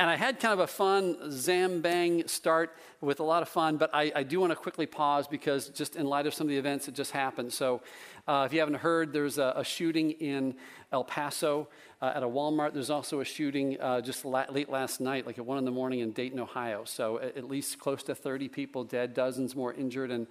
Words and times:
And 0.00 0.08
I 0.08 0.16
had 0.16 0.40
kind 0.40 0.54
of 0.54 0.60
a 0.60 0.66
fun 0.66 1.14
zambang 1.28 2.26
start 2.26 2.74
with 3.02 3.20
a 3.20 3.22
lot 3.22 3.42
of 3.42 3.50
fun, 3.50 3.76
but 3.76 3.90
I, 3.92 4.10
I 4.16 4.22
do 4.22 4.40
want 4.40 4.50
to 4.50 4.56
quickly 4.56 4.86
pause 4.86 5.28
because 5.28 5.68
just 5.68 5.94
in 5.94 6.06
light 6.06 6.24
of 6.26 6.32
some 6.32 6.46
of 6.46 6.48
the 6.48 6.56
events 6.56 6.86
that 6.86 6.94
just 6.94 7.10
happened. 7.10 7.52
So, 7.52 7.82
uh, 8.26 8.44
if 8.46 8.54
you 8.54 8.60
haven't 8.60 8.76
heard, 8.76 9.12
there's 9.12 9.36
a, 9.36 9.52
a 9.56 9.62
shooting 9.62 10.12
in 10.12 10.54
El 10.90 11.04
Paso 11.04 11.68
uh, 12.00 12.12
at 12.14 12.22
a 12.22 12.26
Walmart. 12.26 12.72
There's 12.72 12.88
also 12.88 13.20
a 13.20 13.26
shooting 13.26 13.78
uh, 13.78 14.00
just 14.00 14.24
la- 14.24 14.46
late 14.48 14.70
last 14.70 15.02
night, 15.02 15.26
like 15.26 15.36
at 15.36 15.44
1 15.44 15.58
in 15.58 15.66
the 15.66 15.70
morning 15.70 16.00
in 16.00 16.12
Dayton, 16.12 16.40
Ohio. 16.40 16.84
So, 16.84 17.18
at, 17.18 17.36
at 17.36 17.44
least 17.44 17.78
close 17.78 18.02
to 18.04 18.14
30 18.14 18.48
people 18.48 18.84
dead, 18.84 19.12
dozens 19.12 19.54
more 19.54 19.74
injured. 19.74 20.10
And 20.10 20.26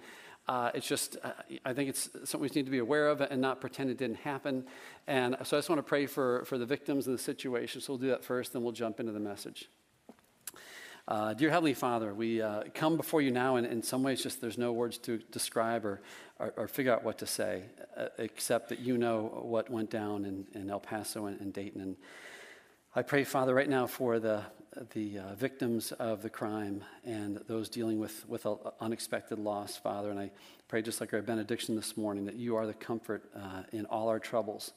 uh, 0.50 0.68
it's 0.74 0.88
just, 0.88 1.16
uh, 1.22 1.30
I 1.64 1.72
think 1.72 1.90
it's 1.90 2.10
something 2.24 2.40
we 2.40 2.48
need 2.48 2.64
to 2.64 2.72
be 2.72 2.78
aware 2.78 3.06
of 3.06 3.20
and 3.20 3.40
not 3.40 3.60
pretend 3.60 3.88
it 3.88 3.98
didn't 3.98 4.16
happen. 4.16 4.64
And 5.06 5.36
so 5.44 5.56
I 5.56 5.60
just 5.60 5.68
want 5.68 5.78
to 5.78 5.84
pray 5.84 6.06
for, 6.06 6.44
for 6.44 6.58
the 6.58 6.66
victims 6.66 7.06
and 7.06 7.16
the 7.16 7.22
situation. 7.22 7.80
So 7.80 7.92
we'll 7.92 8.00
do 8.00 8.08
that 8.08 8.24
first, 8.24 8.52
then 8.52 8.64
we'll 8.64 8.72
jump 8.72 8.98
into 8.98 9.12
the 9.12 9.20
message. 9.20 9.68
Uh, 11.06 11.34
dear 11.34 11.50
Heavenly 11.50 11.74
Father, 11.74 12.12
we 12.12 12.42
uh, 12.42 12.64
come 12.74 12.96
before 12.96 13.22
you 13.22 13.30
now, 13.30 13.56
and 13.56 13.66
in 13.66 13.80
some 13.80 14.02
ways, 14.02 14.24
just 14.24 14.40
there's 14.40 14.58
no 14.58 14.72
words 14.72 14.98
to 14.98 15.18
describe 15.30 15.84
or, 15.84 16.00
or, 16.40 16.52
or 16.56 16.66
figure 16.66 16.92
out 16.92 17.04
what 17.04 17.18
to 17.18 17.26
say, 17.26 17.62
uh, 17.96 18.06
except 18.18 18.70
that 18.70 18.80
you 18.80 18.98
know 18.98 19.40
what 19.44 19.70
went 19.70 19.88
down 19.88 20.24
in, 20.24 20.46
in 20.60 20.68
El 20.68 20.80
Paso 20.80 21.26
and, 21.26 21.40
and 21.40 21.52
Dayton. 21.52 21.80
And 21.80 21.96
I 22.92 23.02
pray, 23.02 23.22
Father, 23.22 23.54
right 23.54 23.68
now 23.68 23.86
for 23.86 24.18
the, 24.18 24.42
the 24.94 25.20
uh, 25.20 25.34
victims 25.36 25.92
of 25.92 26.22
the 26.22 26.28
crime 26.28 26.82
and 27.04 27.36
those 27.46 27.68
dealing 27.68 28.00
with, 28.00 28.28
with 28.28 28.44
unexpected 28.80 29.38
loss, 29.38 29.76
Father. 29.76 30.10
And 30.10 30.18
I 30.18 30.32
pray, 30.66 30.82
just 30.82 31.00
like 31.00 31.14
our 31.14 31.22
benediction 31.22 31.76
this 31.76 31.96
morning, 31.96 32.24
that 32.24 32.34
you 32.34 32.56
are 32.56 32.66
the 32.66 32.74
comfort 32.74 33.30
uh, 33.36 33.62
in 33.70 33.86
all 33.86 34.08
our 34.08 34.18
troubles. 34.18 34.72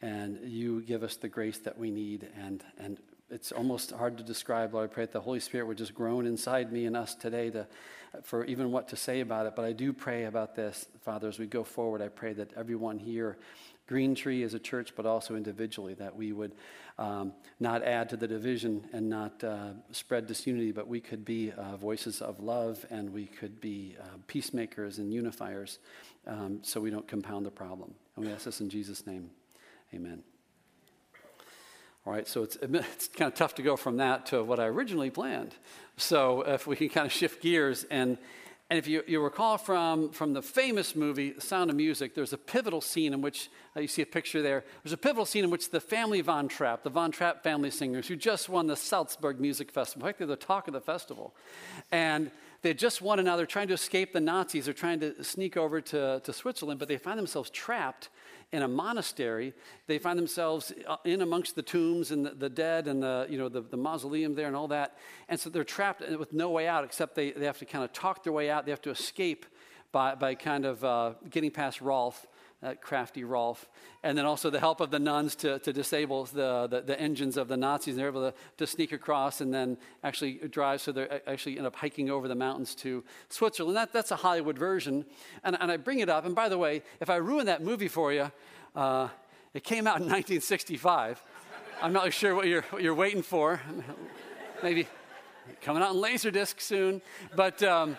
And 0.00 0.40
you 0.42 0.82
give 0.82 1.04
us 1.04 1.14
the 1.14 1.28
grace 1.28 1.58
that 1.58 1.78
we 1.78 1.92
need 1.92 2.26
and, 2.36 2.64
and 2.78 2.98
it's 3.32 3.50
almost 3.50 3.92
hard 3.92 4.18
to 4.18 4.22
describe, 4.22 4.74
Lord. 4.74 4.90
I 4.90 4.92
pray 4.92 5.04
that 5.04 5.12
the 5.12 5.20
Holy 5.20 5.40
Spirit 5.40 5.66
would 5.66 5.78
just 5.78 5.94
groan 5.94 6.26
inside 6.26 6.70
me 6.70 6.84
and 6.84 6.94
us 6.94 7.14
today 7.14 7.48
to, 7.50 7.66
for 8.22 8.44
even 8.44 8.70
what 8.70 8.88
to 8.88 8.96
say 8.96 9.20
about 9.20 9.46
it. 9.46 9.56
But 9.56 9.64
I 9.64 9.72
do 9.72 9.94
pray 9.94 10.24
about 10.24 10.54
this, 10.54 10.86
Father, 11.00 11.28
as 11.28 11.38
we 11.38 11.46
go 11.46 11.64
forward. 11.64 12.02
I 12.02 12.08
pray 12.08 12.34
that 12.34 12.52
everyone 12.54 12.98
here, 12.98 13.38
Green 13.92 14.14
Tree 14.14 14.42
as 14.42 14.54
a 14.54 14.58
church, 14.58 14.94
but 14.96 15.04
also 15.04 15.36
individually, 15.36 15.92
that 15.92 16.16
we 16.16 16.32
would 16.32 16.54
um, 16.98 17.34
not 17.60 17.82
add 17.82 18.08
to 18.08 18.16
the 18.16 18.26
division 18.26 18.88
and 18.94 19.10
not 19.10 19.44
uh, 19.44 19.72
spread 19.90 20.26
disunity, 20.26 20.72
but 20.72 20.88
we 20.88 20.98
could 20.98 21.26
be 21.26 21.52
uh, 21.52 21.76
voices 21.76 22.22
of 22.22 22.40
love 22.40 22.86
and 22.88 23.12
we 23.12 23.26
could 23.26 23.60
be 23.60 23.94
uh, 24.00 24.04
peacemakers 24.28 24.96
and 24.96 25.12
unifiers 25.12 25.76
um, 26.26 26.60
so 26.62 26.80
we 26.80 26.88
don't 26.88 27.06
compound 27.06 27.44
the 27.44 27.50
problem. 27.50 27.92
And 28.16 28.24
we 28.24 28.32
ask 28.32 28.46
this 28.46 28.62
in 28.62 28.70
Jesus' 28.70 29.06
name. 29.06 29.28
Amen. 29.92 30.22
All 32.06 32.14
right, 32.14 32.26
so 32.26 32.44
it's, 32.44 32.56
it's 32.62 33.08
kind 33.08 33.30
of 33.30 33.34
tough 33.34 33.56
to 33.56 33.62
go 33.62 33.76
from 33.76 33.98
that 33.98 34.24
to 34.26 34.42
what 34.42 34.58
I 34.58 34.68
originally 34.68 35.10
planned. 35.10 35.54
So 35.98 36.40
if 36.40 36.66
we 36.66 36.76
can 36.76 36.88
kind 36.88 37.06
of 37.06 37.12
shift 37.12 37.42
gears, 37.42 37.84
and, 37.90 38.16
and 38.72 38.78
if 38.78 38.88
you, 38.88 39.02
you 39.06 39.20
recall 39.20 39.58
from, 39.58 40.08
from 40.12 40.32
the 40.32 40.40
famous 40.40 40.96
movie, 40.96 41.34
Sound 41.38 41.68
of 41.68 41.76
Music, 41.76 42.14
there's 42.14 42.32
a 42.32 42.38
pivotal 42.38 42.80
scene 42.80 43.12
in 43.12 43.20
which, 43.20 43.50
uh, 43.76 43.80
you 43.80 43.86
see 43.86 44.00
a 44.00 44.06
picture 44.06 44.40
there, 44.40 44.64
there's 44.82 44.94
a 44.94 44.96
pivotal 44.96 45.26
scene 45.26 45.44
in 45.44 45.50
which 45.50 45.68
the 45.68 45.78
family 45.78 46.22
Von 46.22 46.48
Trapp, 46.48 46.82
the 46.82 46.88
Von 46.88 47.10
Trapp 47.10 47.42
family 47.42 47.70
singers, 47.70 48.08
who 48.08 48.16
just 48.16 48.48
won 48.48 48.66
the 48.66 48.74
Salzburg 48.74 49.38
Music 49.38 49.70
Festival, 49.70 50.06
in 50.06 50.08
fact, 50.08 50.20
they're 50.20 50.26
the 50.26 50.36
talk 50.36 50.68
of 50.68 50.72
the 50.72 50.80
festival, 50.80 51.34
and 51.90 52.30
they 52.62 52.72
just 52.72 53.02
won 53.02 53.18
another, 53.18 53.40
they're 53.40 53.46
trying 53.46 53.68
to 53.68 53.74
escape 53.74 54.14
the 54.14 54.20
Nazis, 54.20 54.64
they're 54.64 54.72
trying 54.72 55.00
to 55.00 55.22
sneak 55.22 55.58
over 55.58 55.82
to, 55.82 56.22
to 56.24 56.32
Switzerland, 56.32 56.78
but 56.78 56.88
they 56.88 56.96
find 56.96 57.18
themselves 57.18 57.50
trapped 57.50 58.08
in 58.52 58.62
a 58.62 58.68
monastery, 58.68 59.54
they 59.86 59.98
find 59.98 60.18
themselves 60.18 60.72
uh, 60.86 60.96
in 61.04 61.22
amongst 61.22 61.56
the 61.56 61.62
tombs 61.62 62.10
and 62.10 62.26
the, 62.26 62.30
the 62.30 62.50
dead 62.50 62.86
and 62.86 63.02
the, 63.02 63.26
you 63.30 63.38
know, 63.38 63.48
the, 63.48 63.62
the, 63.62 63.76
mausoleum 63.76 64.34
there 64.34 64.46
and 64.46 64.54
all 64.54 64.68
that. 64.68 64.98
And 65.28 65.40
so 65.40 65.48
they're 65.48 65.64
trapped 65.64 66.02
with 66.18 66.32
no 66.32 66.50
way 66.50 66.68
out 66.68 66.84
except 66.84 67.14
they, 67.14 67.30
they 67.30 67.46
have 67.46 67.58
to 67.58 67.64
kind 67.64 67.82
of 67.82 67.92
talk 67.92 68.22
their 68.22 68.32
way 68.32 68.50
out. 68.50 68.66
They 68.66 68.72
have 68.72 68.82
to 68.82 68.90
escape 68.90 69.46
by, 69.90 70.14
by 70.14 70.34
kind 70.34 70.66
of 70.66 70.84
uh, 70.84 71.14
getting 71.30 71.50
past 71.50 71.80
Rolf 71.80 72.26
that 72.62 72.80
crafty 72.80 73.24
Rolf, 73.24 73.68
and 74.04 74.16
then 74.16 74.24
also 74.24 74.48
the 74.48 74.60
help 74.60 74.80
of 74.80 74.92
the 74.92 74.98
nuns 75.00 75.34
to, 75.36 75.58
to 75.58 75.72
disable 75.72 76.24
the, 76.26 76.68
the, 76.68 76.80
the 76.80 76.98
engines 76.98 77.36
of 77.36 77.48
the 77.48 77.56
Nazis. 77.56 77.94
And 77.94 78.00
they're 78.00 78.08
able 78.08 78.30
to, 78.30 78.36
to 78.58 78.66
sneak 78.68 78.92
across 78.92 79.40
and 79.40 79.52
then 79.52 79.76
actually 80.04 80.34
drive, 80.48 80.80
so 80.80 80.92
they 80.92 81.08
actually 81.26 81.58
end 81.58 81.66
up 81.66 81.74
hiking 81.74 82.08
over 82.08 82.28
the 82.28 82.36
mountains 82.36 82.76
to 82.76 83.02
Switzerland. 83.28 83.76
That, 83.76 83.92
that's 83.92 84.12
a 84.12 84.16
Hollywood 84.16 84.56
version. 84.56 85.04
And, 85.42 85.56
and 85.60 85.72
I 85.72 85.76
bring 85.76 85.98
it 85.98 86.08
up, 86.08 86.24
and 86.24 86.36
by 86.36 86.48
the 86.48 86.56
way, 86.56 86.82
if 87.00 87.10
I 87.10 87.16
ruin 87.16 87.46
that 87.46 87.62
movie 87.62 87.88
for 87.88 88.12
you, 88.12 88.30
uh, 88.76 89.08
it 89.54 89.64
came 89.64 89.88
out 89.88 89.96
in 89.96 90.04
1965. 90.04 91.22
I'm 91.82 91.92
not 91.92 92.12
sure 92.12 92.36
what 92.36 92.46
you're, 92.46 92.62
what 92.70 92.80
you're 92.80 92.94
waiting 92.94 93.22
for. 93.22 93.60
Maybe 94.62 94.86
coming 95.60 95.82
out 95.82 95.94
in 95.94 96.00
Laserdisc 96.00 96.60
soon. 96.60 97.02
But. 97.34 97.60
Um, 97.62 97.96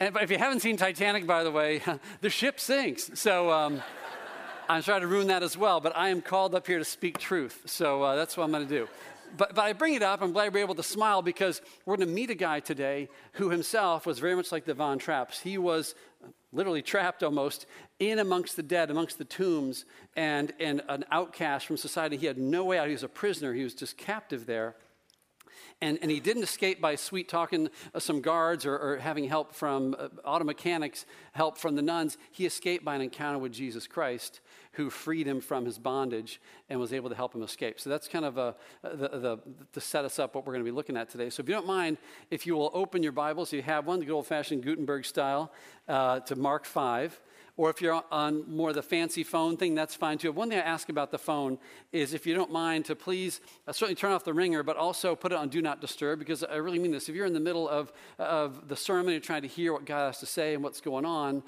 And 0.00 0.16
if 0.16 0.30
you 0.30 0.38
haven't 0.38 0.60
seen 0.60 0.78
Titanic, 0.78 1.26
by 1.26 1.44
the 1.44 1.50
way, 1.50 1.82
the 2.22 2.30
ship 2.30 2.58
sinks. 2.58 3.10
So 3.14 3.52
um, 3.52 3.82
I'm 4.68 4.82
trying 4.82 5.02
to 5.02 5.06
ruin 5.06 5.26
that 5.26 5.42
as 5.42 5.58
well, 5.58 5.78
but 5.78 5.94
I 5.94 6.08
am 6.08 6.22
called 6.22 6.54
up 6.54 6.66
here 6.66 6.78
to 6.78 6.84
speak 6.86 7.18
truth. 7.18 7.62
So 7.66 8.02
uh, 8.02 8.16
that's 8.16 8.34
what 8.34 8.44
I'm 8.44 8.50
going 8.50 8.66
to 8.66 8.74
do. 8.74 8.88
But, 9.36 9.54
but 9.54 9.62
I 9.62 9.74
bring 9.74 9.94
it 9.94 10.02
up. 10.02 10.22
I'm 10.22 10.32
glad 10.32 10.52
we're 10.54 10.60
able 10.60 10.74
to 10.76 10.82
smile 10.82 11.20
because 11.20 11.60
we're 11.84 11.96
going 11.96 12.08
to 12.08 12.14
meet 12.14 12.30
a 12.30 12.34
guy 12.34 12.60
today 12.60 13.10
who 13.32 13.50
himself 13.50 14.06
was 14.06 14.18
very 14.18 14.34
much 14.34 14.50
like 14.50 14.64
the 14.64 14.74
Von 14.74 14.98
Trapps. 14.98 15.38
He 15.40 15.58
was 15.58 15.94
literally 16.50 16.82
trapped 16.82 17.22
almost 17.22 17.66
in 17.98 18.18
amongst 18.18 18.56
the 18.56 18.62
dead, 18.62 18.90
amongst 18.90 19.18
the 19.18 19.24
tombs, 19.24 19.84
and, 20.16 20.52
and 20.58 20.82
an 20.88 21.04
outcast 21.12 21.66
from 21.66 21.76
society. 21.76 22.16
He 22.16 22.26
had 22.26 22.38
no 22.38 22.64
way 22.64 22.78
out. 22.78 22.86
He 22.86 22.92
was 22.92 23.04
a 23.04 23.08
prisoner, 23.08 23.52
he 23.52 23.62
was 23.64 23.74
just 23.74 23.98
captive 23.98 24.46
there. 24.46 24.74
And, 25.82 25.98
and 26.02 26.10
he 26.10 26.20
didn't 26.20 26.42
escape 26.42 26.78
by 26.78 26.94
sweet 26.94 27.28
talking 27.28 27.70
uh, 27.94 28.00
some 28.00 28.20
guards 28.20 28.66
or, 28.66 28.76
or, 28.76 28.96
having 28.98 29.24
help 29.24 29.54
from 29.54 29.96
uh, 29.98 30.08
auto 30.26 30.44
mechanics, 30.44 31.06
help 31.32 31.56
from 31.56 31.74
the 31.74 31.80
nuns. 31.80 32.18
He 32.32 32.44
escaped 32.44 32.84
by 32.84 32.94
an 32.94 33.00
encounter 33.00 33.38
with 33.38 33.52
Jesus 33.52 33.86
Christ, 33.86 34.40
who 34.72 34.90
freed 34.90 35.26
him 35.26 35.40
from 35.40 35.64
his 35.64 35.78
bondage 35.78 36.38
and 36.68 36.78
was 36.78 36.92
able 36.92 37.08
to 37.08 37.16
help 37.16 37.34
him 37.34 37.42
escape. 37.42 37.80
So 37.80 37.88
that's 37.88 38.08
kind 38.08 38.26
of 38.26 38.36
a, 38.36 38.54
the, 38.82 39.08
the, 39.08 39.38
to 39.72 39.80
set 39.80 40.04
us 40.04 40.18
up 40.18 40.34
what 40.34 40.46
we're 40.46 40.52
going 40.52 40.64
to 40.64 40.70
be 40.70 40.74
looking 40.74 40.98
at 40.98 41.08
today. 41.08 41.30
So 41.30 41.42
if 41.42 41.48
you 41.48 41.54
don't 41.54 41.66
mind, 41.66 41.96
if 42.30 42.46
you 42.46 42.56
will 42.56 42.70
open 42.74 43.02
your 43.02 43.12
Bibles, 43.12 43.50
you 43.50 43.62
have 43.62 43.86
one, 43.86 44.00
the 44.00 44.04
good 44.04 44.14
old 44.14 44.26
fashioned 44.26 44.62
Gutenberg 44.62 45.06
style, 45.06 45.50
uh, 45.88 46.20
to 46.20 46.36
Mark 46.36 46.66
5. 46.66 47.18
Or 47.60 47.68
if 47.68 47.82
you're 47.82 48.02
on 48.10 48.44
more 48.50 48.70
of 48.70 48.74
the 48.74 48.82
fancy 48.82 49.22
phone 49.22 49.58
thing, 49.58 49.74
that's 49.74 49.94
fine 49.94 50.16
too. 50.16 50.32
One 50.32 50.48
thing 50.48 50.56
I 50.56 50.62
ask 50.62 50.88
about 50.88 51.10
the 51.10 51.18
phone 51.18 51.58
is 51.92 52.14
if 52.14 52.26
you 52.26 52.34
don't 52.34 52.50
mind 52.50 52.86
to 52.86 52.96
please 52.96 53.42
uh, 53.68 53.72
certainly 53.72 53.96
turn 53.96 54.12
off 54.12 54.24
the 54.24 54.32
ringer, 54.32 54.62
but 54.62 54.78
also 54.78 55.14
put 55.14 55.30
it 55.30 55.34
on 55.34 55.50
do 55.50 55.60
not 55.60 55.78
disturb 55.78 56.20
because 56.20 56.42
I 56.42 56.54
really 56.54 56.78
mean 56.78 56.90
this. 56.90 57.10
If 57.10 57.14
you're 57.14 57.26
in 57.26 57.34
the 57.34 57.38
middle 57.38 57.68
of, 57.68 57.92
of 58.18 58.68
the 58.68 58.76
sermon 58.76 59.12
and 59.12 59.22
trying 59.22 59.42
to 59.42 59.48
hear 59.48 59.74
what 59.74 59.84
God 59.84 60.06
has 60.06 60.20
to 60.20 60.26
say 60.26 60.54
and 60.54 60.64
what's 60.64 60.80
going 60.80 61.04
on, 61.04 61.42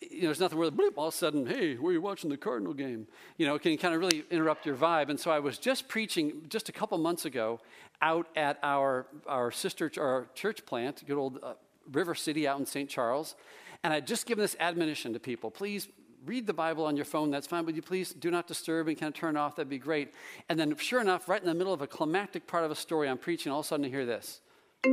you 0.00 0.20
know, 0.20 0.26
there's 0.26 0.38
nothing 0.38 0.56
where 0.56 0.70
bloop, 0.70 0.92
all 0.94 1.08
of 1.08 1.14
a 1.14 1.16
sudden, 1.16 1.44
hey, 1.44 1.74
were 1.74 1.90
you 1.90 2.00
watching 2.00 2.30
the 2.30 2.36
Cardinal 2.36 2.72
game? 2.72 3.08
You 3.36 3.46
know, 3.48 3.56
it 3.56 3.62
can 3.62 3.76
kind 3.76 3.92
of 3.92 4.00
really 4.00 4.22
interrupt 4.30 4.66
your 4.66 4.76
vibe. 4.76 5.08
And 5.08 5.18
so 5.18 5.32
I 5.32 5.40
was 5.40 5.58
just 5.58 5.88
preaching 5.88 6.42
just 6.48 6.68
a 6.68 6.72
couple 6.72 6.96
months 6.98 7.24
ago 7.24 7.58
out 8.00 8.28
at 8.36 8.60
our, 8.62 9.08
our 9.26 9.50
sister, 9.50 9.90
our 9.98 10.28
church 10.32 10.64
plant, 10.64 11.02
good 11.08 11.18
old 11.18 11.40
uh, 11.42 11.54
River 11.90 12.14
City 12.14 12.46
out 12.46 12.60
in 12.60 12.66
St. 12.66 12.88
Charles. 12.88 13.34
And 13.86 13.94
I'd 13.94 14.04
just 14.04 14.26
given 14.26 14.42
this 14.42 14.56
admonition 14.58 15.12
to 15.12 15.20
people 15.20 15.48
please 15.48 15.86
read 16.24 16.44
the 16.44 16.52
Bible 16.52 16.86
on 16.86 16.96
your 16.96 17.04
phone, 17.04 17.30
that's 17.30 17.46
fine, 17.46 17.64
but 17.64 17.76
you 17.76 17.82
please 17.82 18.12
do 18.12 18.32
not 18.32 18.48
disturb 18.48 18.88
and 18.88 18.98
kind 18.98 19.14
of 19.14 19.16
turn 19.16 19.36
off, 19.36 19.54
that'd 19.54 19.70
be 19.70 19.78
great. 19.78 20.12
And 20.48 20.58
then, 20.58 20.76
sure 20.76 21.00
enough, 21.00 21.28
right 21.28 21.40
in 21.40 21.46
the 21.46 21.54
middle 21.54 21.72
of 21.72 21.82
a 21.82 21.86
climactic 21.86 22.48
part 22.48 22.64
of 22.64 22.72
a 22.72 22.74
story, 22.74 23.08
I'm 23.08 23.16
preaching, 23.16 23.52
all 23.52 23.60
of 23.60 23.66
a 23.66 23.68
sudden 23.68 23.86
I 23.86 23.88
hear 23.88 24.04
this. 24.04 24.40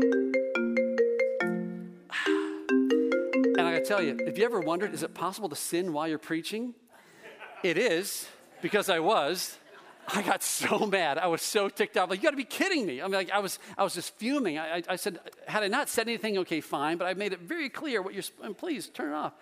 And 3.55 3.67
I 3.67 3.73
gotta 3.73 3.85
tell 3.85 4.01
you, 4.01 4.15
if 4.27 4.37
you 4.37 4.45
ever 4.45 4.59
wondered, 4.59 4.93
is 4.93 5.01
it 5.01 5.15
possible 5.15 5.49
to 5.49 5.55
sin 5.55 5.91
while 5.91 6.07
you're 6.07 6.19
preaching? 6.19 6.75
It 7.63 7.79
is, 7.79 8.27
because 8.61 8.89
I 8.89 8.99
was. 8.99 9.57
I 10.07 10.21
got 10.21 10.43
so 10.43 10.85
mad. 10.85 11.17
I 11.17 11.27
was 11.27 11.41
so 11.41 11.69
ticked 11.69 11.97
off. 11.97 12.09
Like, 12.09 12.19
you 12.19 12.23
got 12.23 12.31
to 12.31 12.37
be 12.37 12.43
kidding 12.43 12.85
me. 12.85 13.01
I 13.01 13.05
mean, 13.05 13.13
like, 13.13 13.31
I 13.31 13.39
was, 13.39 13.59
I 13.77 13.83
was 13.83 13.93
just 13.93 14.17
fuming. 14.17 14.59
I, 14.59 14.83
I, 14.87 14.95
said, 14.95 15.19
had 15.47 15.63
I 15.63 15.67
not 15.67 15.89
said 15.89 16.07
anything, 16.07 16.37
okay, 16.39 16.61
fine, 16.61 16.97
but 16.97 17.05
I 17.05 17.13
made 17.13 17.33
it 17.33 17.39
very 17.39 17.69
clear 17.69 18.01
what 18.01 18.13
you're, 18.13 18.23
and 18.41 18.57
please 18.57 18.89
turn 18.89 19.11
it 19.11 19.15
off. 19.15 19.33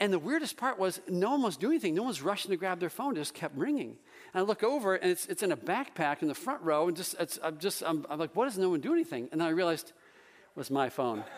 And 0.00 0.12
the 0.12 0.18
weirdest 0.18 0.56
part 0.56 0.78
was 0.78 1.00
no 1.08 1.30
one 1.30 1.42
was 1.42 1.56
doing 1.56 1.74
anything. 1.74 1.94
No 1.94 2.02
one 2.02 2.08
was 2.08 2.22
rushing 2.22 2.50
to 2.50 2.56
grab 2.56 2.80
their 2.80 2.90
phone. 2.90 3.12
It 3.12 3.20
just 3.20 3.34
kept 3.34 3.56
ringing. 3.56 3.96
And 4.34 4.34
I 4.34 4.40
look 4.40 4.64
over, 4.64 4.96
and 4.96 5.10
it's, 5.10 5.26
it's 5.26 5.42
in 5.42 5.52
a 5.52 5.56
backpack 5.56 6.22
in 6.22 6.28
the 6.28 6.34
front 6.34 6.62
row, 6.62 6.88
and 6.88 6.96
just, 6.96 7.14
I'm 7.42 7.58
just, 7.58 7.82
I'm, 7.84 8.06
I'm 8.10 8.18
like, 8.18 8.34
what 8.34 8.46
does 8.46 8.58
no 8.58 8.70
one 8.70 8.80
do 8.80 8.92
anything? 8.92 9.28
And 9.30 9.40
then 9.40 9.48
I 9.48 9.52
realized 9.52 9.90
it 9.90 10.58
was 10.58 10.70
my 10.70 10.88
phone. 10.88 11.22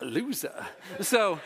Loser. 0.00 0.66
So, 1.00 1.40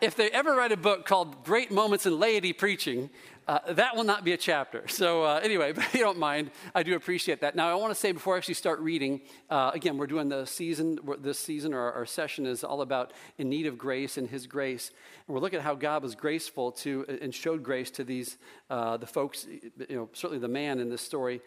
if 0.00 0.16
they 0.16 0.30
ever 0.30 0.54
write 0.54 0.72
a 0.72 0.76
book 0.76 1.06
called 1.06 1.44
Great 1.44 1.70
Moments 1.70 2.06
in 2.06 2.18
Laity 2.18 2.52
Preaching, 2.52 3.10
uh, 3.48 3.60
that 3.74 3.94
will 3.94 4.04
not 4.04 4.24
be 4.24 4.32
a 4.32 4.36
chapter. 4.36 4.86
So, 4.88 5.22
uh, 5.22 5.40
anyway, 5.42 5.72
but 5.74 5.92
you 5.94 6.00
don't 6.00 6.18
mind. 6.18 6.50
I 6.74 6.82
do 6.82 6.96
appreciate 6.96 7.40
that. 7.40 7.54
Now, 7.54 7.70
I 7.70 7.74
want 7.74 7.92
to 7.92 7.98
say 7.98 8.12
before 8.12 8.34
I 8.34 8.38
actually 8.38 8.54
start 8.54 8.80
reading, 8.80 9.20
uh, 9.48 9.70
again, 9.72 9.96
we're 9.96 10.08
doing 10.08 10.28
the 10.28 10.44
season, 10.44 10.98
this 11.20 11.38
season, 11.38 11.72
or 11.72 11.92
our 11.92 12.06
session 12.06 12.44
is 12.46 12.64
all 12.64 12.82
about 12.82 13.12
in 13.38 13.48
need 13.48 13.66
of 13.66 13.78
grace 13.78 14.18
and 14.18 14.28
His 14.28 14.46
grace. 14.46 14.90
And 15.26 15.34
we're 15.34 15.40
looking 15.40 15.58
at 15.58 15.64
how 15.64 15.74
God 15.74 16.02
was 16.02 16.14
graceful 16.14 16.72
to 16.72 17.06
and 17.22 17.34
showed 17.34 17.62
grace 17.62 17.90
to 17.92 18.04
these, 18.04 18.36
uh, 18.68 18.96
the 18.96 19.06
folks, 19.06 19.46
you 19.88 19.96
know, 19.96 20.08
certainly 20.12 20.40
the 20.40 20.48
man 20.48 20.80
in 20.80 20.90
this 20.90 21.02
story. 21.02 21.40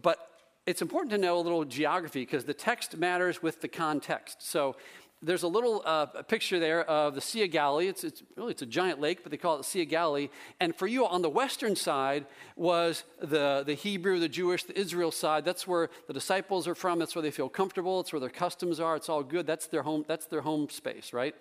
But 0.00 0.18
it's 0.66 0.82
important 0.82 1.10
to 1.12 1.18
know 1.18 1.38
a 1.38 1.40
little 1.40 1.64
geography 1.64 2.20
because 2.20 2.44
the 2.44 2.52
text 2.52 2.98
matters 2.98 3.42
with 3.42 3.62
the 3.62 3.68
context. 3.68 4.46
So, 4.46 4.76
there's 5.20 5.42
a 5.42 5.48
little 5.48 5.82
uh, 5.84 6.06
picture 6.06 6.60
there 6.60 6.84
of 6.84 7.14
the 7.14 7.20
Sea 7.20 7.44
of 7.44 7.50
Galilee. 7.50 7.88
It's, 7.88 8.04
it's, 8.04 8.22
really 8.36 8.52
it's 8.52 8.62
a 8.62 8.66
giant 8.66 9.00
lake, 9.00 9.22
but 9.22 9.30
they 9.30 9.36
call 9.36 9.54
it 9.54 9.58
the 9.58 9.64
Sea 9.64 9.82
of 9.82 9.88
Galilee. 9.88 10.28
And 10.60 10.74
for 10.74 10.86
you, 10.86 11.06
on 11.06 11.22
the 11.22 11.28
western 11.28 11.74
side 11.74 12.26
was 12.56 13.04
the, 13.20 13.64
the 13.66 13.74
Hebrew, 13.74 14.20
the 14.20 14.28
Jewish, 14.28 14.64
the 14.64 14.78
Israel 14.78 15.10
side. 15.10 15.44
That's 15.44 15.66
where 15.66 15.90
the 16.06 16.12
disciples 16.12 16.68
are 16.68 16.74
from. 16.74 16.98
That's 17.00 17.14
where 17.16 17.22
they 17.22 17.32
feel 17.32 17.48
comfortable. 17.48 18.00
It's 18.00 18.12
where 18.12 18.20
their 18.20 18.30
customs 18.30 18.78
are. 18.78 18.94
It's 18.94 19.08
all 19.08 19.24
good. 19.24 19.46
That's 19.46 19.66
their 19.66 19.82
home. 19.82 20.04
That's 20.06 20.26
their 20.26 20.42
home 20.42 20.68
space, 20.68 21.12
right? 21.12 21.34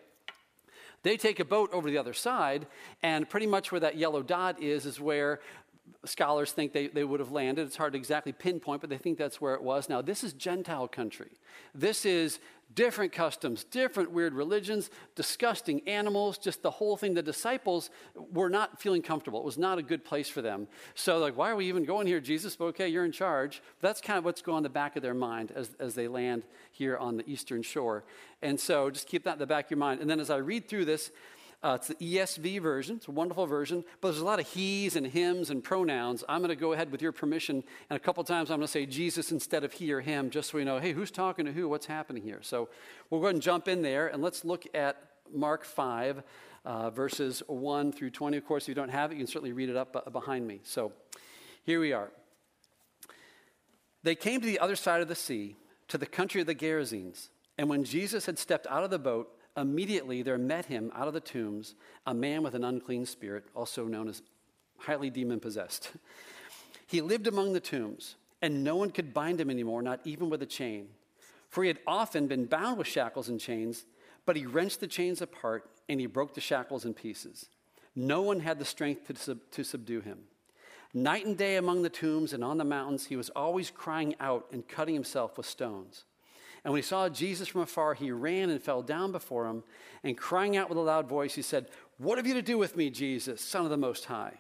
They 1.04 1.16
take 1.16 1.40
a 1.40 1.46
boat 1.46 1.70
over 1.72 1.90
the 1.92 2.00
other 2.00 2.14
side, 2.14 2.66
and 3.04 3.30
pretty 3.30 3.48
much 3.48 3.72
where 3.72 3.80
that 3.82 3.98
yellow 3.98 4.24
dot 4.24 4.62
is 4.62 4.86
is 4.86 5.00
where 5.00 5.40
scholars 6.06 6.52
think 6.52 6.74
they, 6.74 6.88
they 6.88 7.04
would 7.04 7.20
have 7.20 7.32
landed. 7.32 7.66
It's 7.68 7.76
hard 7.76 7.94
to 7.94 8.00
exactly 8.00 8.32
pinpoint, 8.32 8.82
but 8.82 8.90
they 8.90 8.98
think 8.98 9.18
that's 9.18 9.42
where 9.42 9.54
it 9.56 9.62
was. 9.62 9.90
Now, 9.90 10.02
this 10.02 10.24
is 10.24 10.34
Gentile 10.34 10.88
country. 10.88 11.32
This 11.74 12.06
is 12.06 12.40
different 12.76 13.12
customs, 13.12 13.64
different 13.64 14.12
weird 14.12 14.34
religions, 14.34 14.90
disgusting 15.16 15.82
animals, 15.88 16.38
just 16.38 16.62
the 16.62 16.72
whole 16.72 16.98
thing. 16.98 17.14
The 17.14 17.24
disciples 17.24 17.90
were 18.16 18.50
not 18.50 18.82
feeling 18.82 19.02
comfortable. 19.02 19.40
It 19.40 19.46
was 19.46 19.58
not 19.58 19.78
a 19.78 19.82
good 19.82 20.04
place 20.04 20.30
for 20.30 20.42
them. 20.42 20.68
So, 20.94 21.18
like, 21.18 21.38
why 21.38 21.50
are 21.50 21.56
we 21.56 21.68
even 21.68 21.86
going 21.86 22.08
here, 22.08 22.20
Jesus? 22.20 22.56
But 22.56 22.66
okay, 22.66 22.88
you're 22.88 23.06
in 23.06 23.12
charge. 23.12 23.62
That's 23.82 24.02
kind 24.02 24.18
of 24.18 24.26
what's 24.26 24.42
going 24.42 24.58
on 24.58 24.64
the 24.64 24.70
back 24.70 24.96
of 24.96 25.02
their 25.02 25.14
mind 25.14 25.52
as, 25.56 25.76
as 25.80 25.96
they 25.96 26.08
land 26.08 26.44
here 26.72 26.98
on 26.98 27.18
the 27.18 27.30
eastern 27.30 27.64
shore. 27.64 28.04
And 28.42 28.60
so, 28.60 28.90
just 28.90 29.08
keep 29.08 29.24
that 29.24 29.34
in 29.34 29.40
the 29.40 29.48
back 29.48 29.66
of 29.66 29.72
your 29.72 29.80
mind. 29.80 30.02
And 30.02 30.10
then 30.10 30.20
as 30.20 30.30
I 30.30 30.38
read 30.38 30.68
through 30.68 30.86
this, 30.86 31.12
uh, 31.64 31.78
it's 31.80 31.88
the 31.88 31.96
ESV 31.96 32.62
version. 32.62 32.98
It's 32.98 33.08
a 33.08 33.12
wonderful 33.12 33.48
version, 33.48 33.84
but 34.00 34.10
there's 34.10 34.22
a 34.22 34.26
lot 34.26 34.40
of 34.40 34.48
he's 34.48 34.96
and 34.96 35.08
hims 35.08 35.50
and 35.50 35.64
pronouns. 35.64 36.24
I'm 36.30 36.42
going 36.42 36.50
to 36.50 36.56
go 36.56 36.74
ahead 36.74 36.92
with 36.92 37.02
your 37.02 37.12
permission, 37.12 37.64
and 37.90 37.98
a 37.98 38.00
couple 38.00 38.24
times 38.24 38.52
I'm 38.52 38.58
going 38.58 38.68
to 38.68 38.72
say 38.72 38.86
Jesus 38.86 39.32
instead 39.32 39.64
of 39.64 39.74
he 39.74 39.92
or 39.92 40.00
him, 40.00 40.30
just 40.30 40.52
so 40.52 40.60
we 40.60 40.64
know, 40.64 40.80
hey, 40.80 40.94
who's 40.94 41.10
talking 41.10 41.46
to 41.46 41.52
who? 41.52 41.68
What's 41.68 41.88
happening 41.88 42.22
here? 42.22 42.40
So 42.44 42.70
we'll 43.10 43.22
go 43.22 43.28
ahead 43.28 43.36
and 43.36 43.42
jump 43.42 43.68
in 43.68 43.82
there, 43.82 44.08
and 44.08 44.22
let's 44.22 44.46
look 44.46 44.66
at 44.76 44.98
Mark 45.34 45.66
5, 45.66 46.22
uh, 46.64 46.90
verses 46.92 47.42
1 47.48 47.92
through 47.92 48.12
20. 48.12 48.38
Of 48.38 48.46
course, 48.46 48.66
if 48.66 48.70
you 48.70 48.76
don't 48.76 48.90
have 48.90 49.12
it, 49.12 49.16
you 49.16 49.22
can 49.22 49.28
certainly 49.28 49.54
read 49.54 49.70
it 49.70 49.76
up 49.76 50.14
behind 50.14 50.48
me. 50.48 50.60
So 50.64 50.92
here 51.64 51.80
we 51.80 51.92
are. 51.92 52.12
They 54.04 54.16
came 54.16 54.42
to 54.42 54.48
the 54.48 54.60
other 54.60 54.76
side 54.76 55.02
of 55.02 55.08
the 55.08 55.16
sea, 55.16 55.56
to 55.88 55.98
the 55.98 56.06
country 56.06 56.40
of 56.40 56.48
the 56.48 56.56
Gerasenes. 56.56 57.30
And 57.58 57.68
when 57.68 57.84
Jesus 57.84 58.28
had 58.28 58.38
stepped 58.38 58.68
out 58.68 58.84
of 58.84 58.92
the 58.92 59.00
boat, 59.00 59.37
Immediately 59.58 60.22
there 60.22 60.38
met 60.38 60.68
him 60.68 60.92
out 60.96 61.08
of 61.08 61.16
the 61.16 61.20
tombs 61.20 61.74
a 62.06 62.14
man 62.14 62.44
with 62.44 62.54
an 62.54 62.64
unclean 62.64 63.06
spirit, 63.06 63.46
also 63.56 63.86
known 63.86 64.08
as 64.08 64.22
highly 64.78 65.10
demon 65.10 65.40
possessed. 65.40 65.92
He 66.86 67.02
lived 67.02 67.28
among 67.28 67.52
the 67.52 67.60
tombs, 67.60 68.16
and 68.42 68.64
no 68.64 68.78
one 68.78 68.92
could 68.92 69.14
bind 69.14 69.42
him 69.42 69.50
anymore, 69.50 69.82
not 69.82 70.00
even 70.06 70.30
with 70.30 70.42
a 70.42 70.46
chain. 70.46 70.88
For 71.50 71.64
he 71.64 71.68
had 71.68 71.80
often 71.86 72.28
been 72.28 72.46
bound 72.46 72.78
with 72.78 72.88
shackles 72.88 73.28
and 73.30 73.40
chains, 73.40 73.86
but 74.26 74.36
he 74.36 74.46
wrenched 74.46 74.80
the 74.80 74.88
chains 74.88 75.22
apart 75.22 75.70
and 75.90 76.00
he 76.00 76.06
broke 76.06 76.34
the 76.34 76.42
shackles 76.42 76.86
in 76.86 76.94
pieces. 76.94 77.50
No 77.96 78.22
one 78.22 78.42
had 78.42 78.60
the 78.60 78.66
strength 78.66 79.08
to, 79.08 79.16
sub- 79.16 79.52
to 79.52 79.64
subdue 79.64 80.02
him. 80.02 80.20
Night 80.94 81.26
and 81.26 81.38
day 81.38 81.56
among 81.56 81.82
the 81.82 81.90
tombs 81.90 82.32
and 82.32 82.44
on 82.44 82.58
the 82.58 82.64
mountains, 82.64 83.08
he 83.08 83.16
was 83.16 83.30
always 83.32 83.72
crying 83.72 84.16
out 84.20 84.46
and 84.52 84.68
cutting 84.68 84.94
himself 84.94 85.38
with 85.38 85.46
stones. 85.46 86.06
And 86.68 86.74
when 86.74 86.80
he 86.82 86.86
saw 86.86 87.08
Jesus 87.08 87.48
from 87.48 87.62
afar, 87.62 87.94
he 87.94 88.12
ran 88.12 88.50
and 88.50 88.62
fell 88.62 88.82
down 88.82 89.14
before 89.14 89.48
him, 89.48 89.64
and 90.04 90.18
crying 90.18 90.58
out 90.58 90.68
with 90.68 90.78
a 90.78 90.82
loud 90.82 91.08
voice, 91.08 91.34
he 91.34 91.42
said, 91.42 91.70
What 91.98 92.18
have 92.18 92.28
you 92.28 92.34
to 92.34 92.42
do 92.42 92.58
with 92.58 92.76
me, 92.76 92.90
Jesus, 92.90 93.40
Son 93.40 93.64
of 93.64 93.70
the 93.70 93.78
Most 93.78 94.04
High? 94.04 94.34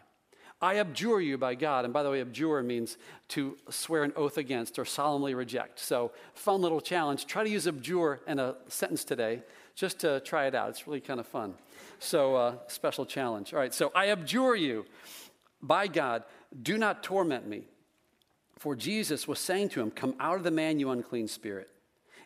I 0.62 0.76
abjure 0.76 1.22
you 1.22 1.38
by 1.38 1.56
God. 1.56 1.86
And 1.86 1.94
by 1.94 2.04
the 2.04 2.12
way, 2.12 2.20
abjure 2.20 2.62
means 2.64 2.98
to 3.30 3.56
swear 3.70 4.04
an 4.04 4.12
oath 4.18 4.38
against 4.38 4.78
or 4.78 4.84
solemnly 4.84 5.36
reject. 5.36 5.80
So, 5.80 6.12
fun 6.34 6.62
little 6.62 6.82
challenge. 6.82 7.28
Try 7.28 7.46
to 7.46 7.50
use 7.50 7.66
abjure 7.66 8.20
in 8.28 8.40
a 8.40 8.56
sentence 8.68 9.06
today 9.06 9.42
just 9.74 10.00
to 10.00 10.20
try 10.20 10.48
it 10.48 10.54
out. 10.54 10.68
It's 10.72 10.86
really 10.86 11.00
kind 11.00 11.22
of 11.22 11.28
fun. 11.28 11.54
So, 12.00 12.36
uh, 12.36 12.56
special 12.68 13.06
challenge. 13.06 13.54
All 13.54 13.60
right, 13.60 13.74
so 13.74 13.90
I 13.96 14.08
abjure 14.08 14.58
you 14.58 14.86
by 15.62 15.88
God, 15.88 16.26
do 16.62 16.78
not 16.78 17.04
torment 17.04 17.48
me. 17.48 17.70
For 18.58 18.76
Jesus 18.76 19.30
was 19.30 19.40
saying 19.40 19.70
to 19.70 19.82
him, 19.82 19.92
Come 19.92 20.14
out 20.20 20.36
of 20.36 20.44
the 20.44 20.52
man, 20.52 20.78
you 20.82 20.90
unclean 20.90 21.30
spirit. 21.30 21.70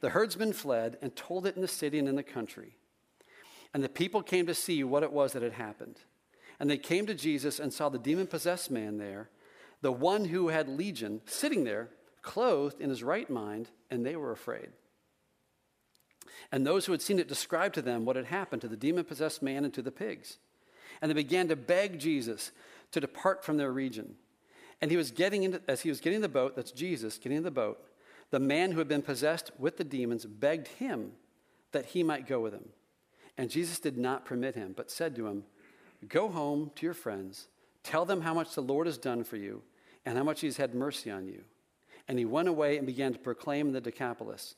The 0.00 0.10
herdsmen 0.10 0.52
fled 0.52 0.96
and 1.02 1.14
told 1.14 1.46
it 1.46 1.56
in 1.56 1.62
the 1.62 1.68
city 1.68 1.98
and 1.98 2.08
in 2.08 2.16
the 2.16 2.22
country. 2.22 2.76
And 3.72 3.84
the 3.84 3.88
people 3.88 4.22
came 4.22 4.46
to 4.46 4.54
see 4.54 4.82
what 4.82 5.02
it 5.02 5.12
was 5.12 5.32
that 5.32 5.42
had 5.42 5.52
happened. 5.52 5.98
And 6.58 6.68
they 6.68 6.78
came 6.78 7.06
to 7.06 7.14
Jesus 7.14 7.58
and 7.58 7.72
saw 7.72 7.88
the 7.88 7.98
demon 7.98 8.26
possessed 8.26 8.70
man 8.70 8.98
there, 8.98 9.30
the 9.80 9.92
one 9.92 10.26
who 10.26 10.48
had 10.48 10.68
legion, 10.68 11.20
sitting 11.26 11.64
there, 11.64 11.88
clothed 12.22 12.80
in 12.80 12.90
his 12.90 13.02
right 13.02 13.30
mind, 13.30 13.70
and 13.90 14.04
they 14.04 14.16
were 14.16 14.32
afraid. 14.32 14.68
And 16.52 16.66
those 16.66 16.86
who 16.86 16.92
had 16.92 17.02
seen 17.02 17.18
it 17.18 17.28
described 17.28 17.74
to 17.76 17.82
them 17.82 18.04
what 18.04 18.16
had 18.16 18.26
happened 18.26 18.62
to 18.62 18.68
the 18.68 18.76
demon 18.76 19.04
possessed 19.04 19.42
man 19.42 19.64
and 19.64 19.72
to 19.74 19.82
the 19.82 19.92
pigs. 19.92 20.38
And 21.00 21.10
they 21.10 21.14
began 21.14 21.48
to 21.48 21.56
beg 21.56 21.98
Jesus 21.98 22.50
to 22.92 23.00
depart 23.00 23.44
from 23.44 23.56
their 23.56 23.72
region. 23.72 24.16
And 24.80 24.90
he 24.90 24.96
was 24.96 25.10
getting 25.10 25.44
into, 25.44 25.62
as 25.68 25.82
he 25.82 25.88
was 25.88 26.00
getting 26.00 26.16
in 26.16 26.22
the 26.22 26.28
boat, 26.28 26.56
that's 26.56 26.72
Jesus 26.72 27.18
getting 27.18 27.38
in 27.38 27.44
the 27.44 27.50
boat, 27.50 27.82
the 28.30 28.40
man 28.40 28.72
who 28.72 28.78
had 28.78 28.88
been 28.88 29.02
possessed 29.02 29.50
with 29.58 29.76
the 29.76 29.84
demons 29.84 30.24
begged 30.24 30.68
him 30.68 31.12
that 31.72 31.86
he 31.86 32.02
might 32.02 32.26
go 32.26 32.40
with 32.40 32.52
him. 32.52 32.68
And 33.36 33.50
Jesus 33.50 33.78
did 33.78 33.96
not 33.96 34.24
permit 34.24 34.54
him, 34.54 34.74
but 34.76 34.90
said 34.90 35.16
to 35.16 35.26
him, 35.26 35.44
Go 36.08 36.28
home 36.28 36.70
to 36.76 36.86
your 36.86 36.94
friends, 36.94 37.48
tell 37.82 38.04
them 38.04 38.22
how 38.22 38.34
much 38.34 38.54
the 38.54 38.62
Lord 38.62 38.86
has 38.86 38.98
done 38.98 39.24
for 39.24 39.36
you, 39.36 39.62
and 40.04 40.16
how 40.16 40.24
much 40.24 40.40
he 40.40 40.46
has 40.46 40.56
had 40.56 40.74
mercy 40.74 41.10
on 41.10 41.26
you. 41.26 41.42
And 42.08 42.18
he 42.18 42.24
went 42.24 42.48
away 42.48 42.76
and 42.76 42.86
began 42.86 43.12
to 43.12 43.18
proclaim 43.18 43.68
in 43.68 43.72
the 43.72 43.80
Decapolis 43.80 44.54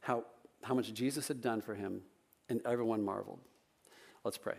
how, 0.00 0.24
how 0.62 0.74
much 0.74 0.92
Jesus 0.92 1.28
had 1.28 1.40
done 1.40 1.60
for 1.60 1.74
him, 1.74 2.02
and 2.48 2.60
everyone 2.66 3.04
marveled. 3.04 3.40
Let's 4.24 4.38
pray. 4.38 4.56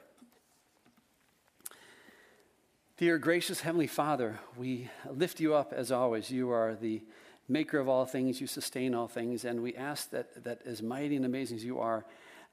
Dear 2.97 3.17
gracious 3.17 3.61
Heavenly 3.61 3.87
Father, 3.87 4.39
we 4.57 4.89
lift 5.09 5.39
you 5.39 5.55
up 5.55 5.73
as 5.73 5.91
always. 5.91 6.31
You 6.31 6.51
are 6.51 6.75
the 6.75 7.01
maker 7.47 7.79
of 7.79 7.89
all 7.89 8.05
things, 8.05 8.39
you 8.39 8.47
sustain 8.47 8.93
all 8.93 9.07
things. 9.07 9.45
And 9.45 9.61
we 9.61 9.75
ask 9.75 10.09
that, 10.11 10.43
that 10.43 10.61
as 10.65 10.81
mighty 10.81 11.15
and 11.15 11.25
amazing 11.25 11.57
as 11.57 11.65
you 11.65 11.79
are, 11.79 12.05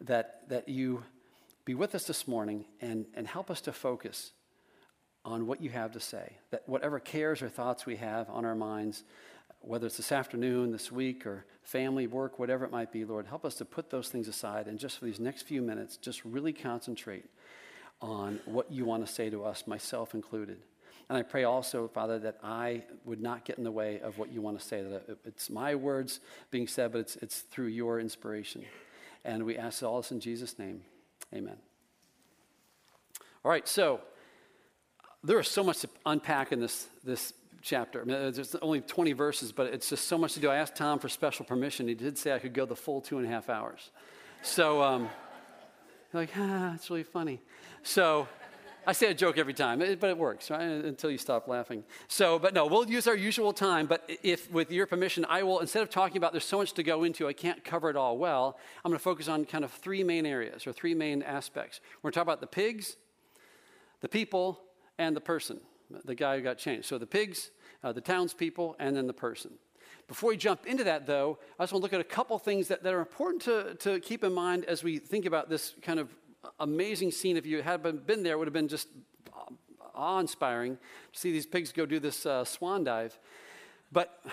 that, 0.02 0.49
that 0.49 0.68
you 0.68 1.04
be 1.64 1.75
with 1.75 1.94
us 1.94 2.04
this 2.04 2.26
morning 2.26 2.64
and, 2.80 3.06
and 3.14 3.26
help 3.26 3.50
us 3.50 3.61
to 3.62 3.73
focus 3.73 4.32
on 5.25 5.47
what 5.47 5.61
you 5.61 5.70
have 5.70 5.92
to 5.92 6.00
say. 6.00 6.32
That 6.50 6.62
whatever 6.66 6.99
cares 6.99 7.42
or 7.42 7.49
thoughts 7.49 7.87
we 7.87 7.97
have 7.97 8.28
on 8.30 8.44
our 8.44 8.54
minds, 8.54 9.04
whether 9.61 9.87
it's 9.87 9.99
this 9.99 10.12
afternoon, 10.12 10.73
this 10.73 10.90
week, 10.90 11.26
or 11.26 11.44
family, 11.62 12.06
work, 12.06 12.38
whatever 12.38 12.64
it 12.64 12.73
might 12.73 12.90
be, 12.90 13.04
Lord, 13.04 13.26
help 13.26 13.44
us 13.44 13.56
to 13.56 13.64
put 13.64 13.90
those 13.90 14.09
things 14.09 14.26
aside 14.26 14.66
and 14.66 14.78
just 14.78 14.99
for 14.99 15.04
these 15.04 15.20
next 15.20 15.42
few 15.42 15.61
minutes, 15.61 15.97
just 15.99 16.25
really 16.25 16.52
concentrate 16.52 17.26
on 18.00 18.40
what 18.47 18.73
you 18.73 18.87
want 18.87 19.06
to 19.06 19.12
say 19.12 19.28
to 19.28 19.44
us, 19.44 19.66
myself 19.66 20.14
included. 20.14 20.59
And 21.11 21.19
I 21.19 21.23
pray 21.23 21.43
also, 21.43 21.88
Father, 21.88 22.21
that 22.21 22.37
I 22.40 22.85
would 23.05 23.21
not 23.21 23.45
get 23.45 23.59
in 23.59 23.64
the 23.64 23.73
way 23.73 23.99
of 23.99 24.17
what 24.17 24.33
you 24.33 24.40
want 24.40 24.61
to 24.61 24.64
say, 24.64 24.81
that 24.81 25.19
it's 25.25 25.50
my 25.50 25.75
words 25.75 26.21
being 26.52 26.69
said, 26.69 26.93
but 26.93 26.99
it's, 27.00 27.17
it's 27.17 27.40
through 27.40 27.67
your 27.67 27.99
inspiration. 27.99 28.64
And 29.25 29.45
we 29.45 29.59
ask 29.59 29.83
all 29.83 30.00
this 30.00 30.12
in 30.12 30.21
Jesus' 30.21 30.57
name. 30.57 30.83
Amen. 31.35 31.57
All 33.45 33.50
right, 33.50 33.67
so 33.67 34.00
there 35.25 35.40
is 35.40 35.49
so 35.49 35.64
much 35.64 35.81
to 35.81 35.88
unpack 36.07 36.52
in 36.52 36.61
this, 36.61 36.87
this 37.02 37.33
chapter. 37.61 38.02
I 38.02 38.05
mean, 38.05 38.33
there's 38.33 38.55
only 38.62 38.81
20 38.81 39.12
verses, 39.12 39.50
but 39.50 39.75
it's 39.75 39.90
just 39.90 40.07
so 40.07 40.17
much 40.17 40.35
to 40.35 40.40
do. 40.40 40.49
I 40.49 40.59
asked 40.59 40.76
Tom 40.76 41.00
for 41.00 41.09
special 41.09 41.45
permission. 41.45 41.88
He 41.88 41.95
did 41.95 42.19
say 42.19 42.33
I 42.33 42.38
could 42.38 42.55
go 42.55 42.67
the 42.67 42.76
full 42.76 43.00
two 43.00 43.19
and 43.19 43.26
a 43.26 43.31
half 43.31 43.49
hours. 43.49 43.90
So, 44.43 44.81
um, 44.81 45.11
like, 46.12 46.31
ah, 46.37 46.76
it's 46.76 46.88
really 46.88 47.02
funny. 47.02 47.40
So 47.83 48.29
I 48.90 48.92
say 48.92 49.09
a 49.09 49.14
joke 49.14 49.38
every 49.38 49.54
time, 49.54 49.78
but 49.78 50.11
it 50.11 50.18
works, 50.18 50.50
right? 50.50 50.62
Until 50.62 51.12
you 51.12 51.18
stop 51.18 51.47
laughing. 51.47 51.85
So, 52.09 52.40
but 52.40 52.54
no, 52.54 52.66
we'll 52.66 52.90
use 52.90 53.06
our 53.06 53.14
usual 53.14 53.52
time. 53.52 53.87
But 53.87 54.02
if, 54.25 54.50
with 54.50 54.73
your 54.73 54.85
permission, 54.85 55.25
I 55.28 55.44
will, 55.44 55.61
instead 55.61 55.85
of 55.85 55.90
talking 55.90 56.16
about 56.16 56.32
there's 56.32 56.44
so 56.44 56.59
much 56.59 56.73
to 56.73 56.82
go 56.82 57.04
into, 57.04 57.28
I 57.28 57.32
can't 57.32 57.62
cover 57.62 57.88
it 57.88 57.94
all 57.94 58.18
well, 58.18 58.59
I'm 58.85 58.90
going 58.90 58.99
to 58.99 59.02
focus 59.02 59.28
on 59.28 59.44
kind 59.44 59.62
of 59.62 59.70
three 59.70 60.02
main 60.02 60.26
areas 60.26 60.66
or 60.66 60.73
three 60.73 60.92
main 60.92 61.23
aspects. 61.23 61.78
We're 62.02 62.09
going 62.09 62.14
to 62.14 62.16
talk 62.16 62.25
about 62.25 62.40
the 62.40 62.49
pigs, 62.49 62.97
the 64.00 64.09
people, 64.09 64.61
and 64.99 65.14
the 65.14 65.20
person, 65.20 65.61
the 66.04 66.16
guy 66.16 66.38
who 66.38 66.42
got 66.42 66.59
changed. 66.59 66.88
So 66.88 66.99
the 66.99 67.06
pigs, 67.06 67.52
uh, 67.85 67.92
the 67.92 68.00
townspeople, 68.00 68.75
and 68.80 68.97
then 68.97 69.06
the 69.06 69.12
person. 69.12 69.52
Before 70.09 70.30
we 70.30 70.37
jump 70.37 70.66
into 70.66 70.82
that, 70.82 71.06
though, 71.06 71.38
I 71.61 71.62
just 71.62 71.73
want 71.73 71.82
to 71.82 71.85
look 71.85 71.92
at 71.92 72.00
a 72.00 72.02
couple 72.02 72.37
things 72.40 72.66
that, 72.66 72.82
that 72.82 72.92
are 72.92 72.99
important 72.99 73.42
to, 73.42 73.76
to 73.76 74.00
keep 74.00 74.25
in 74.25 74.35
mind 74.35 74.64
as 74.64 74.82
we 74.82 74.99
think 74.99 75.26
about 75.26 75.49
this 75.49 75.76
kind 75.80 76.00
of 76.00 76.09
amazing 76.61 77.11
scene. 77.11 77.37
If 77.37 77.47
you 77.47 77.62
had 77.62 77.83
been 78.07 78.23
there, 78.23 78.35
it 78.35 78.38
would 78.38 78.47
have 78.47 78.55
been 78.55 78.69
just 78.69 78.88
awe 79.95 80.19
inspiring 80.19 80.79
to 81.12 81.19
see 81.19 81.33
these 81.33 81.47
pigs 81.47 81.73
go 81.73 81.87
do 81.87 81.99
this 82.00 82.25
uh, 82.26 82.45
swan 82.45 82.85
dive. 82.85 83.19
But 83.93 84.21
I 84.25 84.29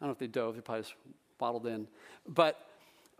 don't 0.00 0.08
know 0.08 0.10
if 0.10 0.18
they 0.18 0.26
dove, 0.26 0.54
they 0.54 0.60
probably 0.60 0.82
just 0.82 0.94
waddled 1.40 1.66
in. 1.66 1.88
But, 2.26 2.58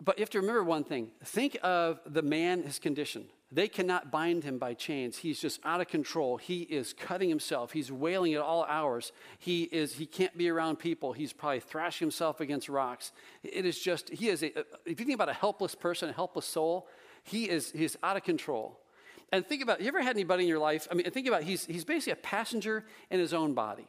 but 0.02 0.18
you 0.18 0.22
have 0.22 0.30
to 0.30 0.40
remember 0.40 0.64
one 0.64 0.84
thing 0.84 1.10
think 1.24 1.58
of 1.62 2.00
the 2.06 2.22
man, 2.22 2.62
his 2.62 2.78
condition. 2.78 3.26
They 3.50 3.66
cannot 3.66 4.10
bind 4.10 4.44
him 4.44 4.58
by 4.58 4.74
chains. 4.74 5.16
He's 5.16 5.40
just 5.40 5.58
out 5.64 5.80
of 5.80 5.88
control. 5.88 6.36
He 6.36 6.62
is 6.62 6.92
cutting 6.92 7.30
himself. 7.30 7.72
He's 7.72 7.90
wailing 7.90 8.34
at 8.34 8.42
all 8.42 8.64
hours. 8.64 9.10
He 9.38 9.62
is 9.62 9.94
he 9.94 10.04
can't 10.04 10.36
be 10.36 10.50
around 10.50 10.78
people. 10.78 11.14
He's 11.14 11.32
probably 11.32 11.60
thrashing 11.60 12.04
himself 12.04 12.40
against 12.40 12.68
rocks. 12.68 13.10
It 13.42 13.64
is 13.64 13.78
just 13.80 14.10
he 14.10 14.28
is 14.28 14.42
a 14.42 14.48
if 14.84 15.00
you 15.00 15.06
think 15.06 15.14
about 15.14 15.30
a 15.30 15.34
helpless 15.34 15.74
person, 15.74 16.10
a 16.10 16.12
helpless 16.12 16.44
soul, 16.44 16.88
he 17.24 17.48
is 17.48 17.70
he's 17.70 17.96
out 18.02 18.16
of 18.16 18.24
control. 18.24 18.80
And 19.30 19.46
think 19.46 19.62
about 19.62 19.80
you 19.80 19.88
ever 19.88 20.02
had 20.02 20.16
anybody 20.16 20.44
in 20.44 20.48
your 20.48 20.58
life? 20.58 20.88
I 20.90 20.94
mean, 20.94 21.10
think 21.10 21.26
about 21.26 21.42
he's 21.42 21.66
he's 21.66 21.84
basically 21.84 22.12
a 22.12 22.16
passenger 22.16 22.84
in 23.10 23.20
his 23.20 23.34
own 23.34 23.54
body. 23.54 23.86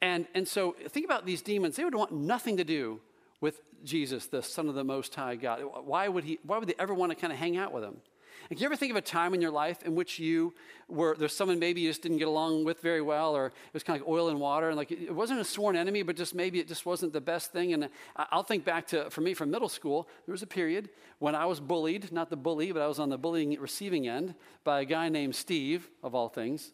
And 0.00 0.26
and 0.34 0.46
so 0.48 0.74
think 0.88 1.04
about 1.04 1.26
these 1.26 1.42
demons. 1.42 1.76
They 1.76 1.84
would 1.84 1.94
want 1.94 2.12
nothing 2.12 2.56
to 2.56 2.64
do 2.64 3.00
with 3.40 3.60
Jesus, 3.84 4.26
the 4.26 4.42
Son 4.42 4.68
of 4.68 4.74
the 4.74 4.84
Most 4.84 5.14
High 5.14 5.36
God. 5.36 5.62
Why 5.84 6.08
would 6.08 6.24
he 6.24 6.38
why 6.42 6.58
would 6.58 6.68
they 6.68 6.74
ever 6.78 6.94
want 6.94 7.10
to 7.10 7.16
kind 7.16 7.32
of 7.32 7.38
hang 7.38 7.56
out 7.56 7.72
with 7.72 7.84
him? 7.84 7.98
Can 8.48 8.58
you 8.58 8.66
ever 8.66 8.76
think 8.76 8.90
of 8.90 8.96
a 8.96 9.00
time 9.00 9.32
in 9.34 9.40
your 9.40 9.50
life 9.50 9.82
in 9.82 9.94
which 9.94 10.18
you 10.18 10.52
were, 10.88 11.16
there's 11.16 11.34
someone 11.34 11.58
maybe 11.58 11.80
you 11.80 11.88
just 11.88 12.02
didn't 12.02 12.18
get 12.18 12.28
along 12.28 12.64
with 12.64 12.80
very 12.80 13.00
well, 13.00 13.34
or 13.34 13.46
it 13.46 13.52
was 13.72 13.82
kind 13.82 13.98
of 13.98 14.06
like 14.06 14.14
oil 14.14 14.28
and 14.28 14.38
water, 14.38 14.68
and 14.68 14.76
like 14.76 14.92
it 14.92 15.14
wasn't 15.14 15.40
a 15.40 15.44
sworn 15.44 15.76
enemy, 15.76 16.02
but 16.02 16.16
just 16.16 16.34
maybe 16.34 16.60
it 16.60 16.68
just 16.68 16.84
wasn't 16.84 17.12
the 17.12 17.20
best 17.20 17.52
thing. 17.52 17.72
And 17.72 17.88
I'll 18.16 18.42
think 18.42 18.64
back 18.64 18.86
to, 18.88 19.08
for 19.10 19.22
me, 19.22 19.34
from 19.34 19.50
middle 19.50 19.68
school, 19.68 20.08
there 20.26 20.32
was 20.32 20.42
a 20.42 20.46
period 20.46 20.90
when 21.20 21.34
I 21.34 21.46
was 21.46 21.58
bullied, 21.58 22.12
not 22.12 22.28
the 22.28 22.36
bully, 22.36 22.70
but 22.72 22.82
I 22.82 22.86
was 22.86 22.98
on 22.98 23.08
the 23.08 23.18
bullying 23.18 23.58
receiving 23.58 24.06
end 24.08 24.34
by 24.62 24.82
a 24.82 24.84
guy 24.84 25.08
named 25.08 25.34
Steve, 25.34 25.88
of 26.02 26.14
all 26.14 26.28
things. 26.28 26.72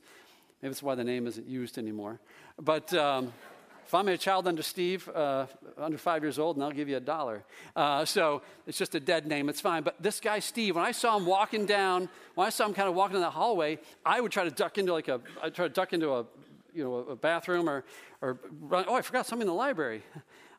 Maybe 0.60 0.70
that's 0.72 0.82
why 0.82 0.94
the 0.94 1.04
name 1.04 1.26
isn't 1.26 1.46
used 1.46 1.78
anymore. 1.78 2.20
But, 2.58 2.92
um, 2.94 3.32
if 3.90 3.94
I'm 3.96 4.06
a 4.06 4.16
child 4.16 4.46
under 4.46 4.62
Steve, 4.62 5.08
uh, 5.08 5.46
under 5.76 5.98
five 5.98 6.22
years 6.22 6.38
old, 6.38 6.54
and 6.54 6.62
I'll 6.62 6.70
give 6.70 6.88
you 6.88 6.96
a 6.96 7.00
dollar. 7.00 7.42
Uh, 7.74 8.04
so 8.04 8.40
it's 8.64 8.78
just 8.78 8.94
a 8.94 9.00
dead 9.00 9.26
name, 9.26 9.48
it's 9.48 9.60
fine. 9.60 9.82
But 9.82 10.00
this 10.00 10.20
guy, 10.20 10.38
Steve, 10.38 10.76
when 10.76 10.84
I 10.84 10.92
saw 10.92 11.16
him 11.16 11.26
walking 11.26 11.66
down, 11.66 12.08
when 12.36 12.46
I 12.46 12.50
saw 12.50 12.66
him 12.66 12.72
kind 12.72 12.88
of 12.88 12.94
walking 12.94 13.16
in 13.16 13.20
the 13.20 13.30
hallway, 13.30 13.80
I 14.06 14.20
would 14.20 14.30
try 14.30 14.44
to 14.44 14.50
duck 14.52 14.78
into 14.78 14.92
like 14.92 15.08
a, 15.08 15.20
I 15.42 15.50
try 15.50 15.66
to 15.66 15.74
duck 15.74 15.92
into 15.92 16.12
a, 16.12 16.24
you 16.72 16.84
know, 16.84 16.98
a 16.98 17.16
bathroom 17.16 17.68
or, 17.68 17.84
or 18.22 18.38
run, 18.60 18.84
oh, 18.86 18.94
I 18.94 19.02
forgot 19.02 19.26
something 19.26 19.42
in 19.42 19.48
the 19.48 19.54
library. 19.54 20.04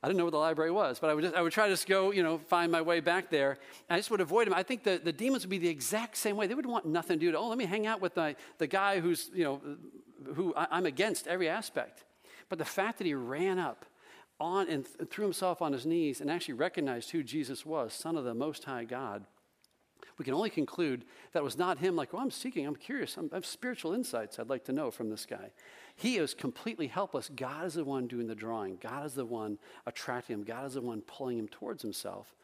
I 0.03 0.07
didn't 0.07 0.17
know 0.17 0.25
where 0.25 0.31
the 0.31 0.37
library 0.37 0.71
was, 0.71 0.99
but 0.99 1.09
I 1.09 1.13
would, 1.13 1.23
just, 1.23 1.33
I 1.33 1.41
would 1.41 1.53
try 1.53 1.67
to 1.67 1.73
just 1.73 1.87
go, 1.87 2.11
you 2.11 2.23
know, 2.23 2.37
find 2.37 2.69
my 2.69 2.81
way 2.81 2.99
back 2.99 3.29
there. 3.29 3.59
I 3.89 3.95
just 3.95 4.11
would 4.11 4.19
avoid 4.19 4.45
him. 4.45 4.53
I 4.53 4.63
think 4.63 4.83
the, 4.83 4.99
the 5.01 5.13
demons 5.13 5.43
would 5.43 5.49
be 5.49 5.57
the 5.57 5.69
exact 5.69 6.17
same 6.17 6.35
way. 6.35 6.47
They 6.47 6.53
would 6.53 6.65
want 6.65 6.85
nothing 6.85 7.17
to 7.17 7.25
do 7.27 7.31
to, 7.31 7.37
oh, 7.37 7.47
let 7.47 7.57
me 7.57 7.63
hang 7.63 7.87
out 7.87 8.01
with 8.01 8.15
the, 8.15 8.35
the 8.57 8.67
guy 8.67 8.99
who's, 8.99 9.31
you 9.33 9.45
know, 9.45 9.61
who 10.35 10.53
I, 10.53 10.67
I'm 10.69 10.85
against 10.85 11.29
every 11.29 11.47
aspect. 11.47 12.03
But 12.51 12.59
the 12.59 12.65
fact 12.65 12.97
that 12.97 13.07
he 13.07 13.13
ran 13.13 13.59
up 13.59 13.85
on 14.37 14.67
and 14.67 14.83
th- 14.83 15.09
threw 15.09 15.23
himself 15.23 15.61
on 15.61 15.71
his 15.71 15.85
knees 15.85 16.19
and 16.19 16.29
actually 16.29 16.55
recognized 16.55 17.11
who 17.11 17.23
Jesus 17.23 17.65
was, 17.65 17.93
Son 17.93 18.17
of 18.17 18.25
the 18.25 18.33
Most 18.33 18.65
High 18.65 18.83
God, 18.83 19.23
we 20.17 20.25
can 20.25 20.33
only 20.33 20.49
conclude 20.49 21.05
that 21.31 21.45
was 21.45 21.57
not 21.57 21.77
him, 21.77 21.95
like, 21.95 22.11
well, 22.11 22.21
I'm 22.21 22.29
seeking, 22.29 22.67
I'm 22.67 22.75
curious, 22.75 23.15
I'm, 23.15 23.29
I 23.31 23.35
have 23.35 23.45
spiritual 23.45 23.93
insights 23.93 24.37
I'd 24.37 24.49
like 24.49 24.65
to 24.65 24.73
know 24.73 24.91
from 24.91 25.09
this 25.09 25.25
guy. 25.25 25.51
He 25.95 26.17
is 26.17 26.33
completely 26.33 26.87
helpless. 26.87 27.29
God 27.33 27.67
is 27.67 27.75
the 27.75 27.85
one 27.85 28.05
doing 28.05 28.27
the 28.27 28.35
drawing, 28.35 28.77
God 28.81 29.05
is 29.05 29.13
the 29.13 29.23
one 29.23 29.57
attracting 29.85 30.39
him, 30.39 30.43
God 30.43 30.65
is 30.65 30.73
the 30.73 30.81
one 30.81 30.99
pulling 31.03 31.39
him 31.39 31.47
towards 31.47 31.81
himself, 31.81 32.35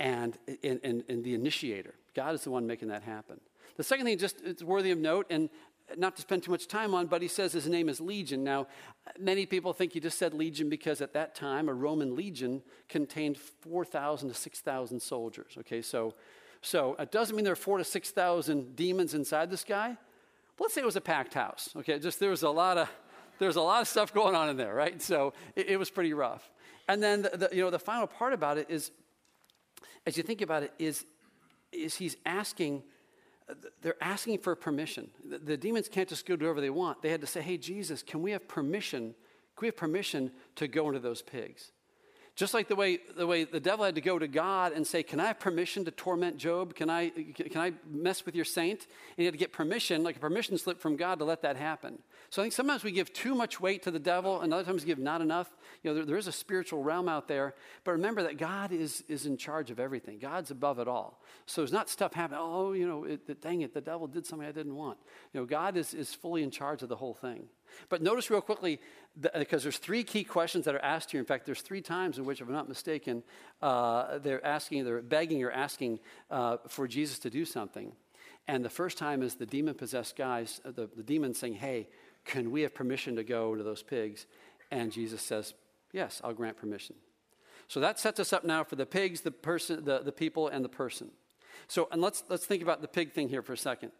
and, 0.00 0.36
and, 0.64 0.80
and, 0.82 1.04
and 1.08 1.22
the 1.22 1.34
initiator. 1.34 1.94
God 2.16 2.34
is 2.34 2.42
the 2.42 2.50
one 2.50 2.66
making 2.66 2.88
that 2.88 3.04
happen. 3.04 3.38
The 3.76 3.84
second 3.84 4.06
thing, 4.06 4.18
just 4.18 4.40
it's 4.44 4.64
worthy 4.64 4.90
of 4.90 4.98
note, 4.98 5.26
and 5.30 5.50
not 5.96 6.16
to 6.16 6.22
spend 6.22 6.42
too 6.42 6.50
much 6.50 6.66
time 6.66 6.94
on, 6.94 7.06
but 7.06 7.22
he 7.22 7.28
says 7.28 7.52
his 7.52 7.68
name 7.68 7.88
is 7.88 8.00
Legion. 8.00 8.42
Now, 8.42 8.66
many 9.18 9.46
people 9.46 9.72
think 9.72 9.92
he 9.92 10.00
just 10.00 10.18
said 10.18 10.34
Legion 10.34 10.68
because 10.68 11.00
at 11.00 11.12
that 11.12 11.34
time 11.34 11.68
a 11.68 11.74
Roman 11.74 12.16
legion 12.16 12.62
contained 12.88 13.38
4,000 13.38 14.28
to 14.28 14.34
6,000 14.34 15.00
soldiers. 15.00 15.54
Okay, 15.58 15.82
so, 15.82 16.14
so 16.60 16.96
it 16.98 17.12
doesn't 17.12 17.36
mean 17.36 17.44
there 17.44 17.52
are 17.52 17.56
four 17.56 17.78
to 17.78 17.84
6,000 17.84 18.74
demons 18.74 19.14
inside 19.14 19.50
this 19.50 19.64
guy. 19.64 19.96
But 20.56 20.64
let's 20.64 20.74
say 20.74 20.80
it 20.80 20.86
was 20.86 20.96
a 20.96 21.00
packed 21.00 21.34
house. 21.34 21.70
Okay, 21.76 21.98
just 21.98 22.18
there 22.18 22.30
was 22.30 22.42
a 22.42 22.50
lot 22.50 22.78
of 22.78 22.88
there's 23.38 23.56
a 23.56 23.62
lot 23.62 23.82
of 23.82 23.88
stuff 23.88 24.14
going 24.14 24.34
on 24.34 24.48
in 24.48 24.56
there, 24.56 24.74
right? 24.74 25.00
So 25.02 25.34
it, 25.54 25.68
it 25.68 25.76
was 25.76 25.90
pretty 25.90 26.14
rough. 26.14 26.50
And 26.88 27.02
then 27.02 27.22
the, 27.22 27.28
the, 27.28 27.48
you 27.52 27.62
know 27.62 27.70
the 27.70 27.78
final 27.78 28.06
part 28.06 28.32
about 28.32 28.58
it 28.58 28.70
is, 28.70 28.90
as 30.06 30.16
you 30.16 30.22
think 30.22 30.40
about 30.40 30.62
it, 30.62 30.72
is 30.78 31.04
is 31.72 31.96
he's 31.96 32.16
asking 32.24 32.82
they're 33.80 34.02
asking 34.02 34.38
for 34.38 34.54
permission. 34.56 35.10
The, 35.28 35.38
the, 35.38 35.56
demons 35.56 35.88
can't 35.88 36.08
just 36.08 36.26
go 36.26 36.36
do 36.36 36.46
whatever 36.46 36.60
they 36.60 36.70
want. 36.70 37.02
They 37.02 37.10
had 37.10 37.20
to 37.20 37.26
say, 37.26 37.42
hey, 37.42 37.56
Jesus, 37.56 38.02
can 38.02 38.22
we 38.22 38.32
have 38.32 38.48
permission? 38.48 39.14
Can 39.56 39.62
we 39.62 39.68
have 39.68 39.76
permission 39.76 40.32
to 40.56 40.66
go 40.66 40.88
into 40.88 40.98
those 40.98 41.22
pigs? 41.22 41.72
Just 42.36 42.52
like 42.52 42.68
the 42.68 42.76
way, 42.76 42.98
the 43.16 43.26
way 43.26 43.44
the 43.44 43.58
devil 43.58 43.86
had 43.86 43.94
to 43.94 44.02
go 44.02 44.18
to 44.18 44.28
God 44.28 44.72
and 44.72 44.86
say, 44.86 45.02
Can 45.02 45.20
I 45.20 45.28
have 45.28 45.40
permission 45.40 45.86
to 45.86 45.90
torment 45.90 46.36
Job? 46.36 46.74
Can 46.74 46.90
I, 46.90 47.08
can 47.08 47.56
I 47.56 47.72
mess 47.90 48.26
with 48.26 48.34
your 48.34 48.44
saint? 48.44 48.80
And 48.82 49.16
he 49.16 49.24
had 49.24 49.32
to 49.32 49.38
get 49.38 49.54
permission, 49.54 50.02
like 50.02 50.16
a 50.16 50.20
permission 50.20 50.58
slip 50.58 50.78
from 50.78 50.96
God 50.96 51.18
to 51.20 51.24
let 51.24 51.40
that 51.42 51.56
happen. 51.56 51.98
So 52.28 52.42
I 52.42 52.44
think 52.44 52.52
sometimes 52.52 52.84
we 52.84 52.92
give 52.92 53.10
too 53.14 53.34
much 53.34 53.58
weight 53.58 53.82
to 53.84 53.90
the 53.90 53.98
devil, 53.98 54.42
and 54.42 54.52
other 54.52 54.64
times 54.64 54.82
we 54.82 54.86
give 54.86 54.98
not 54.98 55.22
enough. 55.22 55.48
You 55.82 55.90
know, 55.90 55.94
there, 55.94 56.04
there 56.04 56.16
is 56.18 56.26
a 56.26 56.32
spiritual 56.32 56.82
realm 56.82 57.08
out 57.08 57.26
there, 57.26 57.54
but 57.84 57.92
remember 57.92 58.22
that 58.24 58.36
God 58.36 58.70
is, 58.70 59.02
is 59.08 59.24
in 59.24 59.38
charge 59.38 59.70
of 59.70 59.80
everything. 59.80 60.18
God's 60.18 60.50
above 60.50 60.78
it 60.78 60.88
all. 60.88 61.22
So 61.46 61.62
there's 61.62 61.72
not 61.72 61.88
stuff 61.88 62.12
happening, 62.12 62.40
oh, 62.42 62.72
you 62.72 62.86
know, 62.86 63.04
it, 63.04 63.40
dang 63.40 63.62
it, 63.62 63.72
the 63.72 63.80
devil 63.80 64.06
did 64.06 64.26
something 64.26 64.46
I 64.46 64.52
didn't 64.52 64.76
want. 64.76 64.98
You 65.32 65.40
know, 65.40 65.46
God 65.46 65.78
is, 65.78 65.94
is 65.94 66.12
fully 66.12 66.42
in 66.42 66.50
charge 66.50 66.82
of 66.82 66.90
the 66.90 66.96
whole 66.96 67.14
thing. 67.14 67.48
But 67.88 68.02
notice 68.02 68.30
real 68.30 68.40
quickly, 68.40 68.80
because 69.38 69.62
there's 69.62 69.78
three 69.78 70.04
key 70.04 70.24
questions 70.24 70.64
that 70.64 70.74
are 70.74 70.84
asked 70.84 71.10
here. 71.10 71.20
In 71.20 71.26
fact, 71.26 71.46
there's 71.46 71.62
three 71.62 71.80
times 71.80 72.18
in 72.18 72.24
which, 72.24 72.40
if 72.40 72.46
I'm 72.46 72.52
not 72.52 72.68
mistaken, 72.68 73.22
uh, 73.62 74.18
they're 74.18 74.44
asking, 74.44 74.84
they're 74.84 75.02
begging 75.02 75.42
or 75.42 75.50
asking 75.50 76.00
uh, 76.30 76.58
for 76.68 76.86
Jesus 76.86 77.18
to 77.20 77.30
do 77.30 77.44
something. 77.44 77.92
And 78.48 78.64
the 78.64 78.70
first 78.70 78.98
time 78.98 79.22
is 79.22 79.34
the 79.34 79.46
demon 79.46 79.74
possessed 79.74 80.16
guys, 80.16 80.60
uh, 80.64 80.70
the, 80.70 80.88
the 80.94 81.02
demon 81.02 81.34
saying, 81.34 81.54
Hey, 81.54 81.88
can 82.24 82.50
we 82.50 82.62
have 82.62 82.74
permission 82.74 83.16
to 83.16 83.24
go 83.24 83.54
to 83.54 83.62
those 83.62 83.82
pigs? 83.82 84.26
And 84.70 84.92
Jesus 84.92 85.22
says, 85.22 85.54
Yes, 85.92 86.20
I'll 86.22 86.34
grant 86.34 86.56
permission. 86.56 86.96
So 87.68 87.80
that 87.80 87.98
sets 87.98 88.20
us 88.20 88.32
up 88.32 88.44
now 88.44 88.62
for 88.64 88.76
the 88.76 88.86
pigs, 88.86 89.22
the 89.22 89.30
person, 89.30 89.84
the, 89.84 90.00
the 90.00 90.12
people, 90.12 90.48
and 90.48 90.64
the 90.64 90.68
person. 90.68 91.10
So, 91.68 91.88
and 91.90 92.00
let's, 92.00 92.22
let's 92.28 92.46
think 92.46 92.62
about 92.62 92.80
the 92.80 92.88
pig 92.88 93.12
thing 93.12 93.28
here 93.28 93.42
for 93.42 93.54
a 93.54 93.58
second. 93.58 93.92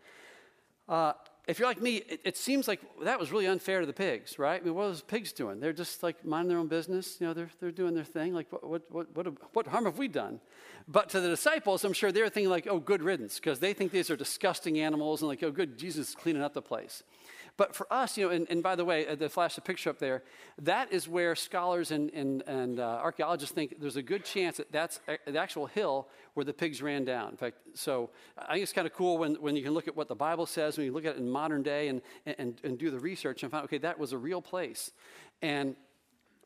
Uh, 0.88 1.14
if 1.46 1.60
you're 1.60 1.68
like 1.68 1.80
me, 1.80 1.96
it, 1.96 2.20
it, 2.24 2.36
seems 2.36 2.66
like 2.66 2.80
that 3.04 3.20
was 3.20 3.30
really 3.30 3.46
unfair 3.46 3.80
to 3.80 3.86
the 3.86 3.92
pigs, 3.92 4.36
right? 4.36 4.60
I 4.60 4.64
mean, 4.64 4.74
what 4.74 4.84
are 4.84 4.88
those 4.88 5.02
pigs 5.02 5.32
doing? 5.32 5.60
They're 5.60 5.72
just 5.72 6.02
like 6.02 6.24
minding 6.24 6.48
their 6.48 6.58
own 6.58 6.66
business. 6.66 7.18
You 7.20 7.28
know, 7.28 7.34
they're, 7.34 7.50
they're 7.60 7.70
doing 7.70 7.94
their 7.94 8.04
thing. 8.04 8.34
Like, 8.34 8.50
what, 8.50 8.68
what, 8.68 8.82
what, 8.90 9.14
what, 9.14 9.54
what 9.54 9.66
harm 9.68 9.84
have 9.84 9.96
we 9.96 10.08
done? 10.08 10.40
But 10.88 11.08
to 11.10 11.20
the 11.20 11.28
disciples, 11.28 11.84
I'm 11.84 11.92
sure 11.92 12.10
they're 12.10 12.28
thinking 12.28 12.50
like, 12.50 12.66
oh, 12.68 12.80
good 12.80 13.02
riddance, 13.02 13.36
because 13.36 13.60
they 13.60 13.74
think 13.74 13.92
these 13.92 14.10
are 14.10 14.16
disgusting 14.16 14.80
animals 14.80 15.22
and 15.22 15.28
like, 15.28 15.42
oh, 15.42 15.52
good, 15.52 15.78
Jesus 15.78 16.10
is 16.10 16.14
cleaning 16.14 16.42
up 16.42 16.52
the 16.52 16.62
place. 16.62 17.04
But 17.56 17.74
for 17.74 17.90
us, 17.92 18.18
you 18.18 18.26
know, 18.26 18.32
and, 18.32 18.46
and 18.50 18.62
by 18.62 18.76
the 18.76 18.84
way, 18.84 19.06
uh, 19.06 19.14
the 19.14 19.28
flash 19.28 19.54
the 19.54 19.60
picture 19.62 19.88
up 19.88 19.98
there, 19.98 20.22
that 20.62 20.92
is 20.92 21.08
where 21.08 21.34
scholars 21.34 21.90
and, 21.90 22.10
and, 22.10 22.42
and 22.42 22.80
uh, 22.80 23.00
archaeologists 23.02 23.54
think 23.54 23.80
there's 23.80 23.96
a 23.96 24.02
good 24.02 24.24
chance 24.24 24.58
that 24.58 24.70
that's 24.70 25.00
the 25.26 25.38
actual 25.38 25.66
hill 25.66 26.08
where 26.36 26.44
the 26.44 26.52
pigs 26.52 26.82
ran 26.82 27.02
down. 27.02 27.30
In 27.30 27.36
fact, 27.38 27.56
so 27.72 28.10
I 28.36 28.52
think 28.52 28.62
it's 28.62 28.72
kind 28.74 28.86
of 28.86 28.92
cool 28.92 29.16
when, 29.16 29.36
when 29.36 29.56
you 29.56 29.62
can 29.62 29.72
look 29.72 29.88
at 29.88 29.96
what 29.96 30.06
the 30.06 30.14
Bible 30.14 30.44
says, 30.44 30.76
when 30.76 30.84
you 30.84 30.92
look 30.92 31.06
at 31.06 31.14
it 31.14 31.18
in 31.18 31.30
modern 31.30 31.62
day 31.62 31.88
and, 31.88 32.02
and, 32.26 32.60
and 32.62 32.78
do 32.78 32.90
the 32.90 32.98
research 32.98 33.42
and 33.42 33.50
find, 33.50 33.64
okay, 33.64 33.78
that 33.78 33.98
was 33.98 34.12
a 34.12 34.18
real 34.18 34.42
place. 34.42 34.90
And 35.40 35.76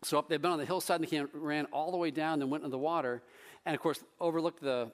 so 0.05 0.25
they've 0.29 0.41
been 0.41 0.53
on 0.53 0.59
the 0.59 0.65
hillside 0.65 1.01
and 1.01 1.11
they 1.11 1.23
ran 1.35 1.65
all 1.73 1.91
the 1.91 1.97
way 1.97 2.13
down 2.13 2.41
and 2.41 2.53
went 2.53 2.63
into 2.63 2.71
the 2.71 2.79
water. 2.79 3.21
And 3.67 3.75
of 3.75 3.81
course, 3.83 3.99
overlooked 4.21 4.63
the, 4.63 4.93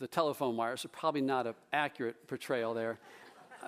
the 0.00 0.08
telephone 0.08 0.56
wires, 0.56 0.80
so 0.80 0.88
probably 0.88 1.20
not 1.20 1.46
an 1.46 1.54
accurate 1.72 2.26
portrayal 2.26 2.74
there. 2.74 2.98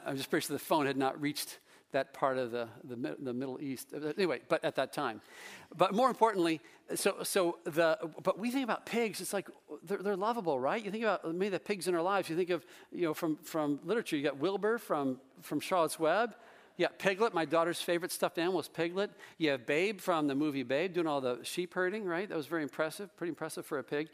I'm 0.04 0.16
just 0.16 0.28
pretty 0.28 0.44
sure 0.44 0.54
the 0.54 0.64
phone 0.64 0.86
had 0.86 0.96
not 0.96 1.20
reached 1.20 1.58
that 1.94 2.12
part 2.12 2.38
of 2.38 2.50
the, 2.50 2.68
the, 2.84 3.16
the, 3.18 3.32
Middle 3.32 3.58
East. 3.60 3.94
Uh, 3.94 4.12
anyway, 4.18 4.40
but 4.48 4.64
at 4.64 4.74
that 4.74 4.92
time. 4.92 5.20
But 5.76 5.94
more 5.94 6.08
importantly, 6.08 6.60
so, 6.94 7.22
so 7.22 7.58
the, 7.64 7.98
but 8.22 8.38
we 8.38 8.50
think 8.50 8.64
about 8.64 8.84
pigs, 8.84 9.20
it's 9.20 9.32
like 9.32 9.48
they're, 9.84 9.98
they're, 9.98 10.16
lovable, 10.16 10.60
right? 10.60 10.84
You 10.84 10.90
think 10.90 11.04
about 11.04 11.34
maybe 11.34 11.50
the 11.50 11.60
pigs 11.60 11.88
in 11.88 11.94
our 11.94 12.02
lives. 12.02 12.28
You 12.28 12.36
think 12.36 12.50
of, 12.50 12.66
you 12.92 13.02
know, 13.02 13.14
from, 13.14 13.36
from 13.38 13.80
literature, 13.84 14.16
you 14.16 14.22
got 14.22 14.36
Wilbur 14.38 14.78
from, 14.78 15.18
from 15.40 15.60
Charlotte's 15.60 15.98
Web. 15.98 16.34
You 16.76 16.86
got 16.86 16.98
Piglet, 16.98 17.32
my 17.32 17.44
daughter's 17.44 17.80
favorite 17.80 18.10
stuffed 18.10 18.38
animal 18.38 18.58
is 18.58 18.68
Piglet. 18.68 19.10
You 19.38 19.50
have 19.50 19.64
Babe 19.64 20.00
from 20.00 20.26
the 20.26 20.34
movie 20.34 20.64
Babe 20.64 20.92
doing 20.92 21.06
all 21.06 21.20
the 21.20 21.38
sheep 21.44 21.72
herding, 21.72 22.04
right? 22.04 22.28
That 22.28 22.36
was 22.36 22.48
very 22.48 22.64
impressive, 22.64 23.16
pretty 23.16 23.28
impressive 23.28 23.64
for 23.64 23.78
a 23.78 23.84
pig. 23.84 24.08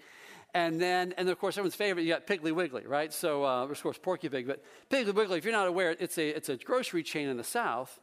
And 0.54 0.80
then, 0.80 1.14
and 1.16 1.28
of 1.28 1.38
course, 1.38 1.56
everyone's 1.56 1.76
favorite, 1.76 2.02
you 2.02 2.08
got 2.08 2.26
Piggly 2.26 2.52
Wiggly, 2.52 2.86
right? 2.86 3.12
So, 3.12 3.44
uh, 3.44 3.64
of 3.64 3.82
course, 3.82 3.98
Porky 3.98 4.28
Pig. 4.28 4.46
But 4.46 4.62
Piggly 4.90 5.14
Wiggly, 5.14 5.38
if 5.38 5.44
you're 5.44 5.52
not 5.52 5.68
aware, 5.68 5.94
it's 5.98 6.18
a, 6.18 6.28
it's 6.28 6.48
a 6.48 6.56
grocery 6.56 7.02
chain 7.02 7.28
in 7.28 7.36
the 7.36 7.44
South. 7.44 8.00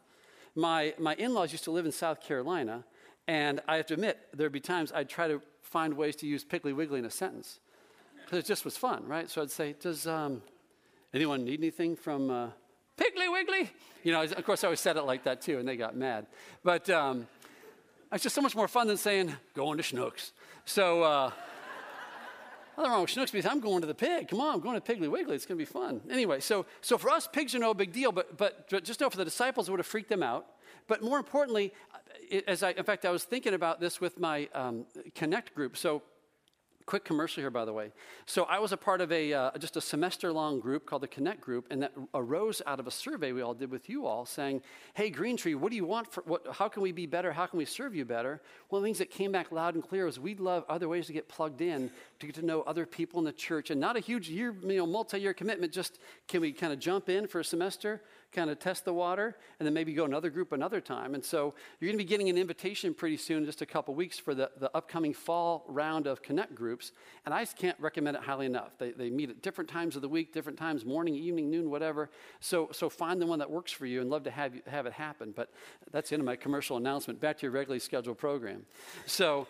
My, 0.56 0.94
my 0.98 1.13
in 1.16 1.34
laws 1.34 1.51
used 1.51 1.66
to 1.66 1.72
live 1.72 1.86
in 1.86 1.92
South 1.92 2.22
Carolina. 2.22 2.84
And 3.27 3.60
I 3.68 3.75
have 3.75 3.88
to 3.88 3.96
admit, 3.96 4.18
there'd 4.34 4.51
be 4.51 4.62
times 4.62 4.92
I'd 4.94 5.10
try 5.10 5.27
to 5.27 5.42
find 5.62 5.94
ways 5.96 6.16
to 6.18 6.27
use 6.27 6.46
Piggly 6.46 6.74
Wiggly 6.74 7.00
in 7.00 7.06
a 7.06 7.12
sentence. 7.12 7.60
Because 8.24 8.39
it 8.39 8.46
just 8.46 8.63
was 8.66 8.77
fun, 8.77 9.06
right? 9.06 9.30
So 9.30 9.42
I'd 9.42 9.51
say, 9.51 9.75
Does 9.80 10.08
um, 10.08 10.42
anyone 11.13 11.44
need 11.44 11.60
anything 11.60 11.96
from 11.96 12.30
uh, 12.30 12.50
Piggly 12.98 13.32
Wiggly? 13.32 13.70
You 14.04 14.13
know, 14.13 14.24
of 14.24 14.46
course, 14.46 14.63
I 14.63 14.68
always 14.68 14.80
said 14.80 14.96
it 14.96 15.04
like 15.04 15.24
that 15.25 15.42
too, 15.42 15.60
and 15.60 15.68
they 15.68 15.75
got 15.75 15.96
mad. 15.96 16.27
But 16.63 16.89
um, 16.89 17.27
it's 18.12 18.24
just 18.24 18.36
so 18.36 18.42
much 18.42 18.56
more 18.56 18.70
fun 18.70 18.88
than 18.88 18.98
saying, 18.98 19.34
Going 19.54 19.77
to 19.77 19.84
Schnucks. 19.84 20.32
So, 20.63 21.04
uh, 21.04 21.32
Nothing 22.77 22.91
wrong 22.91 23.01
with 23.01 23.31
because 23.31 23.46
I'm 23.46 23.60
going 23.60 23.81
to 23.81 23.88
the 23.88 23.96
pig. 23.96 24.27
Come 24.27 24.39
on, 24.39 24.53
I'm 24.53 24.60
going 24.60 24.79
to 24.79 24.93
Piggly 24.93 25.10
Wiggly. 25.10 25.36
It's 25.36 25.48
going 25.48 25.57
to 25.57 25.62
be 25.62 25.65
fun. 25.65 26.00
Anyway, 26.12 26.39
so, 26.39 26.67
so 26.81 27.00
for 27.00 27.10
us, 27.10 27.27
pigs 27.27 27.55
are 27.55 27.60
no 27.60 27.74
big 27.74 27.91
deal, 27.91 28.12
but, 28.12 28.38
but, 28.38 28.69
but 28.69 28.84
just 28.84 29.01
know 29.01 29.10
for 29.10 29.17
the 29.17 29.25
disciples, 29.25 29.67
it 29.67 29.72
would 29.72 29.79
have 29.79 29.88
freaked 29.88 30.10
them 30.10 30.22
out. 30.22 30.46
But 30.88 31.01
more 31.01 31.17
importantly, 31.17 31.74
as 32.48 32.62
I, 32.62 32.72
in 32.72 32.84
fact, 32.84 33.03
I 33.03 33.10
was 33.10 33.24
thinking 33.24 33.55
about 33.55 33.79
this 33.79 34.00
with 34.00 34.19
my 34.19 34.48
um, 34.53 34.86
Connect 35.15 35.55
group. 35.55 35.75
So 35.75 36.03
quick 36.88 37.03
commercial 37.03 37.41
here, 37.41 37.51
by 37.51 37.65
the 37.65 37.74
way. 37.74 37.91
So 38.25 38.46
I 38.46 38.60
was 38.60 38.72
a 38.72 38.77
part 38.77 39.01
of 39.01 39.12
a 39.12 39.34
uh, 39.34 39.51
just 39.60 39.75
a 39.75 39.82
semester-long 39.82 40.60
group 40.60 40.86
called 40.86 41.03
the 41.03 41.08
Connect 41.08 41.41
Group, 41.41 41.67
and 41.70 41.84
that 41.84 41.91
arose 42.13 42.62
out 42.65 42.79
of 42.79 42.88
a 42.88 42.91
survey 42.91 43.34
we 43.34 43.41
all 43.41 43.53
did 43.53 43.70
with 43.70 43.89
you 43.89 44.08
all, 44.08 44.25
saying, 44.25 44.62
"Hey, 44.96 45.10
Green 45.10 45.38
Tree, 45.38 45.53
what 45.53 45.70
do 45.70 45.75
you 45.75 45.86
want? 45.86 46.12
For 46.12 46.24
what? 46.25 46.48
How 46.53 46.70
can 46.70 46.82
we 46.82 46.91
be 46.91 47.06
better? 47.06 47.34
How 47.34 47.46
can 47.46 47.60
we 47.60 47.65
serve 47.65 47.94
you 47.94 48.06
better?" 48.06 48.41
One 48.70 48.79
of 48.79 48.84
the 48.84 48.88
things 48.88 48.98
that 49.00 49.12
came 49.12 49.32
back 49.32 49.51
loud 49.51 49.75
and 49.75 49.84
clear 49.84 50.06
was 50.06 50.20
we'd 50.20 50.39
love 50.39 50.63
other 50.70 50.88
ways 50.88 51.08
to 51.08 51.13
get 51.13 51.27
plugged 51.27 51.62
in, 51.62 51.91
to 52.20 52.25
get 52.25 52.36
to 52.36 52.46
know 52.46 52.62
other 52.62 52.86
people 52.86 53.20
in 53.20 53.25
the 53.25 53.34
church, 53.34 53.70
and 53.70 53.79
not 53.79 53.98
a 53.98 54.00
huge 54.00 54.29
year, 54.29 54.56
you 54.63 54.77
know, 54.77 54.88
multi-year 54.88 55.34
commitment. 55.34 55.74
Just 55.74 56.00
can 56.27 56.41
we 56.41 56.53
kind 56.53 56.72
of 56.72 56.79
jump 56.79 57.10
in 57.10 57.27
for 57.27 57.41
a 57.41 57.46
semester? 57.46 58.01
Kind 58.38 58.51
of 58.51 58.60
test 58.60 58.86
the 58.86 58.94
water, 58.94 59.36
and 59.60 59.65
then 59.65 59.74
maybe 59.74 59.94
go 59.94 60.06
another 60.06 60.29
group 60.29 60.51
another 60.51 60.79
time. 60.79 61.15
And 61.15 61.25
so 61.25 61.56
you're 61.79 61.88
going 61.88 61.98
to 61.98 62.03
be 62.03 62.08
getting 62.08 62.29
an 62.29 62.38
invitation 62.38 62.94
pretty 62.94 63.17
soon, 63.17 63.44
just 63.46 63.63
a 63.63 63.65
couple 63.65 63.96
weeks, 63.96 64.20
for 64.20 64.36
the, 64.36 64.51
the 64.60 64.70
upcoming 64.77 65.12
fall 65.12 65.65
round 65.67 66.06
of 66.06 66.22
Connect 66.22 66.53
groups. 66.53 66.91
And 67.25 67.34
I 67.34 67.41
just 67.41 67.58
can't 67.58 67.77
recommend 67.79 68.15
it 68.15 68.22
highly 68.22 68.46
enough. 68.46 68.77
They, 68.77 68.91
they 68.91 69.10
meet 69.10 69.32
at 69.32 69.41
different 69.41 69.72
times 69.72 69.96
of 69.96 70.03
the 70.03 70.08
week, 70.08 70.34
different 70.34 70.60
times, 70.60 70.86
morning, 70.86 71.15
evening, 71.15 71.50
noon, 71.50 71.72
whatever. 71.72 72.12
So, 72.39 72.70
so 72.72 72.89
find 72.89 73.20
the 73.20 73.25
one 73.25 73.39
that 73.39 73.50
works 73.50 73.72
for 73.72 73.88
you 73.88 74.01
and 74.01 74.10
love 74.12 74.24
to 74.25 74.32
have, 74.32 74.53
you, 74.53 74.62
have 74.67 74.86
it 74.86 74.94
happen. 74.94 75.34
But 75.36 75.51
that's 75.91 76.10
the 76.10 76.13
end 76.13 76.22
of 76.22 76.27
my 76.27 76.36
commercial 76.36 76.77
announcement. 76.77 77.20
Back 77.20 77.39
to 77.39 77.48
your 77.48 77.51
regularly 77.51 77.79
scheduled 77.79 78.20
program. 78.20 78.67
So, 79.08 79.48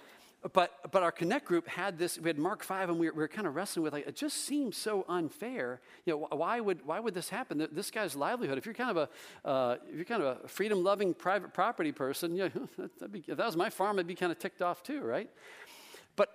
but, 0.53 0.91
but 0.91 1.03
our 1.03 1.11
Connect 1.11 1.45
group 1.45 1.67
had 1.67 1.97
this, 1.97 2.19
we 2.19 2.29
had 2.29 2.37
Mark 2.37 2.63
5, 2.63 2.89
and 2.89 2.99
we 2.99 3.07
were, 3.07 3.13
we 3.13 3.19
were, 3.19 3.27
kind 3.27 3.47
of 3.47 3.55
wrestling 3.55 3.83
with, 3.83 3.93
like, 3.93 4.07
it 4.07 4.15
just 4.15 4.45
seems 4.45 4.77
so 4.77 5.03
unfair. 5.09 5.81
You 6.05 6.13
know, 6.13 6.27
why 6.37 6.59
would, 6.59 6.85
why 6.85 6.99
would 6.99 7.13
this 7.13 7.29
happen? 7.29 7.67
This 7.71 7.91
guy's 7.91 8.15
livelihood, 8.15 8.57
if 8.57 8.65
you're 8.65 8.75
kind 8.75 8.95
of 8.95 9.09
a, 9.43 9.47
uh, 9.47 9.75
if 9.89 9.95
you're 9.95 10.05
kind 10.05 10.21
of 10.21 10.43
a 10.43 10.47
freedom-loving 10.47 11.15
private 11.15 11.53
property 11.53 11.91
person, 11.91 12.35
you 12.35 12.51
know, 12.77 13.07
be, 13.07 13.23
if 13.27 13.37
that 13.37 13.45
was 13.45 13.55
my 13.55 13.69
farm, 13.69 13.99
I'd 13.99 14.07
be 14.07 14.15
kind 14.15 14.31
of 14.31 14.39
ticked 14.39 14.61
off 14.61 14.83
too, 14.83 15.01
right? 15.01 15.29
But, 16.15 16.29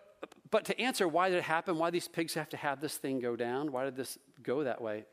but 0.50 0.64
to 0.66 0.80
answer 0.80 1.06
why 1.06 1.28
did 1.28 1.38
it 1.38 1.44
happen, 1.44 1.78
why 1.78 1.90
these 1.90 2.08
pigs 2.08 2.34
have 2.34 2.48
to 2.50 2.56
have 2.56 2.80
this 2.80 2.96
thing 2.96 3.20
go 3.20 3.36
down, 3.36 3.72
why 3.72 3.84
did 3.84 3.96
this 3.96 4.18
go 4.42 4.64
that 4.64 4.80
way, 4.80 5.04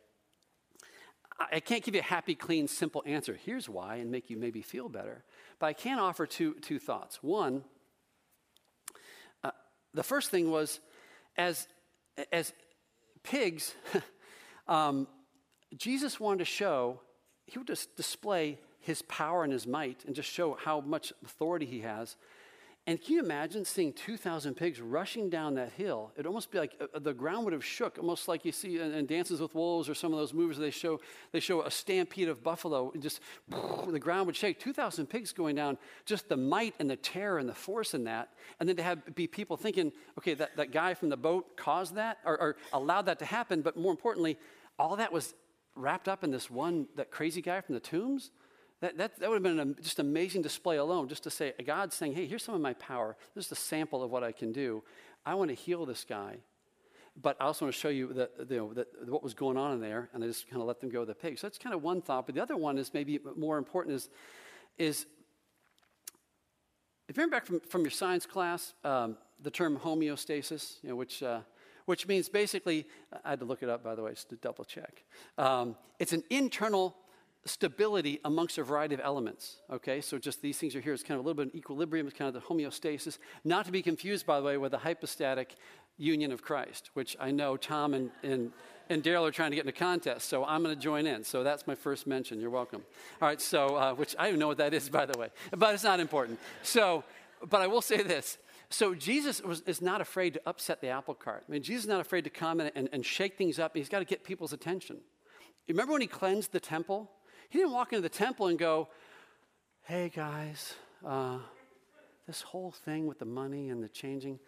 I 1.52 1.60
can't 1.62 1.84
give 1.84 1.96
you 1.96 2.02
a 2.02 2.04
happy, 2.04 2.36
clean, 2.36 2.68
simple 2.68 3.02
answer. 3.06 3.40
Here's 3.46 3.70
why, 3.70 3.96
and 3.96 4.12
make 4.12 4.30
you 4.30 4.36
maybe 4.36 4.62
feel 4.62 4.90
better. 4.90 5.24
But 5.58 5.68
I 5.68 5.74
can 5.74 5.98
offer 5.98 6.26
two, 6.26 6.56
two 6.56 6.80
thoughts. 6.80 7.24
One, 7.24 7.64
the 9.94 10.04
first 10.04 10.30
thing 10.30 10.52
was 10.52 10.80
as, 11.38 11.68
as 12.32 12.54
pigs, 13.24 13.74
um, 14.68 15.08
Jesus 15.76 16.20
wanted 16.20 16.40
to 16.40 16.46
show, 16.46 17.00
he 17.46 17.58
would 17.58 17.68
just 17.68 17.96
display 17.96 18.60
his 18.80 19.02
power 19.04 19.44
and 19.44 19.52
his 19.52 19.68
might 19.68 20.06
and 20.06 20.16
just 20.16 20.30
show 20.30 20.58
how 20.64 20.82
much 20.82 21.12
authority 21.24 21.66
he 21.66 21.82
has. 21.82 22.16
And 22.90 23.00
can 23.00 23.14
you 23.14 23.20
imagine 23.20 23.66
seeing 23.66 23.94
2,000 23.94 24.56
pigs 24.56 24.82
rushing 24.82 25.30
down 25.30 25.54
that 25.54 25.72
hill? 25.74 26.12
It'd 26.16 26.26
almost 26.26 26.50
be 26.50 26.58
like 26.58 26.74
uh, 26.82 26.98
the 26.98 27.14
ground 27.14 27.44
would 27.44 27.54
have 27.54 27.64
shook, 27.64 28.00
almost 28.00 28.28
like 28.28 28.44
you 28.44 28.52
see 28.52 28.80
in, 28.80 28.92
in, 28.96 29.06
Dances 29.06 29.40
with 29.40 29.54
Wolves 29.54 29.88
or 29.88 29.94
some 29.94 30.12
of 30.12 30.18
those 30.18 30.34
movies 30.34 30.58
they 30.58 30.72
show, 30.72 31.00
they 31.32 31.40
show 31.40 31.62
a 31.62 31.70
stampede 31.70 32.30
of 32.30 32.42
buffalo 32.42 32.90
and 32.92 33.04
just 33.04 33.20
the 33.88 34.00
ground 34.00 34.26
would 34.26 34.36
shake. 34.36 34.60
2,000 34.60 35.06
pigs 35.06 35.32
going 35.32 35.56
down, 35.56 35.78
just 36.08 36.30
the 36.30 36.36
might 36.36 36.74
and 36.80 36.90
the 36.90 36.96
terror 36.96 37.38
and 37.38 37.48
the 37.48 37.54
force 37.54 37.94
in 37.94 38.06
that. 38.06 38.30
And 38.60 38.68
then 38.68 38.76
to 38.78 38.82
have 38.82 39.14
be 39.14 39.28
people 39.28 39.56
thinking, 39.56 39.92
okay, 40.18 40.34
that, 40.34 40.58
that 40.58 40.72
guy 40.72 40.96
from 40.96 41.10
the 41.10 41.18
boat 41.18 41.58
caused 41.58 41.94
that 41.94 42.18
or, 42.26 42.42
or 42.42 42.56
allowed 42.74 43.04
that 43.04 43.20
to 43.20 43.26
happen. 43.26 43.62
But 43.62 43.78
more 43.78 43.92
importantly, 43.92 44.36
all 44.80 44.96
that 44.96 45.14
was 45.14 45.36
wrapped 45.76 46.08
up 46.08 46.24
in 46.24 46.32
this 46.32 46.50
one, 46.50 46.88
that 46.96 47.12
crazy 47.12 47.44
guy 47.44 47.62
from 47.62 47.76
the 47.76 47.82
tombs. 47.82 48.32
That, 48.82 48.98
that, 48.98 49.20
that 49.20 49.30
would 49.30 49.36
have 49.36 49.44
been 49.44 49.60
an 49.60 49.76
just 49.82 50.00
amazing 50.00 50.42
display 50.42 50.78
alone, 50.78 51.10
just 51.10 51.24
to 51.24 51.30
say, 51.30 51.54
God's 51.66 51.96
saying, 51.96 52.14
hey, 52.14 52.26
here's 52.26 52.44
some 52.44 52.56
of 52.56 52.62
my 52.62 52.74
power. 52.74 53.18
This 53.36 53.48
is 53.48 53.52
a 53.52 53.56
sample 53.56 54.02
of 54.02 54.10
what 54.10 54.24
I 54.24 54.32
can 54.32 54.54
do. 54.54 54.84
I 55.26 55.36
want 55.36 55.50
to 55.50 55.56
heal 55.56 55.86
this 55.86 56.06
guy. 56.06 56.38
But 57.22 57.36
I 57.42 57.46
also 57.46 57.66
want 57.66 57.76
to 57.76 57.80
show 57.80 57.90
you, 57.90 58.14
that, 58.14 58.32
you 58.50 58.58
know, 58.58 58.86
what 59.08 59.22
was 59.22 59.34
going 59.34 59.58
on 59.58 59.74
in 59.74 59.82
there, 59.82 60.10
and 60.14 60.24
I 60.24 60.28
just 60.28 60.50
kind 60.50 60.62
of 60.62 60.68
let 60.68 60.80
them 60.80 60.90
go 60.90 61.00
with 61.00 61.10
the 61.10 61.16
pig. 61.16 61.38
So 61.38 61.48
that's 61.48 61.58
kind 61.58 61.76
of 61.76 61.84
one 61.84 62.02
thought. 62.02 62.26
But 62.26 62.36
the 62.36 62.42
other 62.42 62.56
one 62.56 62.78
is 62.78 62.94
maybe 62.94 63.20
more 63.36 63.58
important 63.58 63.96
is, 63.96 64.10
is 64.78 65.06
if 67.10 67.18
you 67.18 67.24
remember 67.24 67.36
back 67.36 67.46
from, 67.46 67.60
from 67.60 67.82
your 67.82 67.92
science 67.92 68.26
class, 68.26 68.74
um, 68.86 69.18
the 69.42 69.52
term 69.52 69.78
homeostasis, 69.78 70.76
you 70.82 70.90
know, 70.90 70.96
which, 70.96 71.22
uh, 71.22 71.42
which 71.86 72.08
means 72.08 72.30
basically, 72.30 72.88
I 73.26 73.32
had 73.32 73.40
to 73.40 73.46
look 73.46 73.64
it 73.64 73.70
up, 73.70 73.84
by 73.84 73.96
the 73.96 74.04
way, 74.04 74.12
just 74.12 74.30
to 74.30 74.36
double 74.38 74.64
check. 74.64 75.04
Um, 75.38 75.76
it's 75.98 76.14
an 76.14 76.24
internal 76.30 76.96
stability 77.50 78.20
amongst 78.24 78.58
a 78.58 78.64
variety 78.64 78.94
of 78.94 79.02
elements. 79.04 79.58
Okay, 79.72 80.02
so 80.02 80.18
just 80.18 80.42
these 80.42 80.58
things 80.58 80.76
are 80.76 80.82
here. 80.82 80.94
It's 80.94 81.04
kind 81.04 81.20
of 81.20 81.26
a 81.26 81.28
little 81.28 81.44
bit 81.44 81.54
of 81.54 81.56
equilibrium, 81.56 82.08
it's 82.08 82.18
kind 82.18 82.34
of 82.34 82.42
the 82.42 82.48
homeostasis. 82.48 83.18
Not 83.44 83.66
to 83.66 83.72
be 83.72 83.82
confused, 83.82 84.26
by 84.26 84.40
the 84.40 84.46
way, 84.46 84.58
with 84.58 84.72
the 84.72 84.78
hypostatic 84.78 85.56
union 85.98 86.32
of 86.32 86.42
Christ, 86.42 86.92
which 86.94 87.18
I 87.20 87.32
know 87.32 87.58
Tom 87.58 87.94
and, 87.94 88.12
and, 88.24 88.52
and 88.90 89.04
Daryl 89.04 89.28
are 89.28 89.32
trying 89.32 89.52
to 89.52 89.56
get 89.56 89.66
in 89.66 89.70
a 89.70 89.74
contest, 89.74 90.30
so 90.30 90.46
I'm 90.46 90.64
going 90.64 90.74
to 90.74 90.82
join 90.82 91.06
in. 91.06 91.24
So 91.24 91.44
that's 91.44 91.68
my 91.68 91.76
first 91.76 92.08
mention. 92.08 92.40
You're 92.40 92.50
welcome. 92.50 92.84
All 93.22 93.28
right, 93.28 93.42
so, 93.42 93.76
uh, 93.76 93.94
which 93.94 94.16
I 94.18 94.30
don't 94.30 94.40
know 94.40 94.48
what 94.48 94.58
that 94.58 94.74
is, 94.74 94.90
by 94.90 95.06
the 95.06 95.18
way, 95.18 95.30
but 95.56 95.74
it's 95.74 95.84
not 95.84 96.00
important. 96.00 96.40
So, 96.64 97.04
but 97.50 97.62
I 97.62 97.68
will 97.68 97.82
say 97.82 98.02
this. 98.02 98.38
So 98.70 98.94
Jesus 98.94 99.42
was, 99.42 99.62
is 99.62 99.82
not 99.82 100.00
afraid 100.00 100.36
to 100.36 100.42
upset 100.46 100.80
the 100.80 100.90
apple 100.90 101.16
cart. 101.16 101.44
I 101.48 101.52
mean, 101.52 101.64
Jesus 101.64 101.84
is 101.86 101.90
not 101.90 102.02
afraid 102.02 102.24
to 102.26 102.30
come 102.30 102.60
and, 102.60 102.72
and, 102.76 102.88
and 102.94 103.06
shake 103.06 103.38
things 103.38 103.58
up. 103.58 103.76
He's 103.76 103.90
got 103.90 104.00
to 104.00 104.06
get 104.06 104.24
people's 104.24 104.54
attention. 104.54 104.98
Remember 105.68 105.94
when 105.94 106.02
he 106.02 106.08
cleansed 106.08 106.52
the 106.52 106.60
temple? 106.60 107.10
He 107.50 107.58
didn't 107.58 107.74
walk 107.74 107.94
into 107.94 108.02
the 108.02 108.10
temple 108.10 108.48
and 108.48 108.58
go, 108.58 108.88
hey 109.84 110.10
guys, 110.10 110.76
uh, 111.06 111.40
this 112.28 112.42
whole 112.44 112.72
thing 112.72 113.08
with 113.08 113.18
the 113.18 113.26
money 113.26 113.70
and 113.70 113.84
the 113.84 113.90
changing, 113.90 114.40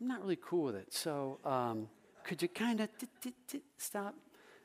I'm 0.00 0.06
not 0.06 0.20
really 0.22 0.38
cool 0.40 0.64
with 0.64 0.76
it. 0.76 0.94
So 0.94 1.38
um, 1.44 1.88
could 2.22 2.40
you 2.42 2.48
kind 2.48 2.80
of 2.80 2.88
stop? 3.76 4.14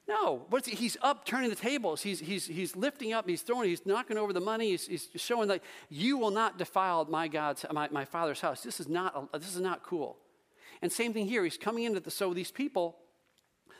No, 0.08 0.46
he's 0.66 0.98
up 1.02 1.26
turning 1.26 1.50
the 1.50 1.56
tables. 1.56 2.02
He's, 2.02 2.20
he's, 2.20 2.46
he's 2.46 2.76
lifting 2.76 3.14
up, 3.14 3.28
he's 3.28 3.42
throwing, 3.42 3.70
he's 3.70 3.86
knocking 3.86 4.18
over 4.18 4.34
the 4.34 4.42
money. 4.42 4.72
He's, 4.72 4.88
he's 4.88 5.10
showing 5.16 5.48
that 5.48 5.62
you 5.90 6.18
will 6.18 6.32
not 6.32 6.58
defile 6.58 7.06
my 7.06 7.28
God's, 7.28 7.66
my, 7.72 7.88
my 7.92 8.06
father's 8.06 8.42
house. 8.42 8.62
This 8.62 8.80
is, 8.80 8.88
not, 8.88 9.32
this 9.34 9.56
is 9.56 9.62
not 9.62 9.84
cool. 9.84 10.18
And 10.82 10.92
same 10.92 11.14
thing 11.14 11.28
here. 11.28 11.44
He's 11.44 11.58
coming 11.58 11.86
into 11.86 12.00
the, 12.00 12.12
so 12.12 12.34
these 12.34 12.52
people, 12.52 12.98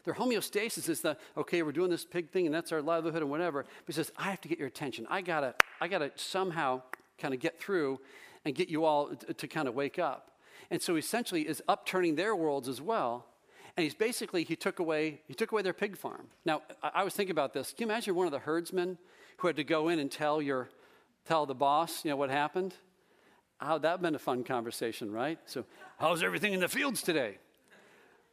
their 0.04 0.14
homeostasis 0.14 0.90
is 0.90 1.02
the, 1.02 1.18
okay, 1.38 1.62
we're 1.64 1.72
doing 1.72 1.90
this 1.90 2.06
pig 2.06 2.30
thing 2.30 2.46
and 2.46 2.54
that's 2.54 2.72
our 2.72 2.82
livelihood 2.82 3.22
and 3.22 3.32
whatever. 3.32 3.64
But 3.64 3.88
he 3.88 3.94
says, 3.94 4.12
I 4.18 4.30
have 4.30 4.42
to 4.42 4.48
get 4.48 4.58
your 4.58 4.68
attention. 4.68 5.08
I 5.10 5.22
gotta, 5.22 5.56
I 5.80 5.88
gotta 5.88 6.12
somehow 6.16 6.82
kind 7.18 7.34
of 7.34 7.40
get 7.40 7.60
through 7.60 8.00
and 8.46 8.56
get 8.56 8.70
you 8.70 8.86
all 8.86 9.16
to, 9.16 9.34
to 9.34 9.48
kind 9.48 9.68
of 9.68 9.76
wake 9.76 10.00
up. 10.00 10.32
And 10.70 10.82
so 10.82 10.96
essentially 10.96 11.48
is 11.48 11.62
upturning 11.68 12.16
their 12.16 12.36
worlds 12.36 12.68
as 12.68 12.82
well. 12.82 13.26
And 13.78 13.84
he's 13.84 13.96
basically, 13.96 14.44
he 14.44 14.56
took 14.56 14.80
away, 14.80 15.22
he 15.28 15.34
took 15.34 15.52
away 15.52 15.62
their 15.62 15.74
pig 15.74 15.98
farm. 15.98 16.28
Now, 16.46 16.62
I, 16.84 16.92
I 16.96 17.04
was 17.04 17.14
thinking 17.14 17.32
about 17.32 17.54
this. 17.54 17.74
Can 17.74 17.88
you 17.88 17.92
imagine 17.92 18.16
one 18.16 18.26
of 18.26 18.32
the 18.32 18.40
herdsmen 18.40 18.98
who 19.38 19.48
had 19.48 19.56
to 19.58 19.64
go 19.64 19.90
in 19.90 20.00
and 20.00 20.12
tell 20.12 20.42
your, 20.42 20.70
tell 21.26 21.46
the 21.46 21.56
boss, 21.56 22.04
you 22.04 22.12
know, 22.12 22.18
what 22.18 22.30
happened? 22.30 22.74
How 23.60 23.78
that 23.78 24.02
been 24.02 24.16
a 24.16 24.20
fun 24.20 24.44
conversation, 24.44 25.12
right? 25.12 25.38
So, 25.46 25.66
how's 26.00 26.24
everything 26.24 26.54
in 26.54 26.60
the 26.60 26.68
fields 26.68 27.02
today? 27.02 27.38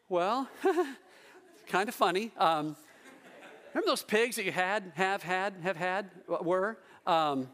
Well, 0.08 0.48
kind 1.68 1.88
of 1.88 1.94
funny. 1.94 2.32
Um, 2.36 2.76
Remember 3.74 3.90
those 3.90 4.02
pigs 4.02 4.36
that 4.36 4.44
you 4.44 4.52
had, 4.52 4.92
have 4.96 5.22
had, 5.22 5.54
have 5.62 5.76
had, 5.76 6.10
were? 6.26 6.78
Um, 7.06 7.48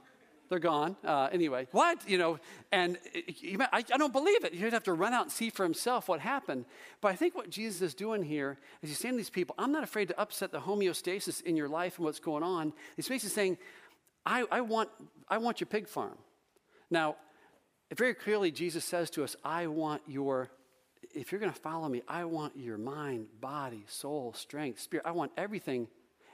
they're 0.48 0.59
gone. 0.59 0.96
Uh, 1.05 1.29
anyway, 1.33 1.66
what? 1.72 2.09
You 2.09 2.18
know, 2.18 2.38
and 2.70 2.98
it, 3.12 3.61
I, 3.72 3.79
I, 3.79 3.98
don't 3.98 4.12
believe 4.12 4.44
it. 4.44 4.55
He'd 4.55 4.72
have 4.72 4.85
to 4.85 4.92
run 4.92 5.12
out 5.12 5.24
and 5.24 5.33
see 5.33 5.50
for 5.50 5.64
himself 5.64 6.09
what 6.09 6.20
happened. 6.20 6.66
But 7.00 7.09
I 7.09 7.16
think 7.16 7.35
what 7.35 7.50
Jesus 7.50 7.83
is 7.83 7.94
doing 7.94 8.22
here 8.22 8.59
is 8.83 8.90
he's 8.90 8.98
saying 8.98 9.14
to 9.14 9.16
these 9.16 9.31
people, 9.31 9.55
I'm 9.59 9.72
not 9.72 9.83
afraid 9.83 10.09
to 10.09 10.20
upset 10.20 10.53
the 10.53 10.61
homeostasis 10.61 11.42
in 11.42 11.57
your 11.57 11.68
life 11.68 11.96
and 11.96 12.05
what's 12.05 12.20
going 12.20 12.42
on. 12.42 12.72
He's 12.96 13.09
basically 13.09 13.35
saying, 13.35 13.59
I, 14.24 14.44
I 14.50 14.61
want, 14.61 14.90
I 15.29 15.38
want 15.38 15.61
your 15.61 15.66
pig 15.66 15.88
farm. 15.88 16.16
Now, 16.90 17.16
very 17.94 18.14
clearly, 18.14 18.50
Jesus 18.50 18.85
says 18.85 19.11
to 19.11 19.24
us, 19.24 19.35
I 19.44 19.66
want 19.66 20.03
your, 20.07 20.50
if 21.14 21.33
you're 21.33 21.40
going 21.40 21.53
to 21.53 21.61
follow 21.61 21.88
me, 21.88 22.03
I 22.09 22.24
want 22.24 22.57
your 22.57 22.79
mind, 22.79 23.27
body, 23.40 23.85
soul, 23.88 24.33
strength, 24.35 24.81
spirit. 24.81 25.07
I 25.07 25.12
want 25.12 25.33
everything, 25.37 25.88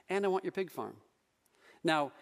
and 0.09 0.25
I 0.25 0.29
want 0.29 0.45
your 0.45 0.53
pig 0.53 0.71
farm. 0.71 0.97
Now, 1.85 2.13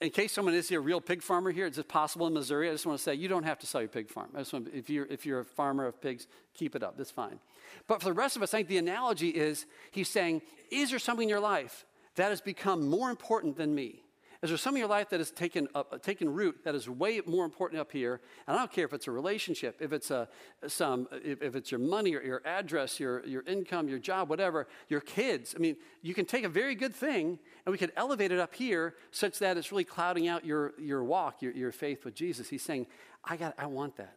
in 0.00 0.10
case 0.10 0.32
someone 0.32 0.54
is 0.54 0.70
a 0.70 0.80
real 0.80 1.00
pig 1.00 1.22
farmer 1.22 1.50
here, 1.52 1.66
is 1.66 1.78
it 1.78 1.88
possible 1.88 2.26
in 2.26 2.34
Missouri? 2.34 2.68
I 2.68 2.72
just 2.72 2.86
want 2.86 2.98
to 2.98 3.02
say 3.02 3.14
you 3.14 3.28
don't 3.28 3.44
have 3.44 3.58
to 3.60 3.66
sell 3.66 3.80
your 3.80 3.88
pig 3.88 4.10
farm. 4.10 4.30
Want, 4.52 4.68
if, 4.74 4.90
you're, 4.90 5.06
if 5.06 5.24
you're 5.24 5.40
a 5.40 5.44
farmer 5.44 5.86
of 5.86 6.00
pigs, 6.00 6.26
keep 6.54 6.74
it 6.74 6.82
up. 6.82 6.96
That's 6.96 7.10
fine. 7.10 7.38
But 7.86 8.00
for 8.00 8.08
the 8.08 8.12
rest 8.12 8.36
of 8.36 8.42
us, 8.42 8.52
I 8.52 8.58
think 8.58 8.68
the 8.68 8.78
analogy 8.78 9.28
is 9.28 9.66
he's 9.92 10.08
saying, 10.08 10.42
is 10.70 10.90
there 10.90 10.98
something 10.98 11.24
in 11.24 11.28
your 11.28 11.40
life 11.40 11.86
that 12.16 12.30
has 12.30 12.40
become 12.40 12.88
more 12.88 13.10
important 13.10 13.56
than 13.56 13.74
me? 13.74 14.02
Is 14.42 14.50
there 14.50 14.58
some 14.58 14.74
of 14.74 14.78
your 14.78 14.88
life 14.88 15.10
that 15.10 15.20
has 15.20 15.30
taken, 15.30 15.68
uh, 15.72 15.84
taken 16.02 16.28
root 16.28 16.64
that 16.64 16.74
is 16.74 16.88
way 16.88 17.20
more 17.26 17.44
important 17.44 17.80
up 17.80 17.92
here? 17.92 18.20
And 18.48 18.56
I 18.56 18.58
don't 18.58 18.72
care 18.72 18.84
if 18.84 18.92
it's 18.92 19.06
a 19.06 19.12
relationship, 19.12 19.76
if 19.80 19.92
it's, 19.92 20.10
a, 20.10 20.28
some, 20.66 21.06
if, 21.12 21.40
if 21.40 21.54
it's 21.54 21.70
your 21.70 21.78
money 21.78 22.16
or 22.16 22.22
your 22.22 22.42
address, 22.44 22.98
your, 22.98 23.24
your 23.24 23.42
income, 23.42 23.88
your 23.88 24.00
job, 24.00 24.28
whatever, 24.28 24.66
your 24.88 25.00
kids. 25.00 25.54
I 25.56 25.60
mean, 25.60 25.76
you 26.02 26.12
can 26.12 26.24
take 26.24 26.42
a 26.42 26.48
very 26.48 26.74
good 26.74 26.92
thing 26.92 27.38
and 27.64 27.72
we 27.72 27.78
can 27.78 27.92
elevate 27.96 28.32
it 28.32 28.40
up 28.40 28.52
here 28.52 28.96
such 29.12 29.38
that 29.38 29.56
it's 29.56 29.70
really 29.70 29.84
clouding 29.84 30.26
out 30.26 30.44
your, 30.44 30.72
your 30.76 31.04
walk, 31.04 31.40
your, 31.40 31.52
your 31.52 31.70
faith 31.70 32.04
with 32.04 32.16
Jesus. 32.16 32.48
He's 32.48 32.62
saying, 32.62 32.88
I, 33.24 33.36
got, 33.36 33.54
I 33.58 33.66
want 33.66 33.96
that. 33.98 34.16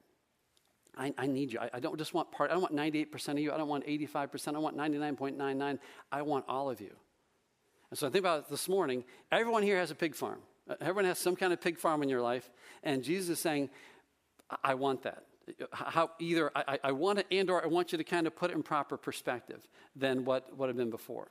I, 0.97 1.13
I, 1.19 1.27
need 1.27 1.53
you. 1.53 1.59
I, 1.59 1.69
I, 1.75 1.79
don't 1.79 1.99
just 1.99 2.15
want 2.15 2.31
part. 2.31 2.49
I 2.49 2.53
don't 2.53 2.63
want 2.63 2.75
98% 2.75 3.29
of 3.29 3.39
you. 3.39 3.51
I 3.51 3.57
don't 3.57 3.67
want 3.67 3.85
85%. 3.85 4.55
I 4.55 4.57
want 4.57 4.75
99.99. 4.75 5.77
I 6.11 6.21
want 6.23 6.45
all 6.47 6.71
of 6.71 6.81
you. 6.81 6.95
And 7.89 7.97
so 7.97 8.07
I 8.07 8.09
think 8.09 8.21
about 8.21 8.39
it 8.39 8.49
this 8.49 8.67
morning. 8.67 9.03
Everyone 9.31 9.63
here 9.63 9.77
has 9.77 9.91
a 9.91 9.95
pig 9.95 10.15
farm. 10.15 10.39
Uh, 10.69 10.75
everyone 10.81 11.05
has 11.05 11.19
some 11.19 11.35
kind 11.35 11.53
of 11.53 11.61
pig 11.61 11.77
farm 11.77 12.03
in 12.03 12.09
your 12.09 12.21
life. 12.21 12.49
And 12.83 13.03
Jesus 13.03 13.29
is 13.29 13.39
saying, 13.39 13.69
I 14.63 14.75
want 14.75 15.03
that. 15.03 15.23
How 15.71 16.09
either 16.19 16.51
I, 16.55 16.79
I 16.83 16.91
want 16.91 17.19
it 17.19 17.27
and 17.31 17.49
or 17.49 17.63
I 17.63 17.67
want 17.67 17.91
you 17.91 17.99
to 17.99 18.03
kind 18.03 18.25
of 18.25 18.35
put 18.35 18.49
it 18.49 18.55
in 18.55 18.63
proper 18.63 18.97
perspective 18.97 19.67
than 19.95 20.25
what, 20.25 20.57
what 20.57 20.69
had 20.69 20.75
been 20.75 20.89
before. 20.89 21.29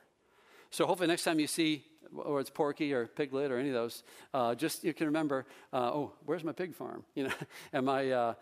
So 0.75 0.85
hopefully 0.85 1.07
next 1.07 1.23
time 1.23 1.39
you 1.39 1.47
see 1.47 1.85
or 2.17 2.41
it's 2.41 2.49
Porky 2.49 2.91
or 2.91 3.07
Piglet 3.07 3.49
or 3.49 3.57
any 3.57 3.69
of 3.69 3.73
those, 3.73 4.03
uh, 4.33 4.53
just 4.53 4.83
you 4.83 4.93
can 4.93 5.05
remember, 5.05 5.45
uh, 5.71 5.77
oh, 5.77 6.11
where's 6.25 6.43
my 6.43 6.51
pig 6.51 6.75
farm? 6.75 7.05
You 7.15 7.23
know, 7.23 7.33
am 7.73 7.87
I, 7.87 8.11
uh, 8.11 8.33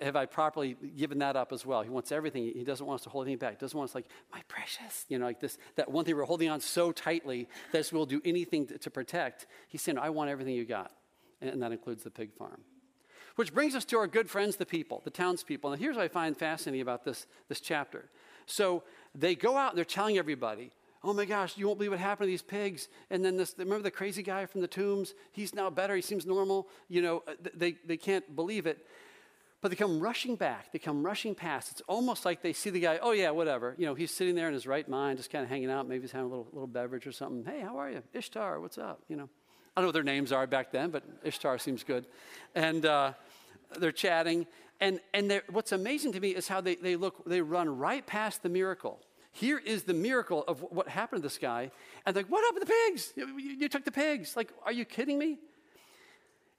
have 0.00 0.16
I 0.16 0.24
properly 0.24 0.74
given 0.96 1.18
that 1.18 1.36
up 1.36 1.52
as 1.52 1.66
well? 1.66 1.82
He 1.82 1.90
wants 1.90 2.12
everything. 2.12 2.44
He 2.44 2.64
doesn't 2.64 2.86
want 2.86 3.00
us 3.00 3.04
to 3.04 3.10
hold 3.10 3.26
anything 3.26 3.40
back. 3.40 3.50
He 3.50 3.58
doesn't 3.58 3.76
want 3.76 3.90
us 3.90 3.94
like, 3.94 4.06
my 4.32 4.40
precious, 4.48 5.04
you 5.10 5.18
know, 5.18 5.26
like 5.26 5.38
this, 5.38 5.58
that 5.74 5.90
one 5.90 6.06
thing 6.06 6.16
we're 6.16 6.24
holding 6.24 6.48
on 6.48 6.60
so 6.60 6.92
tightly 6.92 7.46
that 7.72 7.90
we'll 7.92 8.06
do 8.06 8.22
anything 8.24 8.66
to, 8.68 8.78
to 8.78 8.90
protect. 8.90 9.46
He's 9.68 9.82
saying, 9.82 9.98
I 9.98 10.08
want 10.08 10.30
everything 10.30 10.54
you 10.54 10.64
got. 10.64 10.92
And 11.42 11.60
that 11.60 11.72
includes 11.72 12.04
the 12.04 12.10
pig 12.10 12.32
farm. 12.32 12.62
Which 13.34 13.52
brings 13.52 13.74
us 13.74 13.84
to 13.86 13.98
our 13.98 14.06
good 14.06 14.30
friends, 14.30 14.56
the 14.56 14.64
people, 14.64 15.02
the 15.04 15.10
townspeople. 15.10 15.72
And 15.72 15.82
here's 15.82 15.96
what 15.96 16.06
I 16.06 16.08
find 16.08 16.34
fascinating 16.34 16.80
about 16.80 17.04
this, 17.04 17.26
this 17.50 17.60
chapter. 17.60 18.08
So 18.46 18.82
they 19.14 19.34
go 19.34 19.58
out 19.58 19.72
and 19.72 19.76
they're 19.76 19.84
telling 19.84 20.16
everybody, 20.16 20.70
oh 21.06 21.12
my 21.12 21.24
gosh, 21.24 21.56
you 21.56 21.66
won't 21.66 21.78
believe 21.78 21.92
what 21.92 22.00
happened 22.00 22.26
to 22.26 22.30
these 22.30 22.42
pigs. 22.42 22.88
And 23.10 23.24
then 23.24 23.36
this, 23.36 23.54
remember 23.56 23.84
the 23.84 23.90
crazy 23.92 24.22
guy 24.22 24.44
from 24.46 24.60
the 24.60 24.66
tombs? 24.66 25.14
He's 25.30 25.54
now 25.54 25.70
better. 25.70 25.94
He 25.94 26.02
seems 26.02 26.26
normal. 26.26 26.68
You 26.88 27.00
know, 27.00 27.22
uh, 27.28 27.34
they, 27.54 27.76
they 27.86 27.96
can't 27.96 28.34
believe 28.34 28.66
it. 28.66 28.84
But 29.60 29.70
they 29.70 29.76
come 29.76 30.00
rushing 30.00 30.36
back. 30.36 30.72
They 30.72 30.78
come 30.78 31.06
rushing 31.06 31.34
past. 31.34 31.70
It's 31.70 31.82
almost 31.88 32.24
like 32.24 32.42
they 32.42 32.52
see 32.52 32.70
the 32.70 32.80
guy, 32.80 32.98
oh 33.00 33.12
yeah, 33.12 33.30
whatever. 33.30 33.74
You 33.78 33.86
know, 33.86 33.94
he's 33.94 34.10
sitting 34.10 34.34
there 34.34 34.48
in 34.48 34.54
his 34.54 34.66
right 34.66 34.86
mind, 34.88 35.18
just 35.18 35.30
kind 35.30 35.44
of 35.44 35.48
hanging 35.48 35.70
out. 35.70 35.88
Maybe 35.88 36.02
he's 36.02 36.12
having 36.12 36.26
a 36.26 36.28
little, 36.28 36.48
little 36.52 36.66
beverage 36.66 37.06
or 37.06 37.12
something. 37.12 37.44
Hey, 37.44 37.60
how 37.60 37.78
are 37.78 37.90
you? 37.90 38.02
Ishtar, 38.12 38.60
what's 38.60 38.76
up? 38.76 39.00
You 39.08 39.16
know, 39.16 39.28
I 39.76 39.80
don't 39.80 39.84
know 39.84 39.88
what 39.88 39.94
their 39.94 40.02
names 40.02 40.32
are 40.32 40.46
back 40.46 40.72
then, 40.72 40.90
but 40.90 41.04
Ishtar 41.24 41.58
seems 41.58 41.84
good. 41.84 42.06
And 42.54 42.84
uh, 42.84 43.12
they're 43.78 43.92
chatting. 43.92 44.46
And, 44.80 45.00
and 45.14 45.40
what's 45.50 45.72
amazing 45.72 46.12
to 46.12 46.20
me 46.20 46.30
is 46.30 46.48
how 46.48 46.60
they, 46.60 46.74
they 46.74 46.96
look, 46.96 47.24
they 47.24 47.40
run 47.40 47.78
right 47.78 48.06
past 48.06 48.42
the 48.42 48.48
miracle. 48.48 49.00
Here 49.36 49.58
is 49.58 49.82
the 49.82 49.92
miracle 49.92 50.44
of 50.48 50.62
what 50.62 50.88
happened 50.88 51.20
to 51.20 51.28
this 51.28 51.36
guy. 51.36 51.70
And 52.06 52.16
like, 52.16 52.24
what 52.28 52.42
happened 52.42 52.66
to 52.66 52.66
the 52.66 52.90
pigs? 52.90 53.12
You, 53.16 53.36
you 53.36 53.68
took 53.68 53.84
the 53.84 53.92
pigs. 53.92 54.34
Like, 54.34 54.50
are 54.64 54.72
you 54.72 54.86
kidding 54.86 55.18
me? 55.18 55.36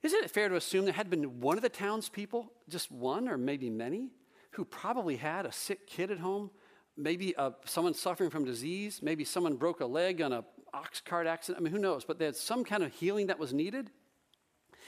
Isn't 0.04 0.22
it 0.22 0.30
fair 0.30 0.48
to 0.48 0.54
assume 0.54 0.84
there 0.84 0.94
had 0.94 1.10
been 1.10 1.40
one 1.40 1.56
of 1.56 1.62
the 1.62 1.70
townspeople, 1.70 2.52
just 2.68 2.92
one 2.92 3.28
or 3.28 3.36
maybe 3.36 3.68
many, 3.68 4.10
who 4.52 4.64
probably 4.64 5.16
had 5.16 5.44
a 5.44 5.50
sick 5.50 5.88
kid 5.88 6.12
at 6.12 6.20
home, 6.20 6.52
maybe 6.96 7.34
uh, 7.34 7.50
someone 7.64 7.94
suffering 7.94 8.30
from 8.30 8.44
disease, 8.44 9.00
maybe 9.02 9.24
someone 9.24 9.56
broke 9.56 9.80
a 9.80 9.86
leg 9.86 10.22
on 10.22 10.32
a 10.32 10.44
ox 10.72 11.00
cart 11.00 11.26
accident. 11.26 11.60
I 11.60 11.64
mean, 11.64 11.72
who 11.72 11.80
knows? 11.80 12.04
But 12.04 12.20
they 12.20 12.26
had 12.26 12.36
some 12.36 12.62
kind 12.62 12.84
of 12.84 12.92
healing 12.92 13.26
that 13.26 13.40
was 13.40 13.52
needed. 13.52 13.90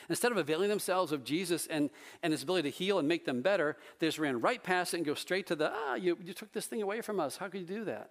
Instead 0.09 0.33
of 0.33 0.39
availing 0.39 0.69
themselves 0.69 1.13
of 1.13 1.25
Jesus 1.25 1.67
and, 1.67 1.91
and 2.23 2.33
his 2.33 2.43
ability 2.43 2.71
to 2.71 2.77
heal 2.77 2.99
and 2.99 3.07
make 3.07 3.25
them 3.25 3.43
better, 3.43 3.77
they 3.99 4.07
just 4.07 4.19
ran 4.19 4.41
right 4.41 4.63
past 4.63 4.95
it 4.95 4.99
and 4.99 5.07
go 5.07 5.15
straight 5.15 5.47
to 5.49 5.57
the, 5.57 5.73
ah, 5.73 5.95
you, 5.95 6.17
you 6.25 6.33
took 6.33 6.53
this 6.53 6.67
thing 6.67 6.83
away 6.83 7.01
from 7.01 7.21
us. 7.21 7.37
How 7.37 7.49
could 7.49 7.61
you 7.61 7.67
do 7.67 7.85
that? 7.85 8.11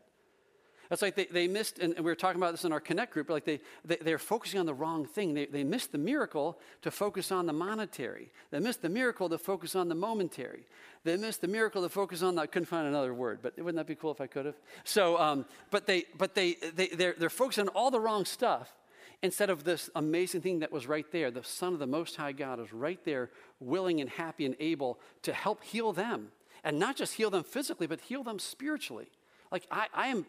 That's 0.89 1.03
like 1.03 1.15
they, 1.15 1.25
they 1.25 1.47
missed, 1.47 1.77
and 1.77 1.93
we 1.97 2.01
were 2.01 2.15
talking 2.15 2.41
about 2.41 2.51
this 2.51 2.65
in 2.65 2.73
our 2.73 2.79
Connect 2.79 3.13
group, 3.13 3.29
like 3.29 3.45
they, 3.45 3.61
they, 3.85 3.97
they're 3.97 4.17
focusing 4.17 4.59
on 4.59 4.65
the 4.65 4.73
wrong 4.73 5.05
thing. 5.05 5.35
They, 5.35 5.45
they 5.45 5.63
missed 5.63 5.91
the 5.91 5.99
miracle 5.99 6.57
to 6.81 6.89
focus 6.89 7.31
on 7.31 7.45
the 7.45 7.53
monetary. 7.53 8.31
They 8.49 8.59
missed 8.59 8.81
the 8.81 8.89
miracle 8.89 9.29
to 9.29 9.37
focus 9.37 9.75
on 9.75 9.87
the 9.87 9.93
momentary. 9.93 10.65
They 11.03 11.15
missed 11.15 11.41
the 11.41 11.47
miracle 11.47 11.83
to 11.83 11.89
focus 11.89 12.23
on 12.23 12.33
the, 12.33 12.41
I 12.41 12.47
couldn't 12.47 12.65
find 12.65 12.87
another 12.87 13.13
word, 13.13 13.39
but 13.43 13.55
wouldn't 13.55 13.75
that 13.75 13.85
be 13.85 13.93
cool 13.93 14.11
if 14.11 14.19
I 14.19 14.25
could 14.25 14.47
have? 14.47 14.55
So, 14.83 15.19
um, 15.19 15.45
but, 15.69 15.85
they, 15.85 16.05
but 16.17 16.33
they, 16.33 16.53
they, 16.73 16.87
they're, 16.87 17.13
they're 17.15 17.29
focusing 17.29 17.69
on 17.69 17.75
all 17.75 17.91
the 17.91 17.99
wrong 17.99 18.25
stuff 18.25 18.73
instead 19.21 19.49
of 19.49 19.63
this 19.63 19.89
amazing 19.95 20.41
thing 20.41 20.59
that 20.59 20.71
was 20.71 20.87
right 20.87 21.05
there. 21.11 21.31
The 21.31 21.43
Son 21.43 21.73
of 21.73 21.79
the 21.79 21.87
Most 21.87 22.15
High 22.15 22.31
God 22.31 22.59
is 22.59 22.71
right 22.71 23.03
there, 23.03 23.29
willing 23.59 24.01
and 24.01 24.09
happy 24.09 24.45
and 24.45 24.55
able 24.59 24.99
to 25.23 25.33
help 25.33 25.63
heal 25.63 25.93
them. 25.93 26.29
And 26.63 26.79
not 26.79 26.95
just 26.95 27.13
heal 27.13 27.29
them 27.29 27.43
physically, 27.43 27.87
but 27.87 28.01
heal 28.01 28.23
them 28.23 28.39
spiritually. 28.39 29.07
Like, 29.51 29.65
I, 29.71 29.87
I 29.93 30.07
am, 30.07 30.25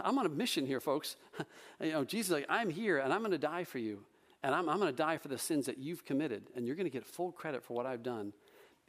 I'm 0.00 0.18
on 0.18 0.26
a 0.26 0.30
mission 0.30 0.66
here, 0.66 0.80
folks. 0.80 1.16
you 1.80 1.92
know, 1.92 2.04
Jesus, 2.04 2.32
like, 2.32 2.46
I'm 2.48 2.70
here 2.70 2.98
and 2.98 3.12
I'm 3.12 3.20
going 3.20 3.32
to 3.32 3.38
die 3.38 3.64
for 3.64 3.78
you. 3.78 4.00
And 4.44 4.54
I'm, 4.54 4.68
I'm 4.68 4.78
going 4.78 4.90
to 4.90 4.96
die 4.96 5.18
for 5.18 5.28
the 5.28 5.38
sins 5.38 5.66
that 5.66 5.78
you've 5.78 6.04
committed. 6.04 6.44
And 6.56 6.66
you're 6.66 6.76
going 6.76 6.86
to 6.86 6.90
get 6.90 7.04
full 7.04 7.32
credit 7.32 7.62
for 7.62 7.74
what 7.74 7.86
I've 7.86 8.02
done 8.02 8.32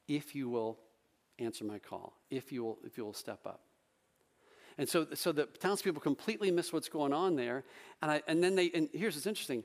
if 0.08 0.36
you 0.36 0.50
will 0.50 0.80
answer 1.39 1.63
my 1.63 1.80
call, 1.80 2.13
if 2.30 2.52
you 2.52 2.63
will, 2.63 2.78
if 2.86 2.98
you 2.98 3.06
will 3.06 3.13
step 3.13 3.46
up. 3.46 3.62
And 4.78 4.90
so, 4.90 5.08
so 5.14 5.32
the 5.32 5.46
townspeople 5.46 6.02
completely 6.02 6.52
miss 6.52 6.74
what's 6.74 6.90
going 6.90 7.14
on 7.14 7.36
there. 7.36 7.64
And, 8.02 8.12
I, 8.12 8.22
and 8.28 8.44
then 8.44 8.56
they, 8.56 8.72
and 8.72 8.90
here's 8.94 9.16
what's 9.16 9.28
interesting. 9.28 9.64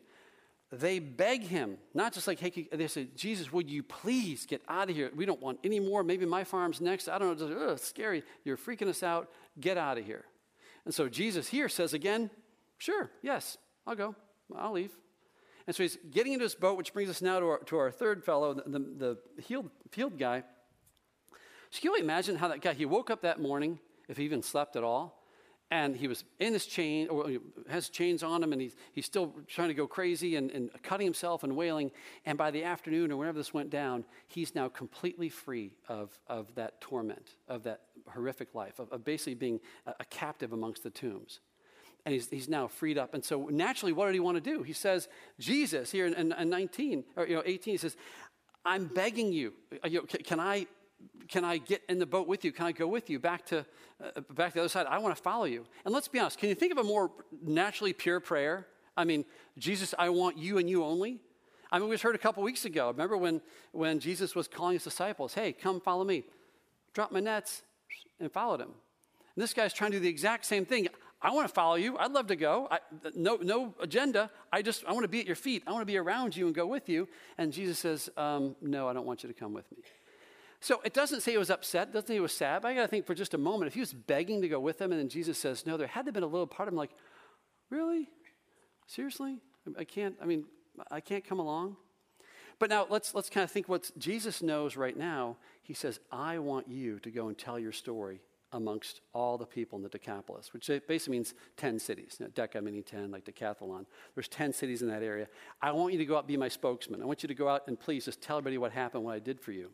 They 0.70 0.98
beg 0.98 1.44
him, 1.44 1.78
not 1.94 2.12
just 2.12 2.26
like, 2.26 2.38
hey, 2.38 2.68
they 2.70 2.88
say, 2.88 3.08
Jesus, 3.16 3.50
would 3.50 3.70
you 3.70 3.82
please 3.82 4.44
get 4.44 4.60
out 4.68 4.90
of 4.90 4.96
here? 4.96 5.10
We 5.16 5.24
don't 5.24 5.40
want 5.40 5.60
any 5.64 5.80
more. 5.80 6.04
Maybe 6.04 6.26
my 6.26 6.44
farm's 6.44 6.80
next. 6.80 7.08
I 7.08 7.18
don't 7.18 7.40
know. 7.40 7.48
Just, 7.48 7.58
Ugh, 7.58 7.78
scary. 7.78 8.22
You're 8.44 8.58
freaking 8.58 8.88
us 8.88 9.02
out. 9.02 9.30
Get 9.58 9.78
out 9.78 9.96
of 9.96 10.04
here. 10.04 10.26
And 10.84 10.92
so 10.92 11.08
Jesus 11.08 11.48
here 11.48 11.70
says 11.70 11.94
again, 11.94 12.30
sure, 12.76 13.10
yes, 13.22 13.56
I'll 13.86 13.94
go. 13.94 14.14
I'll 14.54 14.72
leave. 14.72 14.92
And 15.66 15.74
so 15.74 15.82
he's 15.82 15.98
getting 16.10 16.34
into 16.34 16.44
his 16.44 16.54
boat, 16.54 16.76
which 16.76 16.92
brings 16.92 17.10
us 17.10 17.22
now 17.22 17.40
to 17.40 17.46
our, 17.46 17.58
to 17.60 17.78
our 17.78 17.90
third 17.90 18.24
fellow, 18.24 18.54
the, 18.54 18.62
the, 18.66 18.78
the 18.78 19.42
healed, 19.42 19.70
field 19.90 20.18
guy. 20.18 20.42
So 21.70 21.80
can 21.80 21.92
you 21.92 21.96
imagine 21.96 22.36
how 22.36 22.48
that 22.48 22.60
guy, 22.60 22.74
he 22.74 22.86
woke 22.86 23.10
up 23.10 23.22
that 23.22 23.40
morning 23.40 23.78
if 24.08 24.16
he 24.16 24.24
even 24.24 24.42
slept 24.42 24.76
at 24.76 24.84
all. 24.84 25.14
And 25.70 25.94
he 25.94 26.08
was 26.08 26.24
in 26.38 26.54
his 26.54 26.64
chain, 26.64 27.08
or 27.08 27.30
has 27.68 27.90
chains 27.90 28.22
on 28.22 28.42
him, 28.42 28.54
and 28.54 28.62
he's, 28.62 28.74
he's 28.92 29.04
still 29.04 29.34
trying 29.46 29.68
to 29.68 29.74
go 29.74 29.86
crazy 29.86 30.36
and, 30.36 30.50
and 30.50 30.70
cutting 30.82 31.06
himself 31.06 31.44
and 31.44 31.54
wailing. 31.54 31.90
And 32.24 32.38
by 32.38 32.50
the 32.50 32.64
afternoon, 32.64 33.12
or 33.12 33.18
whenever 33.18 33.36
this 33.36 33.52
went 33.52 33.68
down, 33.68 34.06
he's 34.28 34.54
now 34.54 34.68
completely 34.68 35.28
free 35.28 35.74
of, 35.86 36.18
of 36.26 36.54
that 36.54 36.80
torment, 36.80 37.34
of 37.48 37.64
that 37.64 37.82
horrific 38.10 38.54
life, 38.54 38.78
of, 38.78 38.90
of 38.90 39.04
basically 39.04 39.34
being 39.34 39.60
a, 39.86 39.92
a 40.00 40.04
captive 40.06 40.54
amongst 40.54 40.84
the 40.84 40.90
tombs 40.90 41.40
and 42.08 42.14
he's, 42.14 42.30
he's 42.30 42.48
now 42.48 42.66
freed 42.66 42.96
up. 42.96 43.12
And 43.12 43.22
so 43.22 43.48
naturally, 43.50 43.92
what 43.92 44.06
did 44.06 44.14
he 44.14 44.20
want 44.20 44.36
to 44.36 44.40
do? 44.40 44.62
He 44.62 44.72
says, 44.72 45.08
Jesus, 45.38 45.90
here 45.90 46.06
in, 46.06 46.14
in, 46.14 46.32
in 46.32 46.48
19, 46.48 47.04
or 47.16 47.26
you 47.26 47.34
know, 47.34 47.42
18, 47.44 47.74
he 47.74 47.76
says, 47.76 47.98
I'm 48.64 48.86
begging 48.86 49.30
you, 49.30 49.52
uh, 49.84 49.88
you 49.88 49.98
know, 49.98 50.06
can, 50.06 50.22
can, 50.22 50.40
I 50.40 50.66
can 51.28 51.44
I 51.44 51.58
get 51.58 51.82
in 51.88 51.98
the 51.98 52.06
boat 52.06 52.26
with 52.26 52.44
you? 52.44 52.52
Can 52.52 52.66
I 52.66 52.72
go 52.72 52.86
with 52.86 53.10
you 53.10 53.18
back 53.18 53.44
to, 53.46 53.66
uh, 54.02 54.20
back 54.34 54.50
to 54.50 54.54
the 54.54 54.60
other 54.60 54.68
side? 54.68 54.86
I 54.88 54.98
want 54.98 55.14
to 55.14 55.22
follow 55.22 55.44
you. 55.44 55.66
And 55.84 55.92
let's 55.92 56.08
be 56.08 56.18
honest, 56.18 56.38
can 56.38 56.48
you 56.48 56.54
think 56.54 56.72
of 56.72 56.78
a 56.78 56.84
more 56.84 57.10
naturally 57.42 57.92
pure 57.92 58.20
prayer? 58.20 58.66
I 58.96 59.04
mean, 59.04 59.24
Jesus, 59.58 59.94
I 59.98 60.08
want 60.08 60.38
you 60.38 60.58
and 60.58 60.68
you 60.68 60.84
only. 60.84 61.20
I 61.70 61.78
mean, 61.78 61.88
we 61.88 61.94
just 61.94 62.02
heard 62.02 62.14
a 62.14 62.18
couple 62.18 62.42
weeks 62.42 62.64
ago. 62.64 62.88
Remember 62.88 63.16
when, 63.16 63.42
when 63.72 64.00
Jesus 64.00 64.34
was 64.34 64.48
calling 64.48 64.74
his 64.74 64.84
disciples, 64.84 65.34
hey, 65.34 65.52
come 65.52 65.80
follow 65.80 66.04
me. 66.04 66.24
Drop 66.94 67.12
my 67.12 67.20
nets 67.20 67.62
and 68.18 68.32
followed 68.32 68.60
him. 68.60 68.70
And 68.70 69.42
this 69.42 69.52
guy's 69.52 69.72
trying 69.72 69.92
to 69.92 69.98
do 69.98 70.02
the 70.02 70.08
exact 70.08 70.46
same 70.46 70.64
thing. 70.64 70.88
I 71.20 71.32
want 71.32 71.46
to 71.46 71.52
follow 71.52 71.74
you. 71.74 71.98
I'd 71.98 72.12
love 72.12 72.28
to 72.28 72.36
go. 72.36 72.68
I, 72.70 72.78
no, 73.14 73.36
no 73.36 73.74
agenda. 73.80 74.30
I 74.52 74.62
just, 74.62 74.84
I 74.86 74.92
want 74.92 75.04
to 75.04 75.08
be 75.08 75.20
at 75.20 75.26
your 75.26 75.36
feet. 75.36 75.62
I 75.66 75.72
want 75.72 75.82
to 75.82 75.86
be 75.86 75.96
around 75.96 76.36
you 76.36 76.46
and 76.46 76.54
go 76.54 76.66
with 76.66 76.88
you. 76.88 77.08
And 77.36 77.52
Jesus 77.52 77.78
says, 77.78 78.08
um, 78.16 78.56
No, 78.62 78.88
I 78.88 78.92
don't 78.92 79.06
want 79.06 79.22
you 79.22 79.28
to 79.28 79.34
come 79.34 79.52
with 79.52 79.70
me. 79.72 79.78
So 80.60 80.80
it 80.84 80.92
doesn't 80.92 81.20
say 81.20 81.32
he 81.32 81.38
was 81.38 81.50
upset, 81.50 81.92
doesn't 81.92 82.08
say 82.08 82.14
he 82.14 82.20
was 82.20 82.32
sad. 82.32 82.62
But 82.62 82.68
I 82.68 82.74
got 82.74 82.82
to 82.82 82.88
think 82.88 83.06
for 83.06 83.14
just 83.14 83.34
a 83.34 83.38
moment, 83.38 83.68
if 83.68 83.74
he 83.74 83.80
was 83.80 83.92
begging 83.92 84.42
to 84.42 84.48
go 84.48 84.58
with 84.58 84.78
them 84.78 84.90
and 84.90 85.00
then 85.00 85.08
Jesus 85.08 85.38
says, 85.38 85.66
No, 85.66 85.76
there 85.76 85.86
had 85.86 86.02
to 86.02 86.08
have 86.08 86.14
been 86.14 86.22
a 86.22 86.26
little 86.26 86.46
part 86.46 86.68
of 86.68 86.74
him 86.74 86.78
like, 86.78 86.90
Really? 87.70 88.08
Seriously? 88.86 89.38
I 89.78 89.84
can't, 89.84 90.16
I 90.22 90.24
mean, 90.24 90.46
I 90.90 91.00
can't 91.00 91.24
come 91.24 91.38
along? 91.38 91.76
But 92.58 92.70
now 92.70 92.86
let's, 92.88 93.14
let's 93.14 93.30
kind 93.30 93.44
of 93.44 93.50
think 93.50 93.68
what 93.68 93.90
Jesus 93.98 94.42
knows 94.42 94.76
right 94.76 94.96
now. 94.96 95.36
He 95.62 95.74
says, 95.74 96.00
I 96.10 96.38
want 96.38 96.68
you 96.68 96.98
to 97.00 97.10
go 97.10 97.28
and 97.28 97.38
tell 97.38 97.58
your 97.58 97.72
story 97.72 98.20
amongst 98.52 99.02
all 99.12 99.36
the 99.36 99.46
people 99.46 99.76
in 99.76 99.82
the 99.82 99.90
Decapolis, 99.90 100.52
which 100.52 100.68
basically 100.88 101.12
means 101.12 101.34
10 101.58 101.78
cities. 101.78 102.20
Deca 102.34 102.62
meaning 102.62 102.82
10, 102.82 103.10
like 103.10 103.24
Decathlon. 103.24 103.84
There's 104.14 104.28
10 104.28 104.54
cities 104.54 104.80
in 104.80 104.88
that 104.88 105.02
area. 105.02 105.28
I 105.60 105.72
want 105.72 105.92
you 105.92 105.98
to 105.98 106.06
go 106.06 106.16
out 106.16 106.20
and 106.20 106.28
be 106.28 106.36
my 106.38 106.48
spokesman. 106.48 107.02
I 107.02 107.04
want 107.04 107.22
you 107.22 107.28
to 107.28 107.34
go 107.34 107.48
out 107.48 107.68
and 107.68 107.78
please 107.78 108.06
just 108.06 108.22
tell 108.22 108.38
everybody 108.38 108.58
what 108.58 108.72
happened, 108.72 109.04
what 109.04 109.14
I 109.14 109.18
did 109.18 109.38
for 109.38 109.52
you. 109.52 109.70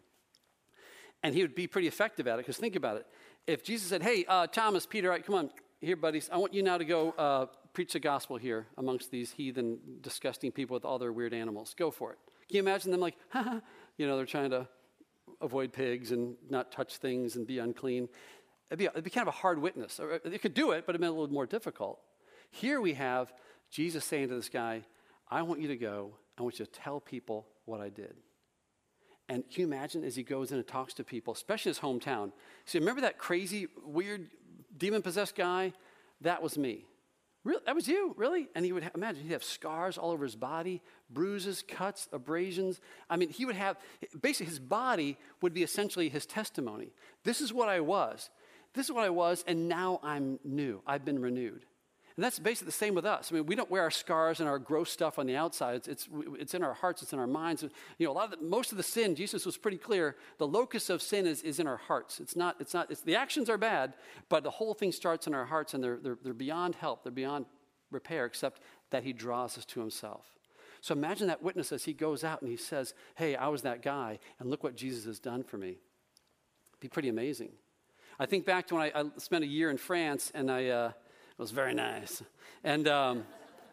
And 1.24 1.34
he 1.34 1.40
would 1.40 1.54
be 1.54 1.66
pretty 1.66 1.88
effective 1.88 2.28
at 2.28 2.34
it, 2.34 2.42
because 2.42 2.58
think 2.58 2.76
about 2.76 2.98
it. 2.98 3.06
If 3.46 3.64
Jesus 3.64 3.88
said, 3.88 4.02
hey, 4.02 4.26
uh, 4.28 4.46
Thomas, 4.46 4.84
Peter, 4.84 5.08
right, 5.08 5.24
come 5.24 5.34
on, 5.34 5.50
here, 5.80 5.96
buddies, 5.96 6.28
I 6.30 6.36
want 6.36 6.54
you 6.54 6.62
now 6.62 6.78
to 6.78 6.84
go 6.84 7.12
uh, 7.12 7.46
preach 7.72 7.94
the 7.94 7.98
gospel 7.98 8.36
here 8.36 8.66
amongst 8.76 9.10
these 9.10 9.32
heathen, 9.32 9.78
disgusting 10.02 10.52
people 10.52 10.74
with 10.74 10.84
all 10.84 10.98
their 10.98 11.12
weird 11.12 11.32
animals. 11.32 11.74
Go 11.76 11.90
for 11.90 12.12
it. 12.12 12.18
Can 12.48 12.56
you 12.56 12.62
imagine 12.62 12.90
them 12.90 13.00
like, 13.00 13.16
you 13.96 14.06
know, 14.06 14.18
they're 14.18 14.26
trying 14.26 14.50
to 14.50 14.68
avoid 15.40 15.72
pigs 15.72 16.12
and 16.12 16.36
not 16.50 16.70
touch 16.70 16.98
things 16.98 17.36
and 17.36 17.46
be 17.46 17.58
unclean? 17.58 18.08
It'd 18.70 18.78
be, 18.78 18.84
it'd 18.84 19.04
be 19.04 19.10
kind 19.10 19.26
of 19.26 19.34
a 19.34 19.38
hard 19.38 19.58
witness. 19.58 19.98
They 20.24 20.38
could 20.38 20.54
do 20.54 20.72
it, 20.72 20.84
but 20.84 20.94
it'd 20.94 21.00
be 21.00 21.06
a 21.06 21.10
little 21.10 21.28
more 21.28 21.46
difficult. 21.46 22.00
Here 22.50 22.82
we 22.82 22.92
have 22.94 23.32
Jesus 23.70 24.04
saying 24.04 24.28
to 24.28 24.34
this 24.34 24.50
guy, 24.50 24.82
I 25.30 25.40
want 25.40 25.60
you 25.60 25.68
to 25.68 25.76
go. 25.76 26.12
I 26.38 26.42
want 26.42 26.58
you 26.58 26.66
to 26.66 26.70
tell 26.70 27.00
people 27.00 27.46
what 27.64 27.80
I 27.80 27.88
did. 27.88 28.14
And 29.28 29.48
can 29.50 29.62
you 29.62 29.66
imagine 29.66 30.04
as 30.04 30.16
he 30.16 30.22
goes 30.22 30.52
in 30.52 30.58
and 30.58 30.66
talks 30.66 30.94
to 30.94 31.04
people, 31.04 31.32
especially 31.32 31.70
his 31.70 31.78
hometown? 31.78 32.32
See, 32.66 32.78
remember 32.78 33.00
that 33.02 33.18
crazy, 33.18 33.68
weird, 33.84 34.28
demon 34.76 35.02
possessed 35.02 35.34
guy? 35.34 35.72
That 36.20 36.42
was 36.42 36.58
me. 36.58 36.84
Really? 37.42 37.60
That 37.66 37.74
was 37.74 37.86
you, 37.86 38.14
really? 38.16 38.48
And 38.54 38.64
he 38.64 38.72
would 38.72 38.90
imagine 38.94 39.22
he'd 39.22 39.32
have 39.32 39.44
scars 39.44 39.98
all 39.98 40.10
over 40.10 40.24
his 40.24 40.34
body, 40.34 40.82
bruises, 41.10 41.62
cuts, 41.66 42.08
abrasions. 42.10 42.80
I 43.10 43.16
mean, 43.16 43.28
he 43.28 43.44
would 43.44 43.56
have 43.56 43.76
basically 44.20 44.46
his 44.46 44.58
body 44.58 45.18
would 45.42 45.52
be 45.52 45.62
essentially 45.62 46.08
his 46.08 46.24
testimony. 46.24 46.92
This 47.22 47.42
is 47.42 47.52
what 47.52 47.68
I 47.68 47.80
was. 47.80 48.30
This 48.72 48.86
is 48.86 48.92
what 48.92 49.04
I 49.04 49.10
was, 49.10 49.44
and 49.46 49.68
now 49.68 50.00
I'm 50.02 50.40
new. 50.42 50.82
I've 50.86 51.04
been 51.04 51.20
renewed. 51.20 51.66
And 52.16 52.22
that's 52.22 52.38
basically 52.38 52.66
the 52.66 52.72
same 52.72 52.94
with 52.94 53.04
us. 53.04 53.32
I 53.32 53.34
mean, 53.34 53.46
we 53.46 53.56
don't 53.56 53.70
wear 53.70 53.82
our 53.82 53.90
scars 53.90 54.38
and 54.38 54.48
our 54.48 54.60
gross 54.60 54.88
stuff 54.90 55.18
on 55.18 55.26
the 55.26 55.34
outside. 55.34 55.74
It's, 55.74 55.88
it's, 55.88 56.08
it's 56.38 56.54
in 56.54 56.62
our 56.62 56.74
hearts, 56.74 57.02
it's 57.02 57.12
in 57.12 57.18
our 57.18 57.26
minds. 57.26 57.64
You 57.98 58.06
know, 58.06 58.12
a 58.12 58.14
lot 58.14 58.32
of 58.32 58.38
the, 58.38 58.46
most 58.46 58.70
of 58.70 58.76
the 58.76 58.84
sin, 58.84 59.16
Jesus 59.16 59.44
was 59.44 59.56
pretty 59.56 59.78
clear, 59.78 60.16
the 60.38 60.46
locus 60.46 60.90
of 60.90 61.02
sin 61.02 61.26
is, 61.26 61.42
is 61.42 61.58
in 61.58 61.66
our 61.66 61.76
hearts. 61.76 62.20
It's 62.20 62.36
not, 62.36 62.56
it's 62.60 62.72
not, 62.72 62.88
it's, 62.90 63.00
the 63.00 63.16
actions 63.16 63.50
are 63.50 63.58
bad, 63.58 63.94
but 64.28 64.44
the 64.44 64.50
whole 64.50 64.74
thing 64.74 64.92
starts 64.92 65.26
in 65.26 65.34
our 65.34 65.44
hearts 65.44 65.74
and 65.74 65.82
they're, 65.82 65.98
they're, 66.00 66.18
they're 66.22 66.34
beyond 66.34 66.76
help, 66.76 67.02
they're 67.02 67.10
beyond 67.10 67.46
repair, 67.90 68.26
except 68.26 68.60
that 68.90 69.02
he 69.02 69.12
draws 69.12 69.58
us 69.58 69.64
to 69.64 69.80
himself. 69.80 70.26
So 70.82 70.92
imagine 70.92 71.26
that 71.28 71.42
witness 71.42 71.72
as 71.72 71.84
he 71.84 71.94
goes 71.94 72.22
out 72.22 72.42
and 72.42 72.50
he 72.50 72.56
says, 72.56 72.94
Hey, 73.16 73.34
I 73.34 73.48
was 73.48 73.62
that 73.62 73.82
guy, 73.82 74.20
and 74.38 74.50
look 74.50 74.62
what 74.62 74.76
Jesus 74.76 75.04
has 75.06 75.18
done 75.18 75.42
for 75.42 75.56
me. 75.58 75.70
It'd 75.70 76.80
be 76.80 76.88
pretty 76.88 77.08
amazing. 77.08 77.52
I 78.20 78.26
think 78.26 78.46
back 78.46 78.68
to 78.68 78.74
when 78.76 78.84
I, 78.84 79.00
I 79.00 79.04
spent 79.16 79.42
a 79.42 79.48
year 79.48 79.70
in 79.70 79.78
France 79.78 80.30
and 80.34 80.50
I, 80.50 80.68
uh, 80.68 80.92
it 81.38 81.42
was 81.42 81.50
very 81.50 81.74
nice. 81.74 82.22
And 82.62 82.86
um, 82.88 83.24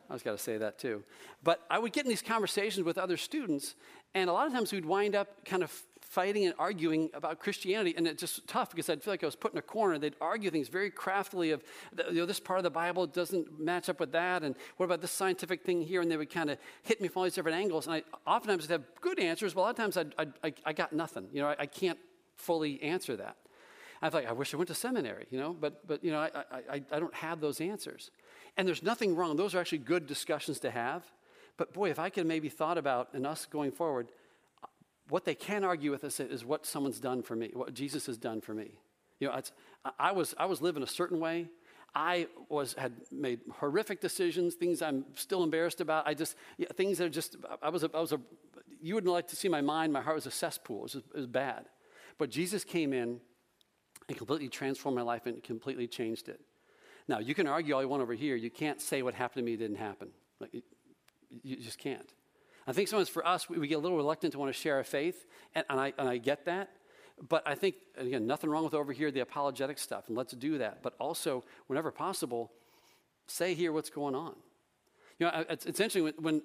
I 0.09 0.13
was 0.13 0.23
got 0.23 0.31
to 0.31 0.37
say 0.37 0.57
that 0.57 0.77
too. 0.79 1.03
But 1.43 1.61
I 1.69 1.79
would 1.79 1.93
get 1.93 2.05
in 2.05 2.09
these 2.09 2.21
conversations 2.21 2.85
with 2.85 2.97
other 2.97 3.17
students, 3.17 3.75
and 4.13 4.29
a 4.29 4.33
lot 4.33 4.47
of 4.47 4.53
times 4.53 4.71
we'd 4.73 4.85
wind 4.85 5.15
up 5.15 5.45
kind 5.45 5.63
of 5.63 5.71
fighting 6.01 6.45
and 6.45 6.53
arguing 6.59 7.09
about 7.13 7.39
Christianity, 7.39 7.93
and 7.95 8.05
it's 8.05 8.19
just 8.19 8.45
tough 8.45 8.71
because 8.71 8.89
I'd 8.89 9.01
feel 9.01 9.13
like 9.13 9.23
I 9.23 9.27
was 9.27 9.37
put 9.37 9.53
in 9.53 9.57
a 9.57 9.61
corner. 9.61 9.97
They'd 9.97 10.17
argue 10.19 10.49
things 10.49 10.67
very 10.67 10.91
craftily 10.91 11.51
of, 11.51 11.63
you 12.09 12.15
know, 12.15 12.25
this 12.25 12.41
part 12.41 12.59
of 12.59 12.63
the 12.63 12.69
Bible 12.69 13.07
doesn't 13.07 13.57
match 13.57 13.87
up 13.87 14.01
with 14.01 14.11
that, 14.11 14.43
and 14.43 14.55
what 14.75 14.87
about 14.87 14.99
this 14.99 15.11
scientific 15.11 15.63
thing 15.63 15.81
here? 15.81 16.01
And 16.01 16.11
they 16.11 16.17
would 16.17 16.29
kind 16.29 16.49
of 16.49 16.57
hit 16.83 16.99
me 16.99 17.07
from 17.07 17.19
all 17.19 17.23
these 17.23 17.35
different 17.35 17.57
angles, 17.57 17.87
and 17.87 17.95
I 17.95 18.03
oftentimes 18.29 18.63
would 18.63 18.71
have 18.71 18.83
good 18.99 19.19
answers, 19.19 19.53
but 19.53 19.61
a 19.61 19.63
lot 19.63 19.69
of 19.69 19.77
times 19.77 19.95
I'd, 19.95 20.13
I'd, 20.17 20.33
I, 20.43 20.53
I 20.65 20.73
got 20.73 20.91
nothing. 20.91 21.27
You 21.31 21.43
know, 21.43 21.47
I, 21.47 21.55
I 21.59 21.65
can't 21.67 21.99
fully 22.35 22.81
answer 22.83 23.15
that. 23.15 23.37
I 24.01 24.09
thought, 24.09 24.25
I 24.25 24.31
wish 24.31 24.53
I 24.53 24.57
went 24.57 24.67
to 24.69 24.73
seminary, 24.73 25.27
you 25.29 25.39
know, 25.39 25.53
but, 25.53 25.87
but 25.87 26.03
you 26.03 26.11
know, 26.11 26.19
I, 26.19 26.29
I, 26.69 26.83
I 26.91 26.99
don't 26.99 27.13
have 27.13 27.39
those 27.39 27.61
answers. 27.61 28.09
And 28.57 28.67
there's 28.67 28.81
nothing 28.81 29.15
wrong. 29.15 29.35
Those 29.35 29.53
are 29.53 29.59
actually 29.59 29.79
good 29.79 30.07
discussions 30.07 30.59
to 30.61 30.71
have. 30.71 31.03
But 31.57 31.73
boy, 31.73 31.91
if 31.91 31.99
I 31.99 32.09
could 32.09 32.25
maybe 32.25 32.49
thought 32.49 32.77
about 32.77 33.09
in 33.13 33.25
us 33.25 33.45
going 33.45 33.71
forward, 33.71 34.07
what 35.09 35.25
they 35.25 35.35
can 35.35 35.63
argue 35.63 35.91
with 35.91 36.03
us 36.03 36.19
is 36.19 36.43
what 36.43 36.65
someone's 36.65 36.99
done 36.99 37.21
for 37.21 37.35
me, 37.35 37.51
what 37.53 37.73
Jesus 37.73 38.07
has 38.07 38.17
done 38.17 38.41
for 38.41 38.53
me. 38.53 38.79
You 39.19 39.27
know, 39.27 39.39
I 39.99 40.11
was, 40.13 40.33
I 40.37 40.45
was 40.45 40.61
living 40.61 40.81
a 40.81 40.87
certain 40.87 41.19
way. 41.19 41.49
I 41.93 42.27
was, 42.49 42.73
had 42.73 42.93
made 43.11 43.41
horrific 43.51 43.99
decisions, 43.99 44.55
things 44.55 44.81
I'm 44.81 45.05
still 45.13 45.43
embarrassed 45.43 45.81
about. 45.81 46.07
I 46.07 46.13
just, 46.13 46.35
yeah, 46.57 46.67
things 46.75 46.97
that 46.97 47.05
are 47.05 47.09
just, 47.09 47.35
I 47.61 47.69
was, 47.69 47.83
a, 47.83 47.91
I 47.93 47.99
was 47.99 48.13
a, 48.13 48.21
you 48.81 48.95
wouldn't 48.95 49.11
like 49.11 49.27
to 49.27 49.35
see 49.35 49.49
my 49.49 49.61
mind, 49.61 49.91
my 49.91 50.01
heart 50.01 50.15
was 50.15 50.25
a 50.25 50.31
cesspool. 50.31 50.79
It 50.79 50.83
was, 50.83 50.95
it 50.95 51.15
was 51.15 51.27
bad. 51.27 51.65
But 52.17 52.29
Jesus 52.29 52.63
came 52.63 52.93
in 52.93 53.19
and 54.11 54.17
completely 54.17 54.49
transformed 54.49 54.97
my 54.97 55.01
life 55.01 55.25
and 55.25 55.41
completely 55.41 55.87
changed 55.87 56.27
it. 56.27 56.41
Now, 57.07 57.19
you 57.19 57.33
can 57.33 57.47
argue 57.47 57.73
all 57.73 57.81
you 57.81 57.87
want 57.87 58.03
over 58.03 58.13
here. 58.13 58.35
You 58.35 58.51
can't 58.51 58.81
say 58.81 59.01
what 59.01 59.13
happened 59.13 59.45
to 59.45 59.49
me 59.49 59.55
didn't 59.55 59.77
happen. 59.77 60.09
Like, 60.41 60.53
you, 61.43 61.55
just 61.55 61.79
can't. 61.79 62.13
I 62.67 62.73
think 62.73 62.89
sometimes 62.89 63.07
for 63.07 63.25
us, 63.25 63.49
we, 63.49 63.57
we, 63.57 63.69
get 63.69 63.75
a 63.75 63.79
little 63.79 63.95
reluctant 63.95 64.33
to 64.33 64.39
want 64.39 64.53
to 64.53 64.59
share 64.59 64.75
our 64.75 64.83
faith, 64.83 65.25
and, 65.55 65.63
and, 65.69 65.79
I, 65.79 65.93
and 65.97 66.09
I 66.09 66.17
get 66.17 66.43
that. 66.45 66.71
But 67.29 67.47
I 67.47 67.55
think, 67.55 67.75
again, 67.97 68.27
nothing 68.27 68.49
wrong 68.49 68.65
with 68.65 68.73
over 68.73 68.91
here 68.91 69.11
the 69.11 69.21
apologetic 69.21 69.77
stuff, 69.77 70.09
and 70.09 70.17
let's 70.17 70.33
do 70.33 70.57
that. 70.57 70.83
But 70.83 70.93
also, 70.99 71.45
whenever 71.67 71.89
possible, 71.89 72.51
say 73.27 73.53
here 73.53 73.71
what's 73.71 73.89
going 73.89 74.13
on. 74.13 74.35
You 75.19 75.27
know, 75.27 75.45
it's, 75.49 75.65
it's 75.65 75.79
interesting 75.79 76.03
when, 76.03 76.13
when 76.19 76.41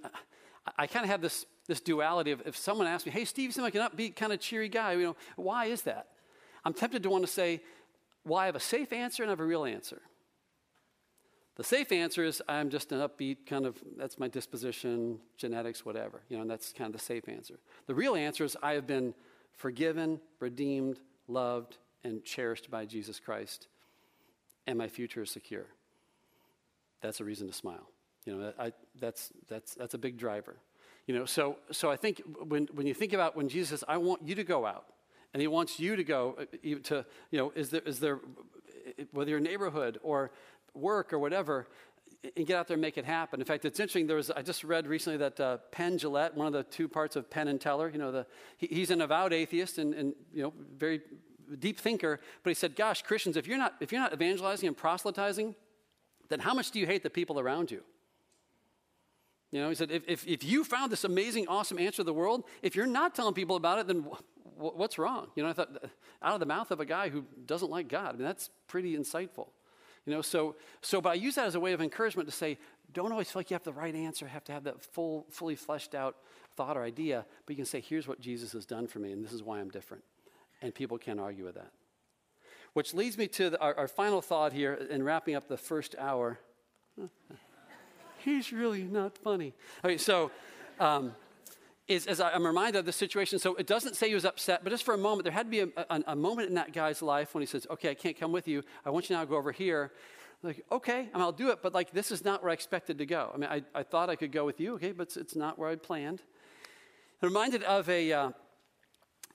I, 0.66 0.70
I 0.78 0.86
kind 0.86 1.04
of 1.04 1.10
have 1.10 1.20
this, 1.20 1.46
this 1.66 1.80
duality 1.80 2.30
of 2.30 2.42
if 2.46 2.56
someone 2.56 2.86
asks 2.86 3.06
me, 3.06 3.12
hey, 3.12 3.24
Steve, 3.24 3.46
you 3.46 3.52
seem 3.52 3.64
like 3.64 3.74
an 3.74 3.82
upbeat, 3.82 4.14
kind 4.14 4.32
of 4.32 4.38
cheery 4.38 4.68
guy, 4.68 4.92
you 4.92 5.02
know, 5.02 5.16
why 5.34 5.66
is 5.66 5.82
that? 5.82 6.08
I'm 6.66 6.74
tempted 6.74 7.04
to 7.04 7.10
want 7.10 7.24
to 7.24 7.30
say, 7.30 7.60
well, 8.24 8.40
I 8.40 8.46
have 8.46 8.56
a 8.56 8.60
safe 8.60 8.92
answer 8.92 9.22
and 9.22 9.30
I 9.30 9.32
have 9.32 9.40
a 9.40 9.44
real 9.44 9.64
answer. 9.64 10.02
The 11.54 11.62
safe 11.62 11.92
answer 11.92 12.24
is 12.24 12.42
I'm 12.48 12.70
just 12.70 12.90
an 12.90 12.98
upbeat 12.98 13.46
kind 13.46 13.66
of, 13.66 13.76
that's 13.96 14.18
my 14.18 14.26
disposition, 14.26 15.20
genetics, 15.36 15.86
whatever. 15.86 16.22
You 16.28 16.36
know, 16.36 16.42
and 16.42 16.50
that's 16.50 16.72
kind 16.72 16.92
of 16.92 17.00
the 17.00 17.04
safe 17.04 17.28
answer. 17.28 17.60
The 17.86 17.94
real 17.94 18.16
answer 18.16 18.44
is 18.44 18.56
I 18.64 18.72
have 18.72 18.84
been 18.84 19.14
forgiven, 19.52 20.20
redeemed, 20.40 20.98
loved, 21.28 21.78
and 22.02 22.24
cherished 22.24 22.68
by 22.68 22.84
Jesus 22.84 23.20
Christ, 23.20 23.68
and 24.66 24.76
my 24.76 24.88
future 24.88 25.22
is 25.22 25.30
secure. 25.30 25.66
That's 27.00 27.20
a 27.20 27.24
reason 27.24 27.46
to 27.46 27.52
smile. 27.52 27.88
You 28.24 28.34
know, 28.34 28.52
I, 28.58 28.72
that's, 28.98 29.32
that's, 29.48 29.74
that's 29.74 29.94
a 29.94 29.98
big 29.98 30.18
driver. 30.18 30.56
You 31.06 31.16
know, 31.16 31.26
so, 31.26 31.58
so 31.70 31.92
I 31.92 31.96
think 31.96 32.20
when, 32.48 32.66
when 32.72 32.88
you 32.88 32.94
think 32.94 33.12
about 33.12 33.36
when 33.36 33.48
Jesus 33.48 33.70
says, 33.70 33.84
I 33.86 33.98
want 33.98 34.26
you 34.26 34.34
to 34.34 34.44
go 34.44 34.66
out, 34.66 34.86
and 35.36 35.42
he 35.42 35.48
wants 35.48 35.78
you 35.78 35.96
to 35.96 36.02
go 36.02 36.34
uh, 36.40 36.44
to, 36.84 37.04
you 37.30 37.38
know, 37.38 37.52
is 37.54 37.68
there, 37.68 37.82
is 37.82 38.00
there 38.00 38.20
whether 39.12 39.28
your 39.28 39.38
neighborhood 39.38 39.98
or 40.02 40.30
work 40.72 41.12
or 41.12 41.18
whatever, 41.18 41.68
and 42.34 42.46
get 42.46 42.56
out 42.56 42.68
there 42.68 42.76
and 42.76 42.80
make 42.80 42.96
it 42.96 43.04
happen. 43.04 43.38
In 43.38 43.44
fact, 43.44 43.66
it's 43.66 43.78
interesting. 43.78 44.06
There 44.06 44.16
was 44.16 44.30
I 44.30 44.40
just 44.40 44.64
read 44.64 44.86
recently 44.86 45.18
that 45.18 45.38
uh, 45.38 45.58
Penn 45.72 45.98
Jillette, 45.98 46.32
one 46.32 46.46
of 46.46 46.54
the 46.54 46.62
two 46.62 46.88
parts 46.88 47.16
of 47.16 47.28
Penn 47.28 47.48
and 47.48 47.60
Teller, 47.60 47.90
you 47.90 47.98
know, 47.98 48.10
the, 48.10 48.26
he, 48.56 48.66
he's 48.68 48.90
an 48.90 49.02
avowed 49.02 49.34
atheist 49.34 49.76
and, 49.76 49.92
and 49.92 50.14
you 50.32 50.42
know 50.42 50.54
very 50.74 51.02
deep 51.58 51.80
thinker. 51.80 52.18
But 52.42 52.48
he 52.48 52.54
said, 52.54 52.74
"Gosh, 52.74 53.02
Christians, 53.02 53.36
if 53.36 53.46
you're 53.46 53.58
not 53.58 53.74
if 53.80 53.92
you're 53.92 54.00
not 54.00 54.14
evangelizing 54.14 54.66
and 54.66 54.74
proselytizing, 54.74 55.54
then 56.30 56.40
how 56.40 56.54
much 56.54 56.70
do 56.70 56.80
you 56.80 56.86
hate 56.86 57.02
the 57.02 57.10
people 57.10 57.38
around 57.38 57.70
you?" 57.70 57.82
You 59.50 59.60
know, 59.60 59.68
he 59.68 59.74
said, 59.74 59.90
if, 59.90 60.02
if, 60.08 60.26
if 60.26 60.42
you 60.42 60.64
found 60.64 60.90
this 60.90 61.04
amazing, 61.04 61.46
awesome 61.46 61.78
answer 61.78 61.98
to 61.98 62.04
the 62.04 62.12
world, 62.12 62.44
if 62.62 62.74
you're 62.74 62.86
not 62.86 63.14
telling 63.14 63.32
people 63.32 63.54
about 63.54 63.78
it, 63.78 63.86
then 63.86 64.04
what's 64.56 64.98
wrong? 64.98 65.28
You 65.34 65.42
know, 65.42 65.50
I 65.50 65.52
thought, 65.52 65.70
out 66.22 66.34
of 66.34 66.40
the 66.40 66.46
mouth 66.46 66.70
of 66.70 66.80
a 66.80 66.86
guy 66.86 67.08
who 67.08 67.24
doesn't 67.46 67.70
like 67.70 67.88
God. 67.88 68.08
I 68.08 68.12
mean, 68.12 68.24
that's 68.24 68.50
pretty 68.68 68.96
insightful. 68.96 69.48
You 70.06 70.12
know, 70.12 70.22
so, 70.22 70.54
so 70.82 71.00
but 71.00 71.10
I 71.10 71.14
use 71.14 71.34
that 71.34 71.46
as 71.46 71.56
a 71.56 71.60
way 71.60 71.72
of 71.72 71.82
encouragement 71.82 72.28
to 72.28 72.34
say, 72.34 72.58
don't 72.92 73.10
always 73.12 73.30
feel 73.30 73.40
like 73.40 73.50
you 73.50 73.54
have 73.54 73.64
the 73.64 73.72
right 73.72 73.94
answer, 73.94 74.26
have 74.26 74.44
to 74.44 74.52
have 74.52 74.64
that 74.64 74.80
full, 74.80 75.26
fully 75.30 75.56
fleshed 75.56 75.94
out 75.94 76.16
thought 76.56 76.76
or 76.76 76.82
idea, 76.82 77.26
but 77.44 77.52
you 77.52 77.56
can 77.56 77.66
say, 77.66 77.80
here's 77.80 78.08
what 78.08 78.20
Jesus 78.20 78.52
has 78.52 78.64
done 78.64 78.86
for 78.86 78.98
me, 78.98 79.12
and 79.12 79.24
this 79.24 79.32
is 79.32 79.42
why 79.42 79.58
I'm 79.58 79.68
different. 79.68 80.02
And 80.62 80.74
people 80.74 80.96
can't 80.96 81.20
argue 81.20 81.44
with 81.44 81.56
that. 81.56 81.70
Which 82.72 82.94
leads 82.94 83.18
me 83.18 83.26
to 83.28 83.50
the, 83.50 83.60
our, 83.60 83.74
our 83.76 83.88
final 83.88 84.22
thought 84.22 84.52
here 84.52 84.74
in 84.74 85.02
wrapping 85.02 85.34
up 85.34 85.48
the 85.48 85.56
first 85.56 85.94
hour. 85.98 86.38
He's 88.18 88.52
really 88.52 88.82
not 88.82 89.18
funny. 89.18 89.54
Okay, 89.84 89.98
so 89.98 90.30
um, 90.80 91.14
is 91.88 92.06
as 92.06 92.20
I'm 92.20 92.46
reminded 92.46 92.78
of 92.80 92.84
the 92.84 92.92
situation. 92.92 93.38
So 93.38 93.54
it 93.56 93.66
doesn't 93.66 93.94
say 93.94 94.08
he 94.08 94.14
was 94.14 94.24
upset, 94.24 94.64
but 94.64 94.70
just 94.70 94.84
for 94.84 94.94
a 94.94 94.98
moment, 94.98 95.24
there 95.24 95.32
had 95.32 95.46
to 95.46 95.50
be 95.50 95.60
a, 95.60 95.68
a, 95.88 96.02
a, 96.08 96.16
moment 96.16 96.48
in 96.48 96.54
that 96.54 96.72
guy's 96.72 97.00
life 97.00 97.34
when 97.34 97.42
he 97.42 97.46
says, 97.46 97.66
Okay, 97.70 97.90
I 97.90 97.94
can't 97.94 98.18
come 98.18 98.32
with 98.32 98.48
you. 98.48 98.62
I 98.84 98.90
want 98.90 99.08
you 99.08 99.16
now 99.16 99.22
to 99.22 99.26
go 99.26 99.36
over 99.36 99.52
here. 99.52 99.92
like, 100.42 100.64
okay, 100.72 101.08
I 101.12 101.18
mean, 101.18 101.22
I'll 101.22 101.32
do 101.32 101.50
it, 101.50 101.60
but 101.62 101.74
like, 101.74 101.92
this 101.92 102.10
is 102.10 102.24
not 102.24 102.42
where 102.42 102.50
I 102.50 102.54
expected 102.54 102.98
to 102.98 103.06
go. 103.06 103.30
I 103.32 103.36
mean, 103.38 103.50
I, 103.50 103.62
I 103.74 103.82
thought 103.82 104.10
I 104.10 104.16
could 104.16 104.32
go 104.32 104.44
with 104.44 104.60
you, 104.60 104.74
okay, 104.74 104.92
but 104.92 105.04
it's, 105.04 105.16
it's 105.16 105.36
not 105.36 105.58
where 105.58 105.70
I 105.70 105.76
planned. 105.76 106.22
I'm 107.22 107.28
reminded 107.28 107.62
of 107.62 107.88
a, 107.88 108.12
uh, 108.12 108.30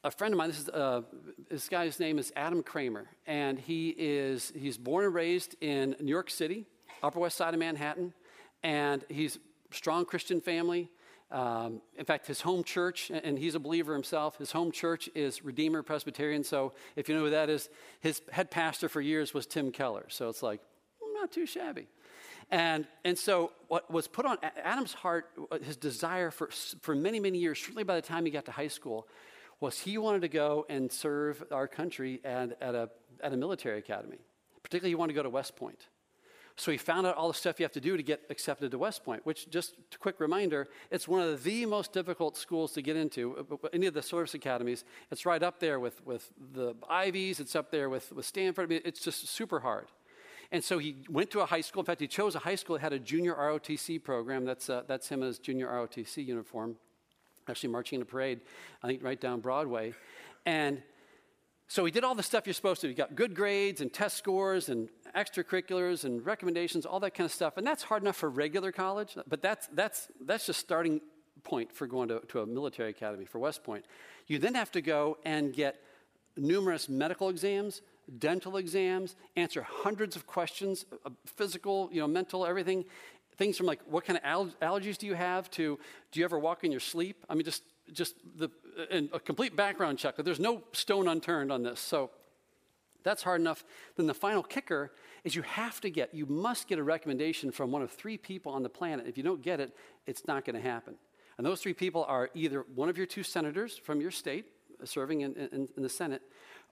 a 0.03 0.11
friend 0.11 0.33
of 0.33 0.37
mine. 0.37 0.49
This, 0.49 0.59
is, 0.59 0.69
uh, 0.69 1.01
this 1.49 1.69
guy's 1.69 1.99
name 1.99 2.19
is 2.19 2.31
Adam 2.35 2.63
Kramer, 2.63 3.07
and 3.25 3.59
he 3.59 3.95
is, 3.97 4.51
he's 4.55 4.77
born 4.77 5.05
and 5.05 5.13
raised 5.13 5.55
in 5.61 5.95
New 5.99 6.11
York 6.11 6.29
City, 6.29 6.65
Upper 7.01 7.19
West 7.19 7.37
Side 7.37 7.53
of 7.53 7.59
Manhattan, 7.59 8.13
and 8.61 9.03
he's 9.09 9.39
strong 9.71 10.05
Christian 10.05 10.41
family. 10.41 10.89
Um, 11.31 11.81
in 11.97 12.03
fact, 12.03 12.27
his 12.27 12.41
home 12.41 12.63
church, 12.63 13.09
and 13.09 13.39
he's 13.39 13.55
a 13.55 13.59
believer 13.59 13.93
himself, 13.93 14.37
his 14.37 14.51
home 14.51 14.71
church 14.71 15.09
is 15.15 15.43
Redeemer 15.45 15.81
Presbyterian. 15.81 16.43
So 16.43 16.73
if 16.95 17.07
you 17.07 17.15
know 17.15 17.23
who 17.23 17.29
that 17.29 17.49
is, 17.49 17.69
his 18.01 18.21
head 18.31 18.51
pastor 18.51 18.89
for 18.89 18.99
years 18.99 19.33
was 19.33 19.45
Tim 19.45 19.71
Keller. 19.71 20.05
So 20.09 20.27
it's 20.27 20.43
like, 20.43 20.59
not 21.21 21.31
too 21.31 21.45
shabby. 21.45 21.87
And, 22.49 22.85
and 23.05 23.17
so, 23.17 23.51
what 23.69 23.89
was 23.89 24.07
put 24.07 24.25
on 24.25 24.37
Adam's 24.61 24.93
heart, 24.93 25.29
uh, 25.51 25.59
his 25.59 25.77
desire 25.77 26.31
for, 26.31 26.49
for 26.81 26.95
many, 26.95 27.19
many 27.19 27.37
years, 27.37 27.59
certainly 27.59 27.83
by 27.83 27.95
the 27.95 28.01
time 28.01 28.25
he 28.25 28.31
got 28.31 28.45
to 28.45 28.51
high 28.51 28.67
school, 28.67 29.07
was 29.61 29.79
he 29.79 29.97
wanted 29.97 30.21
to 30.23 30.27
go 30.27 30.65
and 30.67 30.91
serve 30.91 31.43
our 31.51 31.67
country 31.67 32.19
at, 32.25 32.61
at, 32.61 32.75
a, 32.75 32.89
at 33.23 33.31
a 33.31 33.37
military 33.37 33.79
academy. 33.79 34.17
Particularly, 34.63 34.91
he 34.91 34.95
wanted 34.95 35.13
to 35.13 35.15
go 35.15 35.23
to 35.23 35.29
West 35.29 35.55
Point. 35.55 35.87
So 36.55 36.71
he 36.71 36.77
found 36.77 37.07
out 37.07 37.15
all 37.15 37.27
the 37.27 37.33
stuff 37.33 37.59
you 37.59 37.63
have 37.63 37.71
to 37.73 37.81
do 37.81 37.97
to 37.97 38.03
get 38.03 38.21
accepted 38.29 38.71
to 38.71 38.77
West 38.77 39.03
Point, 39.03 39.25
which, 39.25 39.49
just 39.49 39.75
a 39.93 39.97
quick 39.97 40.19
reminder, 40.19 40.67
it's 40.91 41.07
one 41.07 41.21
of 41.21 41.43
the 41.43 41.65
most 41.65 41.93
difficult 41.93 42.37
schools 42.37 42.73
to 42.73 42.81
get 42.81 42.95
into, 42.95 43.45
uh, 43.51 43.67
any 43.73 43.87
of 43.87 43.93
the 43.93 44.01
service 44.01 44.33
academies. 44.33 44.83
It's 45.11 45.25
right 45.25 45.41
up 45.41 45.59
there 45.59 45.79
with, 45.79 46.05
with 46.05 46.31
the 46.53 46.75
Ivies, 46.89 47.39
it's 47.39 47.55
up 47.55 47.71
there 47.71 47.89
with, 47.89 48.11
with 48.11 48.25
Stanford. 48.25 48.65
I 48.65 48.67
mean, 48.67 48.81
it's 48.85 48.99
just 48.99 49.27
super 49.27 49.59
hard. 49.59 49.87
And 50.51 50.63
so 50.63 50.77
he 50.79 50.97
went 51.09 51.31
to 51.31 51.39
a 51.39 51.45
high 51.45 51.61
school. 51.61 51.81
In 51.81 51.85
fact, 51.85 52.01
he 52.01 52.07
chose 52.07 52.35
a 52.35 52.39
high 52.39 52.55
school 52.55 52.75
that 52.75 52.81
had 52.81 52.93
a 52.93 52.99
junior 52.99 53.33
ROTC 53.35 54.03
program. 54.03 54.43
That's, 54.43 54.69
uh, 54.69 54.83
that's 54.85 55.07
him 55.07 55.21
in 55.21 55.27
his 55.27 55.39
junior 55.39 55.67
ROTC 55.67 56.25
uniform, 56.25 56.75
actually 57.47 57.69
marching 57.69 57.97
in 57.97 58.01
a 58.01 58.05
parade, 58.05 58.41
I 58.83 58.87
think 58.87 59.01
right 59.01 59.19
down 59.19 59.39
Broadway. 59.39 59.93
And 60.45 60.83
so 61.71 61.85
he 61.85 61.91
did 61.91 62.03
all 62.03 62.15
the 62.15 62.21
stuff 62.21 62.45
you're 62.45 62.53
supposed 62.53 62.81
to. 62.81 62.89
He 62.89 62.93
got 62.93 63.15
good 63.15 63.33
grades 63.33 63.79
and 63.79 63.93
test 63.93 64.17
scores 64.17 64.67
and 64.67 64.89
extracurriculars 65.15 66.03
and 66.03 66.25
recommendations, 66.25 66.85
all 66.85 66.99
that 66.99 67.13
kind 67.13 67.23
of 67.23 67.31
stuff. 67.31 67.55
And 67.55 67.65
that's 67.65 67.81
hard 67.81 68.01
enough 68.03 68.17
for 68.17 68.29
regular 68.29 68.73
college, 68.73 69.15
but 69.25 69.41
that's, 69.41 69.67
that's, 69.67 70.09
that's 70.19 70.47
just 70.47 70.59
starting 70.59 70.99
point 71.45 71.71
for 71.71 71.87
going 71.87 72.09
to, 72.09 72.19
to 72.27 72.41
a 72.41 72.45
military 72.45 72.89
academy 72.89 73.23
for 73.23 73.39
West 73.39 73.63
Point. 73.63 73.85
You 74.27 74.37
then 74.37 74.53
have 74.55 74.69
to 74.73 74.81
go 74.81 75.17
and 75.23 75.53
get 75.53 75.79
numerous 76.35 76.89
medical 76.89 77.29
exams, 77.29 77.81
dental 78.19 78.57
exams, 78.57 79.15
answer 79.37 79.61
hundreds 79.61 80.17
of 80.17 80.27
questions, 80.27 80.83
uh, 81.05 81.09
physical, 81.25 81.89
you 81.93 82.01
know, 82.01 82.07
mental, 82.07 82.45
everything. 82.45 82.83
Things 83.37 83.55
from 83.55 83.65
like, 83.65 83.79
what 83.85 84.03
kind 84.03 84.17
of 84.17 84.25
al- 84.25 84.53
allergies 84.61 84.97
do 84.97 85.07
you 85.07 85.13
have 85.13 85.49
to, 85.51 85.79
do 86.11 86.19
you 86.19 86.25
ever 86.25 86.37
walk 86.37 86.65
in 86.65 86.71
your 86.71 86.81
sleep? 86.81 87.23
I 87.29 87.33
mean, 87.33 87.45
just, 87.45 87.63
just 87.93 88.15
the, 88.35 88.49
and 88.89 89.09
a 89.13 89.19
complete 89.19 89.55
background 89.55 89.97
check. 89.97 90.15
There's 90.17 90.39
no 90.39 90.63
stone 90.71 91.07
unturned 91.07 91.51
on 91.51 91.63
this. 91.63 91.79
So 91.79 92.11
that's 93.03 93.23
hard 93.23 93.41
enough. 93.41 93.63
Then 93.95 94.07
the 94.07 94.13
final 94.13 94.43
kicker 94.43 94.91
is 95.23 95.35
you 95.35 95.41
have 95.43 95.81
to 95.81 95.89
get, 95.89 96.13
you 96.13 96.25
must 96.25 96.67
get 96.67 96.79
a 96.79 96.83
recommendation 96.83 97.51
from 97.51 97.71
one 97.71 97.81
of 97.81 97.91
three 97.91 98.17
people 98.17 98.51
on 98.51 98.63
the 98.63 98.69
planet. 98.69 99.07
If 99.07 99.17
you 99.17 99.23
don't 99.23 99.41
get 99.41 99.59
it, 99.59 99.75
it's 100.05 100.27
not 100.27 100.45
going 100.45 100.55
to 100.55 100.61
happen. 100.61 100.95
And 101.37 101.45
those 101.45 101.61
three 101.61 101.73
people 101.73 102.03
are 102.07 102.29
either 102.33 102.65
one 102.75 102.89
of 102.89 102.97
your 102.97 103.07
two 103.07 103.23
senators 103.23 103.77
from 103.77 104.01
your 104.01 104.11
state 104.11 104.45
uh, 104.81 104.85
serving 104.85 105.21
in, 105.21 105.33
in, 105.35 105.67
in 105.75 105.83
the 105.83 105.89
Senate, 105.89 106.21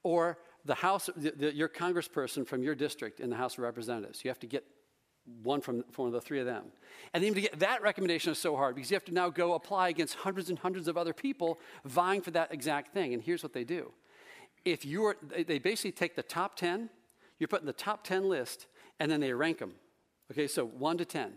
or 0.03 0.37
the 0.65 0.75
House, 0.75 1.09
the, 1.15 1.31
the, 1.31 1.55
your 1.55 1.69
congressperson 1.69 2.45
from 2.45 2.63
your 2.63 2.75
district 2.75 3.19
in 3.19 3.29
the 3.29 3.35
House 3.35 3.53
of 3.53 3.59
Representatives. 3.59 4.23
You 4.23 4.29
have 4.29 4.39
to 4.39 4.47
get 4.47 4.65
one 5.43 5.61
from, 5.61 5.83
from 5.91 6.05
one 6.05 6.11
the 6.11 6.21
three 6.21 6.39
of 6.39 6.45
them. 6.45 6.65
And 7.13 7.23
even 7.23 7.35
to 7.35 7.41
get 7.41 7.59
that 7.59 7.81
recommendation 7.81 8.31
is 8.31 8.37
so 8.37 8.55
hard 8.55 8.75
because 8.75 8.91
you 8.91 8.95
have 8.95 9.05
to 9.05 9.13
now 9.13 9.29
go 9.29 9.53
apply 9.53 9.89
against 9.89 10.15
hundreds 10.15 10.49
and 10.49 10.59
hundreds 10.59 10.87
of 10.87 10.97
other 10.97 11.13
people 11.13 11.59
vying 11.85 12.21
for 12.21 12.31
that 12.31 12.53
exact 12.53 12.93
thing. 12.93 13.13
And 13.13 13.23
here's 13.23 13.43
what 13.43 13.53
they 13.53 13.63
do. 13.63 13.91
If 14.65 14.85
you're, 14.85 15.15
they 15.47 15.59
basically 15.59 15.91
take 15.91 16.15
the 16.15 16.23
top 16.23 16.55
10, 16.55 16.89
you're 17.39 17.47
put 17.47 17.61
in 17.61 17.65
the 17.65 17.73
top 17.73 18.03
10 18.03 18.27
list, 18.27 18.67
and 18.99 19.09
then 19.09 19.21
they 19.21 19.33
rank 19.33 19.59
them. 19.59 19.73
Okay, 20.31 20.47
so 20.47 20.65
1 20.65 20.97
to 20.97 21.05
10. 21.05 21.33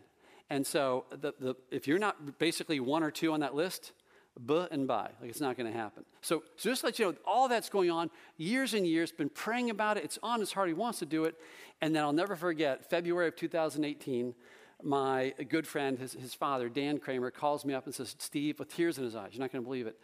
And 0.50 0.66
so 0.66 1.06
the, 1.10 1.32
the, 1.38 1.54
if 1.70 1.86
you're 1.86 1.98
not 1.98 2.38
basically 2.38 2.80
one 2.80 3.02
or 3.02 3.10
two 3.10 3.32
on 3.32 3.40
that 3.40 3.54
list, 3.54 3.92
buh 4.38 4.68
and 4.70 4.86
by. 4.86 5.10
Like 5.20 5.30
it's 5.30 5.40
not 5.40 5.56
going 5.56 5.70
to 5.70 5.76
happen. 5.76 6.04
So, 6.20 6.42
so 6.56 6.70
just 6.70 6.84
let 6.84 6.98
you 6.98 7.06
know, 7.06 7.14
all 7.26 7.48
that's 7.48 7.68
going 7.68 7.90
on, 7.90 8.10
years 8.36 8.74
and 8.74 8.86
years, 8.86 9.12
been 9.12 9.28
praying 9.28 9.70
about 9.70 9.96
it. 9.96 10.04
It's 10.04 10.18
on 10.22 10.40
his 10.40 10.52
heart. 10.52 10.68
He 10.68 10.74
wants 10.74 10.98
to 11.00 11.06
do 11.06 11.24
it. 11.24 11.34
And 11.80 11.94
then 11.94 12.02
I'll 12.02 12.12
never 12.12 12.36
forget, 12.36 12.88
February 12.88 13.28
of 13.28 13.36
2018, 13.36 14.34
my 14.82 15.34
good 15.48 15.66
friend, 15.66 15.98
his, 15.98 16.12
his 16.12 16.34
father, 16.34 16.68
Dan 16.68 16.98
Kramer, 16.98 17.30
calls 17.30 17.64
me 17.64 17.74
up 17.74 17.86
and 17.86 17.94
says, 17.94 18.14
Steve, 18.18 18.58
with 18.58 18.74
tears 18.74 18.98
in 18.98 19.04
his 19.04 19.14
eyes, 19.14 19.30
you're 19.32 19.40
not 19.40 19.52
going 19.52 19.62
to 19.62 19.66
believe 19.66 19.86
it, 19.86 19.98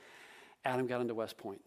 Adam 0.64 0.86
got 0.86 1.00
into 1.00 1.14
West 1.14 1.36
Point. 1.36 1.60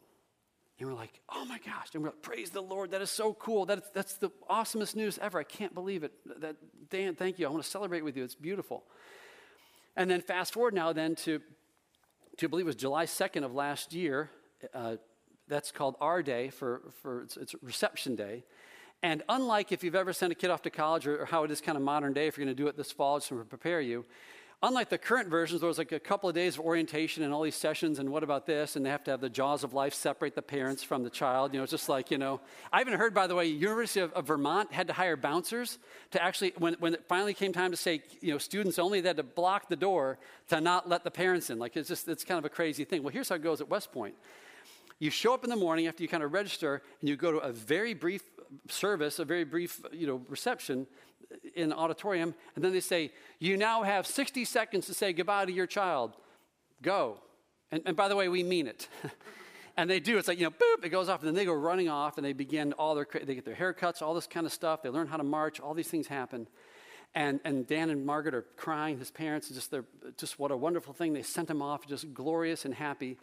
And 0.80 0.89
we're 0.89 0.95
like, 0.95 1.21
oh 1.30 1.45
my 1.45 1.60
gosh. 1.60 1.89
And 1.93 2.02
we're 2.02 2.10
like, 2.10 2.24
praise 2.24 2.50
the 2.50 2.62
Lord. 2.62 2.91
That 2.91 3.02
is 3.02 3.12
so 3.12 3.34
cool. 3.36 3.67
That 3.67 3.80
is, 3.80 3.84
that's 3.93 4.17
the 4.17 4.32
awesomest 4.50 4.95
news 4.95 5.19
ever. 5.21 5.39
I 5.39 5.43
can't 5.43 5.76
believe 5.76 6.04
it. 6.04 6.12
That, 6.41 6.56
Dan, 6.89 7.13
thank 7.13 7.38
you. 7.38 7.45
I 7.45 7.52
want 7.52 7.63
to 7.63 7.69
celebrate 7.69 8.02
with 8.02 8.17
you. 8.17 8.24
It's 8.24 8.34
beautiful. 8.34 8.84
And 9.95 10.10
then 10.10 10.21
fast 10.21 10.54
forward 10.54 10.74
now 10.74 10.91
then 10.91 11.15
to 11.17 11.39
to 12.38 12.50
believe 12.50 12.65
it 12.65 12.67
was 12.67 12.76
July 12.76 13.06
2nd 13.06 13.44
of 13.44 13.54
last 13.54 13.94
year. 13.94 14.30
Uh, 14.74 14.96
that's 15.48 15.72
called 15.72 15.96
R-Day 16.00 16.50
for, 16.50 16.82
for 17.02 17.24
it's, 17.24 17.38
it's, 17.38 17.56
reception 17.62 18.15
day. 18.15 18.46
And 19.04 19.24
unlike 19.28 19.72
if 19.72 19.84
you've 19.84 19.96
ever 19.96 20.13
sent 20.13 20.32
a 20.32 20.36
kid 20.36 20.50
off 20.50 20.62
to 20.62 20.70
college 20.70 21.08
or, 21.08 21.24
or 21.24 21.26
how 21.26 21.44
it 21.44 21.52
is 21.52 21.60
kind 21.60 21.78
of 21.78 21.84
modern 21.84 22.13
day, 22.13 22.28
if 22.28 22.38
you're 22.38 22.46
going 22.46 22.56
to 22.56 22.63
do 22.63 22.67
it 22.67 22.78
this 22.78 22.91
fall, 22.91 23.17
just 23.17 23.30
to 23.30 23.36
prepare 23.44 23.82
you, 23.82 24.06
unlike 24.63 24.89
the 24.89 24.97
current 24.97 25.30
versions, 25.30 25.62
there 25.62 25.67
was 25.67 25.78
like 25.78 25.91
a 25.91 26.00
couple 26.00 26.30
of 26.30 26.36
days 26.36 26.56
of 26.58 26.65
orientation 26.65 27.24
and 27.24 27.34
all 27.34 27.41
these 27.41 27.56
sessions, 27.56 28.00
and 28.00 28.10
what 28.10 28.24
about 28.24 28.45
this? 28.45 28.76
And 28.76 28.86
they 28.86 28.89
have 28.89 29.04
to 29.06 29.12
have 29.12 29.21
the 29.21 29.30
jaws 29.30 29.63
of 29.63 29.74
life 29.74 29.93
separate 29.93 30.36
the 30.36 30.41
parents 30.41 30.84
from 30.84 31.04
the 31.04 31.10
child. 31.10 31.54
You 31.54 31.60
know, 31.60 31.63
it's 31.63 31.71
just 31.71 31.89
like, 31.89 32.12
you 32.12 32.17
know. 32.17 32.41
I 32.71 32.82
even 32.82 32.93
heard, 32.93 33.13
by 33.13 33.28
the 33.28 33.36
way, 33.36 33.47
University 33.47 34.00
of, 34.00 34.13
of 34.13 34.28
Vermont 34.28 34.71
had 34.71 34.88
to 34.88 34.93
hire 34.93 35.15
bouncers 35.15 35.80
to 36.12 36.24
actually, 36.24 36.54
when, 36.58 36.76
when 36.76 36.93
it 36.93 37.06
finally 37.08 37.34
came 37.34 37.54
time 37.54 37.71
to 37.71 37.78
say, 37.78 38.04
you 38.21 38.32
know, 38.32 38.38
students 38.38 38.78
only, 38.78 39.02
they 39.02 39.10
had 39.10 39.17
to 39.17 39.24
block 39.24 39.69
the 39.69 39.76
door 39.76 40.19
to 40.50 40.62
not 40.62 40.88
let 40.88 41.04
the 41.04 41.12
parents 41.12 41.50
in. 41.50 41.58
Like, 41.58 41.76
it's 41.76 41.88
just, 41.88 42.08
it's 42.08 42.24
kind 42.24 42.38
of 42.38 42.45
a 42.45 42.50
crazy 42.50 42.84
thing. 42.84 43.04
Well, 43.04 43.13
here's 43.13 43.30
how 43.30 43.36
it 43.36 43.43
goes 43.43 43.62
at 43.62 43.69
West 43.69 43.91
Point. 43.91 44.15
You 45.00 45.10
show 45.10 45.34
up 45.34 45.43
in 45.43 45.50
the 45.50 45.56
morning 45.56 45.88
after 45.88 46.04
you 46.04 46.10
kind 46.10 46.21
of 46.21 46.32
register, 46.32 46.84
and 47.00 47.10
you 47.10 47.15
go 47.15 47.32
to 47.32 47.39
a 47.39 47.52
very 47.52 47.95
brief 47.95 48.21
service, 48.69 49.17
a 49.17 49.26
very 49.26 49.43
brief, 49.43 49.82
you 49.91 50.06
know, 50.06 50.21
reception, 50.30 50.86
in 51.56 51.70
the 51.70 51.76
auditorium, 51.76 52.34
and 52.56 52.64
then 52.64 52.72
they 52.72 52.80
say, 52.80 53.12
You 53.40 53.58
now 53.58 53.84
have 53.84 54.08
60 54.08 54.46
seconds 54.46 54.86
to 54.88 54.94
say 54.94 55.14
goodbye 55.14 55.46
to 55.46 55.52
your 55.52 55.68
child. 55.68 56.14
Go. 56.82 57.20
And, 57.72 57.82
and 57.86 57.96
by 57.96 58.08
the 58.08 58.16
way, 58.16 58.28
we 58.28 58.44
mean 58.44 58.68
it. 58.68 58.88
and 59.78 59.90
they 59.90 60.00
do. 60.00 60.18
It's 60.18 60.28
like, 60.28 60.40
you 60.40 60.46
know, 60.46 60.52
boop, 60.52 60.84
it 60.84 60.90
goes 60.90 61.10
off, 61.10 61.20
and 61.20 61.28
then 61.28 61.36
they 61.36 61.46
go 61.46 61.54
running 61.54 61.90
off, 61.90 62.18
and 62.18 62.26
they 62.26 62.34
begin 62.34 62.74
all 62.74 62.96
their, 62.96 63.08
they 63.24 63.36
get 63.36 63.46
their 63.46 63.56
haircuts, 63.56 64.02
all 64.02 64.14
this 64.14 64.28
kind 64.28 64.46
of 64.46 64.54
stuff. 64.54 64.82
They 64.84 64.90
learn 64.90 65.08
how 65.08 65.18
to 65.18 65.24
march, 65.24 65.60
all 65.60 65.74
these 65.74 65.88
things 65.88 66.08
happen. 66.08 66.48
And, 67.14 67.42
and 67.44 67.68
Dan 67.68 67.90
and 67.90 68.06
Margaret 68.06 68.34
are 68.34 68.46
crying, 68.56 68.98
his 68.98 69.12
parents, 69.12 69.50
just, 69.50 69.70
they're, 69.70 69.86
just 70.18 70.40
what 70.40 70.52
a 70.52 70.58
wonderful 70.58 70.94
thing. 70.94 71.14
They 71.14 71.24
sent 71.24 71.50
him 71.50 71.62
off, 71.62 71.86
just 71.86 72.14
glorious 72.14 72.64
and 72.64 72.74
happy. 72.74 73.18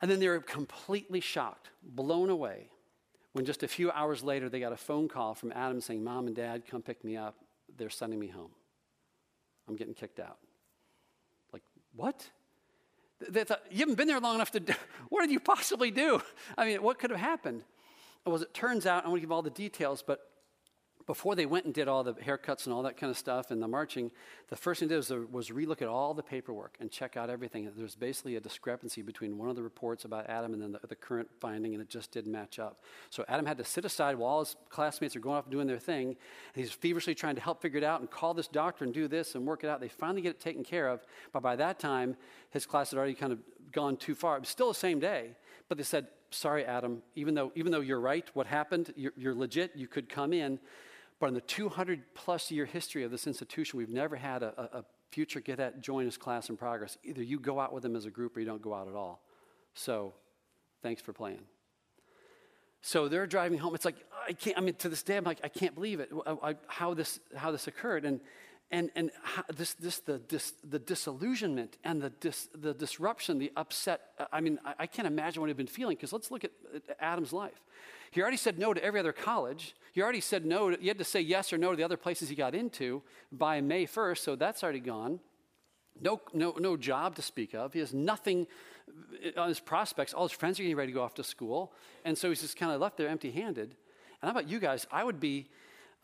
And 0.00 0.10
then 0.10 0.20
they're 0.20 0.40
completely 0.40 1.20
shocked, 1.20 1.68
blown 1.82 2.30
away 2.30 2.70
when 3.38 3.44
just 3.44 3.62
a 3.62 3.68
few 3.68 3.92
hours 3.92 4.24
later 4.24 4.48
they 4.48 4.58
got 4.58 4.72
a 4.72 4.76
phone 4.76 5.06
call 5.06 5.32
from 5.32 5.52
Adam 5.52 5.80
saying, 5.80 6.02
Mom 6.02 6.26
and 6.26 6.34
Dad, 6.34 6.64
come 6.68 6.82
pick 6.82 7.04
me 7.04 7.16
up. 7.16 7.36
They're 7.76 7.88
sending 7.88 8.18
me 8.18 8.26
home. 8.26 8.50
I'm 9.68 9.76
getting 9.76 9.94
kicked 9.94 10.18
out. 10.18 10.38
Like, 11.52 11.62
what? 11.94 12.28
They 13.30 13.44
thought, 13.44 13.62
you 13.70 13.78
haven't 13.78 13.94
been 13.94 14.08
there 14.08 14.18
long 14.18 14.34
enough 14.34 14.50
to 14.50 14.58
do, 14.58 14.72
what 15.08 15.20
did 15.20 15.30
you 15.30 15.38
possibly 15.38 15.92
do? 15.92 16.20
I 16.56 16.64
mean, 16.64 16.82
what 16.82 16.98
could 16.98 17.10
have 17.10 17.20
happened? 17.20 17.62
Well, 18.26 18.34
as 18.34 18.42
it 18.42 18.52
turns 18.54 18.86
out, 18.86 19.04
I 19.06 19.08
won't 19.08 19.20
give 19.20 19.30
all 19.30 19.42
the 19.42 19.50
details, 19.50 20.02
but 20.04 20.18
before 21.08 21.34
they 21.34 21.46
went 21.46 21.64
and 21.64 21.72
did 21.72 21.88
all 21.88 22.04
the 22.04 22.12
haircuts 22.12 22.66
and 22.66 22.74
all 22.74 22.82
that 22.82 22.98
kind 22.98 23.10
of 23.10 23.16
stuff 23.16 23.50
and 23.50 23.62
the 23.62 23.66
marching, 23.66 24.10
the 24.48 24.56
first 24.56 24.80
thing 24.80 24.90
they 24.90 24.94
did 24.94 24.98
was, 24.98 25.10
uh, 25.10 25.20
was 25.32 25.48
relook 25.48 25.80
at 25.80 25.88
all 25.88 26.12
the 26.12 26.22
paperwork 26.22 26.76
and 26.80 26.90
check 26.90 27.16
out 27.16 27.30
everything. 27.30 27.66
There's 27.74 27.96
basically 27.96 28.36
a 28.36 28.40
discrepancy 28.40 29.00
between 29.00 29.38
one 29.38 29.48
of 29.48 29.56
the 29.56 29.62
reports 29.62 30.04
about 30.04 30.28
Adam 30.28 30.52
and 30.52 30.60
then 30.60 30.72
the, 30.72 30.86
the, 30.86 30.94
current 30.94 31.26
finding, 31.40 31.72
and 31.72 31.80
it 31.80 31.88
just 31.88 32.10
didn't 32.10 32.30
match 32.30 32.58
up. 32.58 32.82
So 33.08 33.24
Adam 33.26 33.46
had 33.46 33.56
to 33.56 33.64
sit 33.64 33.86
aside 33.86 34.16
while 34.16 34.40
his 34.40 34.56
classmates 34.68 35.16
are 35.16 35.20
going 35.20 35.38
off 35.38 35.44
and 35.44 35.50
doing 35.50 35.66
their 35.66 35.78
thing. 35.78 36.08
and 36.08 36.16
he's 36.54 36.72
feverishly 36.72 37.14
trying 37.14 37.36
to 37.36 37.40
help 37.40 37.62
figure 37.62 37.78
it 37.78 37.84
out 37.84 38.00
and 38.00 38.10
call 38.10 38.34
this 38.34 38.46
doctor 38.46 38.84
and 38.84 38.92
do 38.92 39.08
this 39.08 39.34
and 39.34 39.46
work 39.46 39.64
it 39.64 39.70
out. 39.70 39.80
They 39.80 39.88
finally 39.88 40.20
get 40.20 40.32
it 40.32 40.40
taken 40.40 40.62
care 40.62 40.88
of, 40.88 41.06
but 41.32 41.42
by 41.42 41.56
that 41.56 41.78
time, 41.78 42.18
his 42.50 42.66
class 42.66 42.90
had 42.90 42.98
already 42.98 43.14
kind 43.14 43.32
of 43.32 43.38
gone 43.72 43.96
too 43.96 44.14
far. 44.14 44.36
It 44.36 44.40
was 44.40 44.50
still 44.50 44.68
the 44.68 44.74
same 44.74 45.00
day, 45.00 45.30
but 45.70 45.78
they 45.78 45.84
said, 45.84 46.08
sorry, 46.32 46.66
Adam, 46.66 47.00
even 47.14 47.34
though, 47.34 47.50
even 47.54 47.72
though 47.72 47.80
you're 47.80 47.98
right, 47.98 48.28
what 48.34 48.46
happened, 48.46 48.92
you're, 48.94 49.14
you're 49.16 49.34
legit, 49.34 49.72
you 49.74 49.88
could 49.88 50.10
come 50.10 50.34
in, 50.34 50.58
but 51.20 51.26
in 51.26 51.34
the 51.34 51.40
200 51.40 52.14
plus 52.14 52.50
year 52.50 52.64
history 52.64 53.02
of 53.04 53.10
this 53.10 53.26
institution, 53.26 53.78
we've 53.78 53.88
never 53.88 54.16
had 54.16 54.42
a, 54.42 54.78
a 54.78 54.84
future 55.10 55.40
cadet 55.40 55.80
join 55.80 56.06
us 56.06 56.16
class 56.16 56.48
in 56.48 56.56
progress. 56.56 56.98
Either 57.04 57.22
you 57.22 57.40
go 57.40 57.58
out 57.58 57.72
with 57.72 57.82
them 57.82 57.96
as 57.96 58.04
a 58.04 58.10
group 58.10 58.36
or 58.36 58.40
you 58.40 58.46
don't 58.46 58.62
go 58.62 58.74
out 58.74 58.88
at 58.88 58.94
all. 58.94 59.22
So, 59.74 60.14
thanks 60.82 61.02
for 61.02 61.12
playing. 61.12 61.40
So 62.80 63.08
they're 63.08 63.26
driving 63.26 63.58
home. 63.58 63.74
It's 63.74 63.84
like, 63.84 63.96
I 64.26 64.32
can't, 64.32 64.56
I 64.56 64.60
mean, 64.60 64.74
to 64.74 64.88
this 64.88 65.02
day, 65.02 65.16
I'm 65.16 65.24
like, 65.24 65.40
I 65.42 65.48
can't 65.48 65.74
believe 65.74 66.00
it, 66.00 66.10
I, 66.26 66.30
uh, 66.30 66.54
how, 66.68 66.94
this, 66.94 67.18
how 67.36 67.50
this 67.50 67.66
occurred. 67.66 68.04
And, 68.04 68.20
and, 68.70 68.90
and 68.94 69.10
this, 69.54 69.74
this, 69.74 70.00
the, 70.00 70.20
this, 70.28 70.52
the 70.68 70.78
disillusionment 70.78 71.78
and 71.84 72.02
the, 72.02 72.10
dis, 72.10 72.48
the 72.54 72.74
disruption, 72.74 73.38
the 73.38 73.50
upset. 73.56 74.00
I 74.30 74.42
mean, 74.42 74.58
I, 74.64 74.74
I 74.80 74.86
can't 74.86 75.08
imagine 75.08 75.40
what 75.40 75.48
he'd 75.48 75.56
been 75.56 75.66
feeling 75.66 75.96
because 75.96 76.12
let's 76.12 76.30
look 76.30 76.44
at, 76.44 76.50
at 76.74 76.96
Adam's 77.00 77.32
life. 77.32 77.62
He 78.10 78.20
already 78.20 78.36
said 78.36 78.58
no 78.58 78.74
to 78.74 78.82
every 78.82 79.00
other 79.00 79.12
college. 79.12 79.74
He 79.92 80.02
already 80.02 80.20
said 80.20 80.44
no. 80.44 80.70
To, 80.70 80.80
he 80.80 80.88
had 80.88 80.98
to 80.98 81.04
say 81.04 81.20
yes 81.20 81.52
or 81.52 81.58
no 81.58 81.70
to 81.70 81.76
the 81.76 81.82
other 81.82 81.96
places 81.96 82.28
he 82.28 82.34
got 82.34 82.54
into 82.54 83.02
by 83.32 83.60
May 83.62 83.86
1st, 83.86 84.18
so 84.18 84.36
that's 84.36 84.62
already 84.62 84.80
gone. 84.80 85.20
No, 86.00 86.20
no, 86.34 86.54
no 86.58 86.76
job 86.76 87.16
to 87.16 87.22
speak 87.22 87.54
of. 87.54 87.72
He 87.72 87.80
has 87.80 87.94
nothing 87.94 88.46
on 89.36 89.48
his 89.48 89.60
prospects. 89.60 90.12
All 90.12 90.28
his 90.28 90.36
friends 90.36 90.60
are 90.60 90.62
getting 90.62 90.76
ready 90.76 90.92
to 90.92 90.94
go 90.94 91.02
off 91.02 91.14
to 91.14 91.24
school. 91.24 91.72
And 92.04 92.16
so 92.16 92.28
he's 92.28 92.42
just 92.42 92.56
kind 92.56 92.70
of 92.70 92.80
left 92.80 92.98
there 92.98 93.08
empty 93.08 93.30
handed. 93.30 93.74
And 94.20 94.30
how 94.30 94.30
about 94.30 94.48
you 94.48 94.58
guys? 94.58 94.86
I 94.92 95.04
would 95.04 95.20
be. 95.20 95.48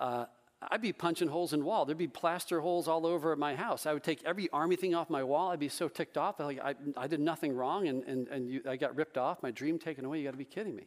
Uh, 0.00 0.24
I'd 0.70 0.82
be 0.82 0.92
punching 0.92 1.28
holes 1.28 1.52
in 1.52 1.64
wall. 1.64 1.84
There'd 1.84 1.98
be 1.98 2.06
plaster 2.06 2.60
holes 2.60 2.88
all 2.88 3.06
over 3.06 3.34
my 3.36 3.54
house. 3.54 3.86
I 3.86 3.92
would 3.92 4.02
take 4.02 4.22
every 4.24 4.48
army 4.50 4.76
thing 4.76 4.94
off 4.94 5.10
my 5.10 5.22
wall. 5.22 5.50
I'd 5.50 5.58
be 5.58 5.68
so 5.68 5.88
ticked 5.88 6.16
off. 6.16 6.38
Like 6.40 6.60
I, 6.60 6.74
I 6.96 7.06
did 7.06 7.20
nothing 7.20 7.54
wrong, 7.54 7.88
and, 7.88 8.02
and, 8.04 8.28
and 8.28 8.48
you, 8.48 8.62
I 8.68 8.76
got 8.76 8.96
ripped 8.96 9.18
off. 9.18 9.42
My 9.42 9.50
dream 9.50 9.78
taken 9.78 10.04
away. 10.04 10.18
You 10.18 10.24
got 10.24 10.32
to 10.32 10.36
be 10.36 10.44
kidding 10.44 10.74
me. 10.74 10.86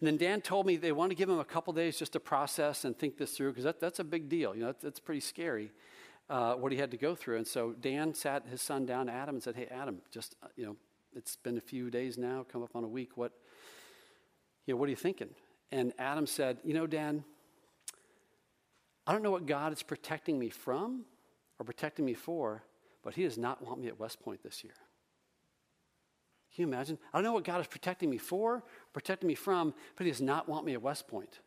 And 0.00 0.06
then 0.08 0.16
Dan 0.16 0.40
told 0.40 0.66
me 0.66 0.76
they 0.76 0.90
want 0.90 1.10
to 1.10 1.14
give 1.14 1.28
him 1.28 1.38
a 1.38 1.44
couple 1.44 1.72
days 1.72 1.96
just 1.96 2.14
to 2.14 2.20
process 2.20 2.84
and 2.84 2.98
think 2.98 3.18
this 3.18 3.36
through 3.36 3.52
because 3.52 3.62
that, 3.62 3.78
that's 3.78 4.00
a 4.00 4.04
big 4.04 4.28
deal. 4.28 4.52
You 4.52 4.62
know, 4.62 4.66
that's, 4.66 4.82
that's 4.82 5.00
pretty 5.00 5.20
scary 5.20 5.70
uh, 6.28 6.54
what 6.54 6.72
he 6.72 6.78
had 6.78 6.90
to 6.90 6.96
go 6.96 7.14
through. 7.14 7.36
And 7.36 7.46
so 7.46 7.72
Dan 7.72 8.14
sat 8.14 8.46
his 8.46 8.60
son 8.60 8.86
down, 8.86 9.08
Adam, 9.08 9.36
and 9.36 9.42
said, 9.42 9.54
"Hey, 9.54 9.68
Adam, 9.70 9.98
just 10.10 10.34
uh, 10.42 10.48
you 10.56 10.66
know, 10.66 10.76
it's 11.14 11.36
been 11.36 11.56
a 11.56 11.60
few 11.60 11.90
days 11.90 12.18
now, 12.18 12.44
come 12.50 12.62
up 12.62 12.74
on 12.74 12.84
a 12.84 12.88
week. 12.88 13.16
What, 13.16 13.32
you 14.66 14.74
know, 14.74 14.78
what 14.78 14.86
are 14.86 14.90
you 14.90 14.96
thinking?" 14.96 15.28
And 15.70 15.92
Adam 15.98 16.26
said, 16.26 16.58
"You 16.64 16.74
know, 16.74 16.86
Dan, 16.86 17.24
I 19.06 19.12
don't 19.12 19.22
know 19.22 19.30
what 19.30 19.46
God 19.46 19.72
is 19.72 19.82
protecting 19.82 20.38
me 20.38 20.48
from 20.48 21.04
or 21.58 21.64
protecting 21.64 22.04
me 22.04 22.14
for, 22.14 22.62
but 23.02 23.14
He 23.14 23.24
does 23.24 23.38
not 23.38 23.62
want 23.62 23.80
me 23.80 23.88
at 23.88 23.98
West 23.98 24.20
Point 24.20 24.42
this 24.42 24.62
year." 24.62 24.74
Can 26.54 26.62
you 26.62 26.68
imagine? 26.68 26.98
I 27.12 27.16
don't 27.16 27.24
know 27.24 27.32
what 27.32 27.44
God 27.44 27.60
is 27.60 27.66
protecting 27.66 28.10
me 28.10 28.18
for, 28.18 28.62
protecting 28.92 29.26
me 29.26 29.34
from, 29.34 29.72
but 29.96 30.04
He 30.04 30.12
does 30.12 30.20
not 30.20 30.48
want 30.48 30.66
me 30.66 30.74
at 30.74 30.82
West 30.82 31.08
Point. 31.08 31.40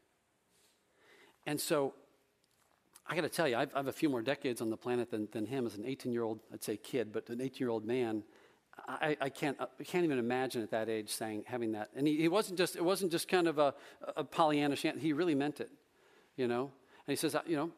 And 1.45 1.62
so 1.62 1.93
I 3.08 3.16
got 3.16 3.22
to 3.22 3.30
tell 3.30 3.47
you, 3.47 3.56
I've, 3.56 3.74
I 3.76 3.80
have 3.80 3.88
a 3.88 3.93
few 3.93 4.10
more 4.10 4.22
decades 4.22 4.62
on 4.62 4.70
the 4.70 4.78
planet 4.78 5.12
than, 5.12 5.28
than 5.32 5.45
him 5.45 5.66
as 5.66 5.76
an 5.76 5.86
18 5.86 6.12
year 6.12 6.24
old, 6.24 6.39
I'd 6.51 6.64
say 6.64 6.78
kid, 6.78 7.12
but 7.12 7.30
an 7.30 7.39
18 7.39 7.60
year 7.60 7.70
old 7.70 7.86
man. 7.86 8.24
I, 8.88 9.16
I, 9.22 9.30
can't, 9.30 9.58
I 9.62 9.84
can't 9.84 10.03
even 10.03 10.20
imagine 10.20 10.62
at 10.62 10.72
that 10.72 10.89
age 10.89 11.10
saying, 11.10 11.43
having 11.45 11.72
that. 11.74 11.91
And 11.95 12.06
he, 12.08 12.18
he 12.18 12.28
wasn't 12.28 12.58
just, 12.58 12.76
it 12.76 12.84
wasn't 12.84 13.12
just 13.12 13.28
kind 13.28 13.47
of 13.47 13.58
a, 13.58 13.74
a 14.18 14.24
Pollyanna, 14.24 14.76
he 14.76 15.14
really 15.14 15.36
meant 15.36 15.62
it, 15.62 15.70
you 16.36 16.47
know? 16.47 16.72
And 17.08 17.12
he 17.12 17.16
says, 17.16 17.36
you 17.45 17.56
know, 17.56 17.72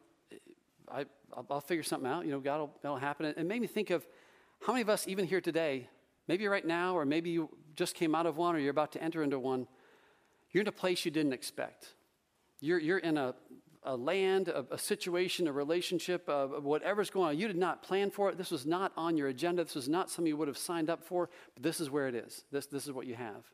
I, 0.90 1.04
I'll, 1.36 1.46
I'll 1.50 1.60
figure 1.60 1.82
something 1.82 2.08
out, 2.08 2.24
you 2.24 2.30
know, 2.30 2.40
God 2.40 2.58
will, 2.60 2.74
that'll 2.82 2.96
happen. 2.96 3.26
And 3.26 3.36
It 3.36 3.46
made 3.46 3.60
me 3.60 3.66
think 3.66 3.90
of 3.90 4.06
how 4.60 4.72
many 4.72 4.82
of 4.82 4.88
us, 4.88 5.06
even 5.06 5.26
here 5.26 5.40
today, 5.40 5.88
maybe 6.26 6.46
right 6.48 6.66
now, 6.66 6.96
or 6.96 7.04
maybe 7.04 7.30
you 7.30 7.50
just 7.76 7.94
came 7.94 8.14
out 8.14 8.26
of 8.26 8.36
one 8.36 8.56
or 8.56 8.58
you're 8.58 8.70
about 8.70 8.92
to 8.92 9.02
enter 9.02 9.22
into 9.22 9.38
one, 9.38 9.66
you're 10.50 10.62
in 10.62 10.68
a 10.68 10.72
place 10.72 11.04
you 11.04 11.10
didn't 11.10 11.32
expect. 11.32 11.94
You're, 12.60 12.78
you're 12.78 12.98
in 12.98 13.18
a, 13.18 13.34
a 13.84 13.96
land, 13.96 14.48
a, 14.48 14.64
a 14.72 14.78
situation, 14.78 15.46
a 15.46 15.52
relationship, 15.52 16.28
uh, 16.28 16.46
whatever's 16.46 17.10
going 17.10 17.28
on. 17.28 17.38
You 17.38 17.46
did 17.46 17.56
not 17.56 17.82
plan 17.82 18.10
for 18.10 18.30
it. 18.30 18.38
This 18.38 18.50
was 18.50 18.66
not 18.66 18.92
on 18.96 19.16
your 19.16 19.28
agenda. 19.28 19.64
This 19.64 19.74
was 19.74 19.88
not 19.88 20.10
something 20.10 20.26
you 20.26 20.36
would 20.36 20.48
have 20.48 20.58
signed 20.58 20.90
up 20.90 21.04
for, 21.04 21.28
but 21.54 21.62
this 21.62 21.80
is 21.80 21.90
where 21.90 22.08
it 22.08 22.14
is. 22.14 22.44
This, 22.50 22.66
this 22.66 22.86
is 22.86 22.92
what 22.92 23.06
you 23.06 23.14
have. 23.14 23.44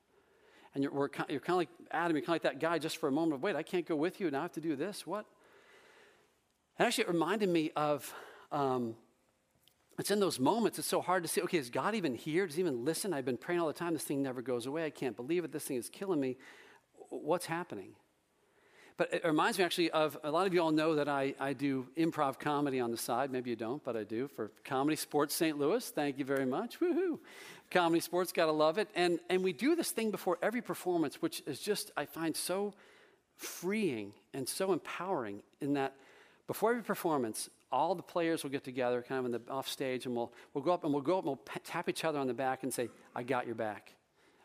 And 0.75 0.83
you're, 0.83 0.93
you're 0.93 1.09
kind 1.09 1.31
of 1.31 1.57
like 1.57 1.69
Adam, 1.91 2.17
you're 2.17 2.25
kind 2.25 2.37
of 2.37 2.45
like 2.45 2.53
that 2.53 2.61
guy 2.61 2.79
just 2.79 2.97
for 2.97 3.09
a 3.09 3.13
moment 3.13 3.35
of, 3.35 3.43
wait, 3.43 3.55
I 3.55 3.63
can't 3.63 3.87
go 3.87 3.95
with 3.95 4.21
you, 4.21 4.27
and 4.27 4.37
I 4.37 4.43
have 4.43 4.53
to 4.53 4.61
do 4.61 4.75
this? 4.75 5.07
What? 5.07 5.27
And 6.79 6.87
actually, 6.87 7.05
it 7.05 7.09
reminded 7.09 7.49
me 7.49 7.71
of 7.77 8.13
um, 8.51 8.97
it's 9.99 10.11
in 10.11 10.19
those 10.19 10.41
moments, 10.41 10.79
it's 10.79 10.89
so 10.89 11.01
hard 11.01 11.23
to 11.23 11.29
see, 11.29 11.41
okay, 11.43 11.59
is 11.59 11.71
God 11.71 11.95
even 11.95 12.15
here? 12.15 12.47
Does 12.47 12.57
he 12.57 12.61
even 12.63 12.85
listen? 12.85 13.13
I've 13.13 13.25
been 13.25 13.37
praying 13.37 13.61
all 13.61 13.69
the 13.69 13.73
time. 13.73 13.93
This 13.93 14.03
thing 14.03 14.23
never 14.23 14.43
goes 14.43 14.67
away. 14.67 14.85
I 14.85 14.91
can't 14.91 15.15
believe 15.15 15.45
it. 15.45 15.53
This 15.53 15.65
thing 15.65 15.77
is 15.77 15.89
killing 15.89 16.21
me. 16.21 16.37
What's 17.11 17.47
happening? 17.47 17.93
But 18.97 19.13
it 19.13 19.25
reminds 19.25 19.59
me 19.59 19.65
actually 19.65 19.91
of 19.91 20.17
a 20.23 20.31
lot 20.31 20.47
of 20.47 20.55
you 20.55 20.61
all 20.61 20.71
know 20.71 20.95
that 20.97 21.09
I, 21.09 21.35
I 21.41 21.53
do 21.53 21.89
improv 21.97 22.39
comedy 22.39 22.79
on 22.79 22.91
the 22.91 22.97
side. 22.97 23.31
Maybe 23.31 23.51
you 23.51 23.57
don't, 23.57 23.83
but 23.85 23.97
I 23.97 24.05
do 24.05 24.29
for 24.29 24.53
ComedySportz 24.65 25.33
St. 25.33 25.59
Louis. 25.59 25.89
Thank 25.91 26.19
you 26.19 26.25
very 26.25 26.47
much. 26.47 26.79
Woohoo. 26.81 27.19
ComedySportz, 27.71 28.33
gotta 28.33 28.53
love 28.53 28.79
it. 28.79 28.89
And, 28.95 29.19
and 29.29 29.43
we 29.43 29.53
do 29.53 29.75
this 29.75 29.91
thing 29.91 30.11
before 30.13 30.39
every 30.43 30.63
performance, 30.63 31.21
which 31.21 31.43
is 31.47 31.61
just, 31.61 31.91
I 31.97 32.05
find 32.05 32.37
so 32.37 32.75
freeing 33.37 34.13
and 34.33 34.49
so 34.49 34.73
empowering 34.73 35.43
in 35.61 35.75
that 35.75 35.95
before 36.47 36.71
every 36.71 36.83
performance, 36.83 37.49
all 37.73 37.95
the 37.95 38.03
players 38.03 38.43
will 38.43 38.51
get 38.51 38.65
together 38.65 39.05
kind 39.07 39.19
of 39.19 39.25
in 39.27 39.33
the 39.33 39.41
off 39.51 39.69
stage 39.69 40.07
and 40.07 40.15
we'll, 40.15 40.33
we'll 40.53 40.63
go 40.63 40.73
up 40.73 40.85
and 40.85 40.93
we'll 40.93 41.03
go 41.03 41.19
up 41.19 41.25
and 41.25 41.29
we'll 41.29 41.61
tap 41.65 41.89
each 41.89 42.05
other 42.05 42.19
on 42.19 42.27
the 42.27 42.35
back 42.35 42.63
and 42.63 42.73
say, 42.73 42.89
I 43.15 43.23
got 43.23 43.47
your 43.47 43.55
back. 43.55 43.95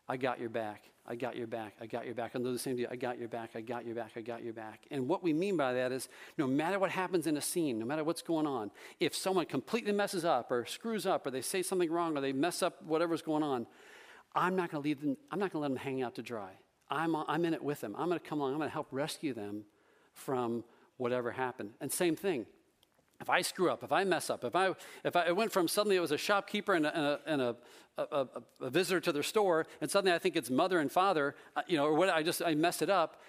I 0.07 0.17
got 0.17 0.39
your 0.39 0.49
back. 0.49 0.85
I 1.05 1.15
got 1.15 1.35
your 1.35 1.47
back. 1.47 1.73
I 1.81 1.87
got 1.87 2.05
your 2.05 2.15
back. 2.15 2.35
And 2.35 2.43
do 2.43 2.51
the 2.51 2.59
same 2.59 2.75
deal. 2.75 2.87
I 2.89 2.95
got 2.95 3.19
your 3.19 3.27
back. 3.27 3.51
I 3.55 3.61
got 3.61 3.85
your 3.85 3.95
back. 3.95 4.11
I 4.15 4.21
got 4.21 4.43
your 4.43 4.53
back. 4.53 4.85
And 4.91 5.07
what 5.07 5.23
we 5.23 5.33
mean 5.33 5.57
by 5.57 5.73
that 5.73 5.91
is 5.91 6.07
no 6.37 6.47
matter 6.47 6.79
what 6.79 6.91
happens 6.91 7.27
in 7.27 7.35
a 7.35 7.41
scene, 7.41 7.79
no 7.79 7.85
matter 7.85 8.03
what's 8.03 8.21
going 8.21 8.47
on, 8.47 8.71
if 8.99 9.15
someone 9.15 9.45
completely 9.45 9.91
messes 9.91 10.23
up 10.23 10.51
or 10.51 10.65
screws 10.65 11.05
up 11.05 11.25
or 11.25 11.31
they 11.31 11.41
say 11.41 11.63
something 11.63 11.91
wrong 11.91 12.15
or 12.15 12.21
they 12.21 12.31
mess 12.31 12.61
up 12.61 12.81
whatever's 12.83 13.21
going 13.21 13.43
on, 13.43 13.67
I'm 14.35 14.55
not 14.55 14.71
going 14.71 14.83
to 14.83 14.87
leave 14.87 15.01
them, 15.01 15.17
I'm 15.31 15.39
not 15.39 15.51
going 15.51 15.63
to 15.63 15.67
let 15.67 15.69
them 15.69 15.77
hang 15.77 16.01
out 16.03 16.15
to 16.15 16.21
dry. 16.21 16.51
I'm, 16.91 17.15
I'm 17.15 17.45
in 17.45 17.53
it 17.53 17.63
with 17.63 17.81
them. 17.81 17.95
I'm 17.97 18.07
going 18.07 18.19
to 18.19 18.25
come 18.25 18.39
along. 18.39 18.53
I'm 18.53 18.59
going 18.59 18.69
to 18.69 18.73
help 18.73 18.87
rescue 18.91 19.33
them 19.33 19.63
from 20.13 20.63
whatever 20.99 21.31
happened. 21.31 21.71
And 21.81 21.91
same 21.91 22.15
thing. 22.15 22.45
If 23.21 23.29
I 23.29 23.41
screw 23.41 23.69
up, 23.69 23.83
if 23.83 23.91
I 23.91 24.03
mess 24.03 24.29
up, 24.29 24.43
if 24.43 24.55
I, 24.55 24.73
if 25.03 25.15
I 25.15 25.31
went 25.31 25.51
from 25.51 25.67
suddenly 25.67 25.95
it 25.95 25.99
was 25.99 26.11
a 26.11 26.17
shopkeeper 26.17 26.73
and 26.73 26.85
a, 26.85 26.95
and 26.95 27.05
a, 27.05 27.19
and 27.25 27.41
a, 27.41 27.55
a, 27.97 28.27
a 28.61 28.69
visitor 28.69 28.99
to 29.01 29.11
their 29.11 29.23
store, 29.23 29.65
and 29.81 29.89
suddenly 29.89 30.13
I 30.13 30.19
think 30.19 30.35
it's 30.35 30.49
mother 30.49 30.79
and 30.79 30.91
father, 30.91 31.35
uh, 31.55 31.61
you 31.67 31.77
know, 31.77 31.85
or 31.85 31.93
what 31.95 32.09
I 32.09 32.21
just, 32.21 32.41
I 32.41 32.53
messed 32.55 32.81
it 32.81 32.89
up, 32.89 33.21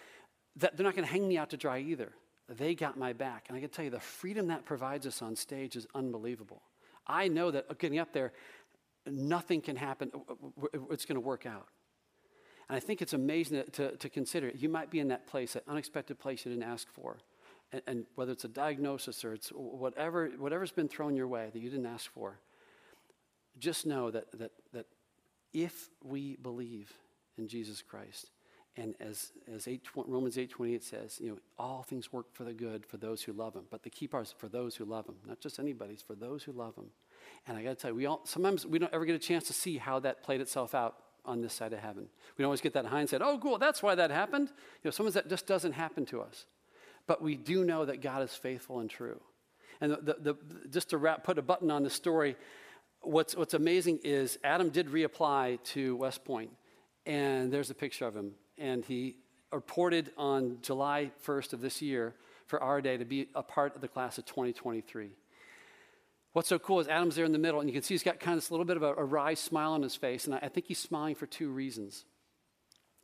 that 0.56 0.76
they're 0.76 0.84
not 0.84 0.94
going 0.94 1.06
to 1.06 1.12
hang 1.12 1.26
me 1.26 1.38
out 1.38 1.50
to 1.50 1.56
dry 1.56 1.78
either. 1.78 2.12
They 2.48 2.74
got 2.74 2.98
my 2.98 3.12
back. 3.12 3.46
And 3.48 3.56
I 3.56 3.60
can 3.60 3.70
tell 3.70 3.84
you, 3.84 3.90
the 3.90 4.00
freedom 4.00 4.48
that 4.48 4.64
provides 4.64 5.06
us 5.06 5.22
on 5.22 5.34
stage 5.34 5.76
is 5.76 5.86
unbelievable. 5.94 6.62
I 7.06 7.28
know 7.28 7.50
that 7.50 7.78
getting 7.78 7.98
up 7.98 8.12
there, 8.12 8.32
nothing 9.06 9.60
can 9.60 9.76
happen, 9.76 10.12
it's 10.90 11.04
going 11.04 11.16
to 11.16 11.20
work 11.20 11.46
out. 11.46 11.66
And 12.68 12.76
I 12.76 12.80
think 12.80 13.02
it's 13.02 13.12
amazing 13.12 13.64
to, 13.64 13.70
to, 13.70 13.96
to 13.96 14.08
consider. 14.08 14.52
You 14.54 14.68
might 14.68 14.90
be 14.90 15.00
in 15.00 15.08
that 15.08 15.26
place, 15.26 15.54
that 15.54 15.64
unexpected 15.66 16.18
place 16.20 16.44
you 16.44 16.52
didn't 16.52 16.68
ask 16.68 16.88
for 16.92 17.16
and, 17.72 17.82
and 17.86 18.04
whether 18.14 18.32
it's 18.32 18.44
a 18.44 18.48
diagnosis 18.48 19.24
or 19.24 19.32
it's 19.32 19.50
whatever, 19.50 20.28
whatever's 20.38 20.72
been 20.72 20.88
thrown 20.88 21.16
your 21.16 21.28
way 21.28 21.50
that 21.52 21.60
you 21.60 21.70
didn't 21.70 21.86
ask 21.86 22.10
for, 22.12 22.38
just 23.58 23.86
know 23.86 24.10
that, 24.10 24.26
that, 24.38 24.52
that 24.72 24.86
if 25.52 25.88
we 26.02 26.36
believe 26.36 26.92
in 27.36 27.48
Jesus 27.48 27.82
Christ, 27.82 28.30
and 28.76 28.94
as, 29.00 29.32
as 29.52 29.66
8, 29.66 29.84
Romans 29.94 30.36
8.28 30.36 30.82
says, 30.82 31.18
you 31.20 31.30
know, 31.30 31.38
all 31.58 31.82
things 31.82 32.12
work 32.12 32.32
for 32.32 32.44
the 32.44 32.52
good 32.52 32.86
for 32.86 32.96
those 32.96 33.22
who 33.22 33.32
love 33.32 33.54
him. 33.54 33.64
But 33.68 33.82
the 33.82 33.90
key 33.90 34.06
part 34.06 34.26
is 34.26 34.34
for 34.36 34.48
those 34.48 34.76
who 34.76 34.84
love 34.84 35.06
him, 35.06 35.16
not 35.26 35.40
just 35.40 35.58
anybody's, 35.58 36.02
for 36.02 36.14
those 36.14 36.44
who 36.44 36.52
love 36.52 36.76
him. 36.76 36.86
And 37.46 37.58
I 37.58 37.62
got 37.62 37.70
to 37.70 37.74
tell 37.74 37.90
you, 37.90 37.96
we 37.96 38.06
all, 38.06 38.20
sometimes 38.24 38.64
we 38.64 38.78
don't 38.78 38.92
ever 38.94 39.04
get 39.04 39.16
a 39.16 39.18
chance 39.18 39.46
to 39.48 39.52
see 39.52 39.76
how 39.76 39.98
that 40.00 40.22
played 40.22 40.40
itself 40.40 40.74
out 40.74 40.96
on 41.24 41.42
this 41.42 41.52
side 41.52 41.72
of 41.72 41.80
heaven. 41.80 42.08
We 42.38 42.42
don't 42.42 42.46
always 42.46 42.60
get 42.60 42.72
that 42.74 42.86
hindsight, 42.86 43.22
oh, 43.22 43.38
cool, 43.38 43.58
that's 43.58 43.82
why 43.82 43.94
that 43.96 44.10
happened. 44.10 44.48
You 44.48 44.88
know, 44.88 44.90
sometimes 44.90 45.14
that 45.14 45.28
just 45.28 45.46
doesn't 45.46 45.72
happen 45.72 46.06
to 46.06 46.22
us 46.22 46.46
but 47.10 47.20
we 47.20 47.34
do 47.34 47.64
know 47.64 47.84
that 47.84 48.00
God 48.00 48.22
is 48.22 48.32
faithful 48.36 48.78
and 48.78 48.88
true. 48.88 49.20
And 49.80 49.90
the, 49.90 49.96
the, 49.96 50.14
the, 50.20 50.36
just 50.70 50.90
to 50.90 50.96
wrap, 50.96 51.24
put 51.24 51.38
a 51.38 51.42
button 51.42 51.68
on 51.68 51.82
the 51.82 51.90
story, 51.90 52.36
what's, 53.00 53.34
what's 53.34 53.52
amazing 53.52 53.98
is 54.04 54.38
Adam 54.44 54.68
did 54.70 54.86
reapply 54.86 55.60
to 55.64 55.96
West 55.96 56.24
Point, 56.24 56.50
and 57.06 57.52
there's 57.52 57.68
a 57.68 57.74
picture 57.74 58.06
of 58.06 58.14
him. 58.14 58.34
And 58.58 58.84
he 58.84 59.16
reported 59.50 60.12
on 60.16 60.58
July 60.62 61.10
1st 61.26 61.52
of 61.52 61.60
this 61.60 61.82
year 61.82 62.14
for 62.46 62.62
R-Day 62.62 62.98
to 62.98 63.04
be 63.04 63.26
a 63.34 63.42
part 63.42 63.74
of 63.74 63.80
the 63.80 63.88
class 63.88 64.16
of 64.16 64.24
2023. 64.26 65.10
What's 66.32 66.48
so 66.48 66.60
cool 66.60 66.78
is 66.78 66.86
Adam's 66.86 67.16
there 67.16 67.24
in 67.24 67.32
the 67.32 67.38
middle, 67.38 67.58
and 67.58 67.68
you 67.68 67.72
can 67.72 67.82
see 67.82 67.94
he's 67.94 68.04
got 68.04 68.20
kind 68.20 68.34
of 68.34 68.44
this 68.44 68.52
little 68.52 68.64
bit 68.64 68.76
of 68.76 68.84
a, 68.84 68.94
a 68.94 69.04
wry 69.04 69.34
smile 69.34 69.72
on 69.72 69.82
his 69.82 69.96
face, 69.96 70.26
and 70.26 70.36
I, 70.36 70.38
I 70.42 70.48
think 70.48 70.66
he's 70.66 70.78
smiling 70.78 71.16
for 71.16 71.26
two 71.26 71.50
reasons. 71.50 72.04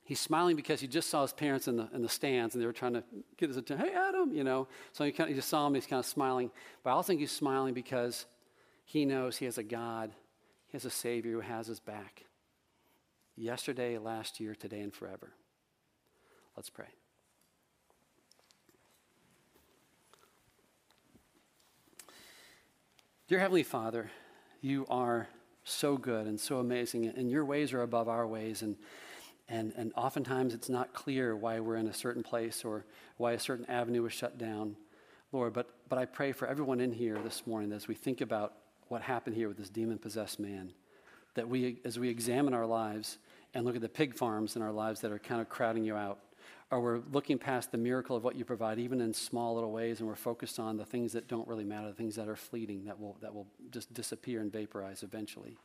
He's 0.06 0.20
smiling 0.20 0.54
because 0.54 0.80
he 0.80 0.86
just 0.86 1.10
saw 1.10 1.22
his 1.22 1.32
parents 1.32 1.66
in 1.66 1.76
the, 1.76 1.88
in 1.92 2.00
the 2.00 2.08
stands 2.08 2.54
and 2.54 2.62
they 2.62 2.66
were 2.66 2.72
trying 2.72 2.92
to 2.92 3.02
get 3.36 3.48
his 3.48 3.56
attention. 3.56 3.88
Hey, 3.88 3.92
Adam, 3.92 4.32
you 4.32 4.44
know. 4.44 4.68
So 4.92 5.04
he, 5.04 5.10
kind 5.10 5.28
of, 5.28 5.34
he 5.34 5.34
just 5.34 5.48
saw 5.48 5.66
him, 5.66 5.74
he's 5.74 5.84
kind 5.84 5.98
of 5.98 6.06
smiling. 6.06 6.52
But 6.84 6.90
I 6.90 6.92
also 6.92 7.08
think 7.08 7.18
he's 7.18 7.32
smiling 7.32 7.74
because 7.74 8.24
he 8.84 9.04
knows 9.04 9.36
he 9.36 9.46
has 9.46 9.58
a 9.58 9.64
God, 9.64 10.12
he 10.68 10.76
has 10.76 10.84
a 10.84 10.90
Savior 10.90 11.32
who 11.32 11.40
has 11.40 11.66
his 11.66 11.80
back. 11.80 12.22
Yesterday, 13.34 13.98
last 13.98 14.38
year, 14.38 14.54
today, 14.54 14.80
and 14.80 14.94
forever. 14.94 15.32
Let's 16.56 16.70
pray. 16.70 16.86
Dear 23.26 23.40
Heavenly 23.40 23.64
Father, 23.64 24.12
you 24.60 24.86
are 24.88 25.26
so 25.64 25.96
good 25.96 26.28
and 26.28 26.38
so 26.38 26.58
amazing, 26.58 27.06
and 27.06 27.28
your 27.28 27.44
ways 27.44 27.72
are 27.72 27.82
above 27.82 28.08
our 28.08 28.24
ways. 28.24 28.62
And 28.62 28.76
And, 29.48 29.72
and 29.76 29.92
oftentimes 29.96 30.54
it's 30.54 30.68
not 30.68 30.92
clear 30.92 31.36
why 31.36 31.60
we're 31.60 31.76
in 31.76 31.86
a 31.86 31.94
certain 31.94 32.22
place 32.22 32.64
or 32.64 32.84
why 33.16 33.32
a 33.32 33.38
certain 33.38 33.64
avenue 33.66 34.02
was 34.02 34.12
shut 34.12 34.38
down, 34.38 34.76
Lord. 35.32 35.52
But, 35.52 35.70
but 35.88 35.98
I 35.98 36.04
pray 36.04 36.32
for 36.32 36.48
everyone 36.48 36.80
in 36.80 36.92
here 36.92 37.18
this 37.22 37.46
morning 37.46 37.72
as 37.72 37.86
we 37.86 37.94
think 37.94 38.20
about 38.20 38.54
what 38.88 39.02
happened 39.02 39.36
here 39.36 39.48
with 39.48 39.56
this 39.56 39.68
demon 39.68 39.98
possessed 39.98 40.40
man, 40.40 40.72
that 41.34 41.48
we, 41.48 41.78
as 41.84 41.98
we 41.98 42.08
examine 42.08 42.54
our 42.54 42.66
lives 42.66 43.18
and 43.54 43.64
look 43.64 43.76
at 43.76 43.82
the 43.82 43.88
pig 43.88 44.14
farms 44.14 44.56
in 44.56 44.62
our 44.62 44.72
lives 44.72 45.00
that 45.00 45.12
are 45.12 45.18
kind 45.18 45.40
of 45.40 45.48
crowding 45.48 45.84
you 45.84 45.94
out, 45.94 46.18
or 46.70 46.80
we're 46.80 47.00
looking 47.12 47.38
past 47.38 47.70
the 47.70 47.78
miracle 47.78 48.16
of 48.16 48.24
what 48.24 48.34
you 48.34 48.44
provide, 48.44 48.78
even 48.78 49.00
in 49.00 49.14
small 49.14 49.54
little 49.54 49.70
ways, 49.70 50.00
and 50.00 50.08
we're 50.08 50.16
focused 50.16 50.58
on 50.58 50.76
the 50.76 50.84
things 50.84 51.12
that 51.12 51.28
don't 51.28 51.46
really 51.46 51.64
matter, 51.64 51.86
the 51.86 51.94
things 51.94 52.16
that 52.16 52.28
are 52.28 52.36
fleeting, 52.36 52.84
that 52.84 52.98
will, 52.98 53.16
that 53.20 53.32
will 53.32 53.46
just 53.70 53.94
disappear 53.94 54.40
and 54.40 54.52
vaporize 54.52 55.04
eventually. 55.04 55.56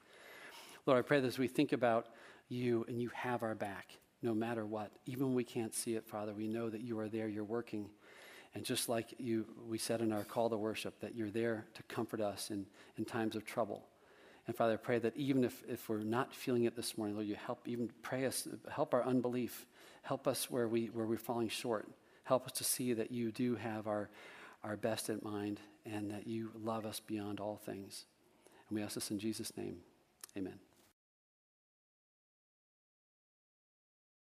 Lord, 0.85 0.99
I 0.99 1.01
pray 1.01 1.19
that 1.19 1.27
as 1.27 1.39
we 1.39 1.47
think 1.47 1.73
about 1.73 2.07
you 2.51 2.85
and 2.87 3.01
you 3.01 3.09
have 3.13 3.43
our 3.43 3.55
back, 3.55 3.97
no 4.21 4.33
matter 4.33 4.65
what, 4.65 4.91
even 5.05 5.27
when 5.27 5.35
we 5.35 5.43
can't 5.43 5.73
see 5.73 5.95
it, 5.95 6.05
Father, 6.05 6.33
we 6.33 6.47
know 6.47 6.69
that 6.69 6.81
you 6.81 6.99
are 6.99 7.09
there, 7.09 7.27
you're 7.27 7.43
working. 7.43 7.89
And 8.53 8.63
just 8.63 8.89
like 8.89 9.13
you, 9.17 9.45
we 9.67 9.77
said 9.77 10.01
in 10.01 10.11
our 10.11 10.23
call 10.23 10.49
to 10.49 10.57
worship, 10.57 10.99
that 10.99 11.15
you're 11.15 11.31
there 11.31 11.65
to 11.73 11.83
comfort 11.83 12.21
us 12.21 12.51
in, 12.51 12.65
in 12.97 13.05
times 13.05 13.35
of 13.35 13.45
trouble. 13.45 13.83
And 14.47 14.55
Father, 14.55 14.73
I 14.73 14.77
pray 14.77 14.99
that 14.99 15.15
even 15.15 15.43
if, 15.43 15.63
if 15.67 15.87
we're 15.87 15.99
not 15.99 16.35
feeling 16.35 16.65
it 16.65 16.75
this 16.75 16.97
morning, 16.97 17.15
Lord, 17.15 17.27
you 17.27 17.35
help 17.35 17.67
even 17.67 17.89
pray 18.01 18.25
us, 18.25 18.47
help 18.69 18.93
our 18.93 19.03
unbelief 19.03 19.65
Help 20.03 20.27
us 20.27 20.49
where, 20.49 20.67
we, 20.67 20.87
where 20.87 21.05
we're 21.05 21.17
falling 21.17 21.49
short. 21.49 21.87
Help 22.23 22.45
us 22.45 22.53
to 22.53 22.63
see 22.63 22.93
that 22.93 23.11
you 23.11 23.31
do 23.31 23.55
have 23.55 23.87
our, 23.87 24.09
our 24.63 24.75
best 24.75 25.09
in 25.09 25.19
mind 25.23 25.59
and 25.85 26.11
that 26.11 26.27
you 26.27 26.51
love 26.63 26.85
us 26.85 26.99
beyond 26.99 27.39
all 27.39 27.57
things. 27.57 28.05
And 28.69 28.77
we 28.77 28.83
ask 28.83 28.95
this 28.95 29.11
in 29.11 29.19
Jesus' 29.19 29.55
name. 29.57 29.77
Amen. 30.37 30.70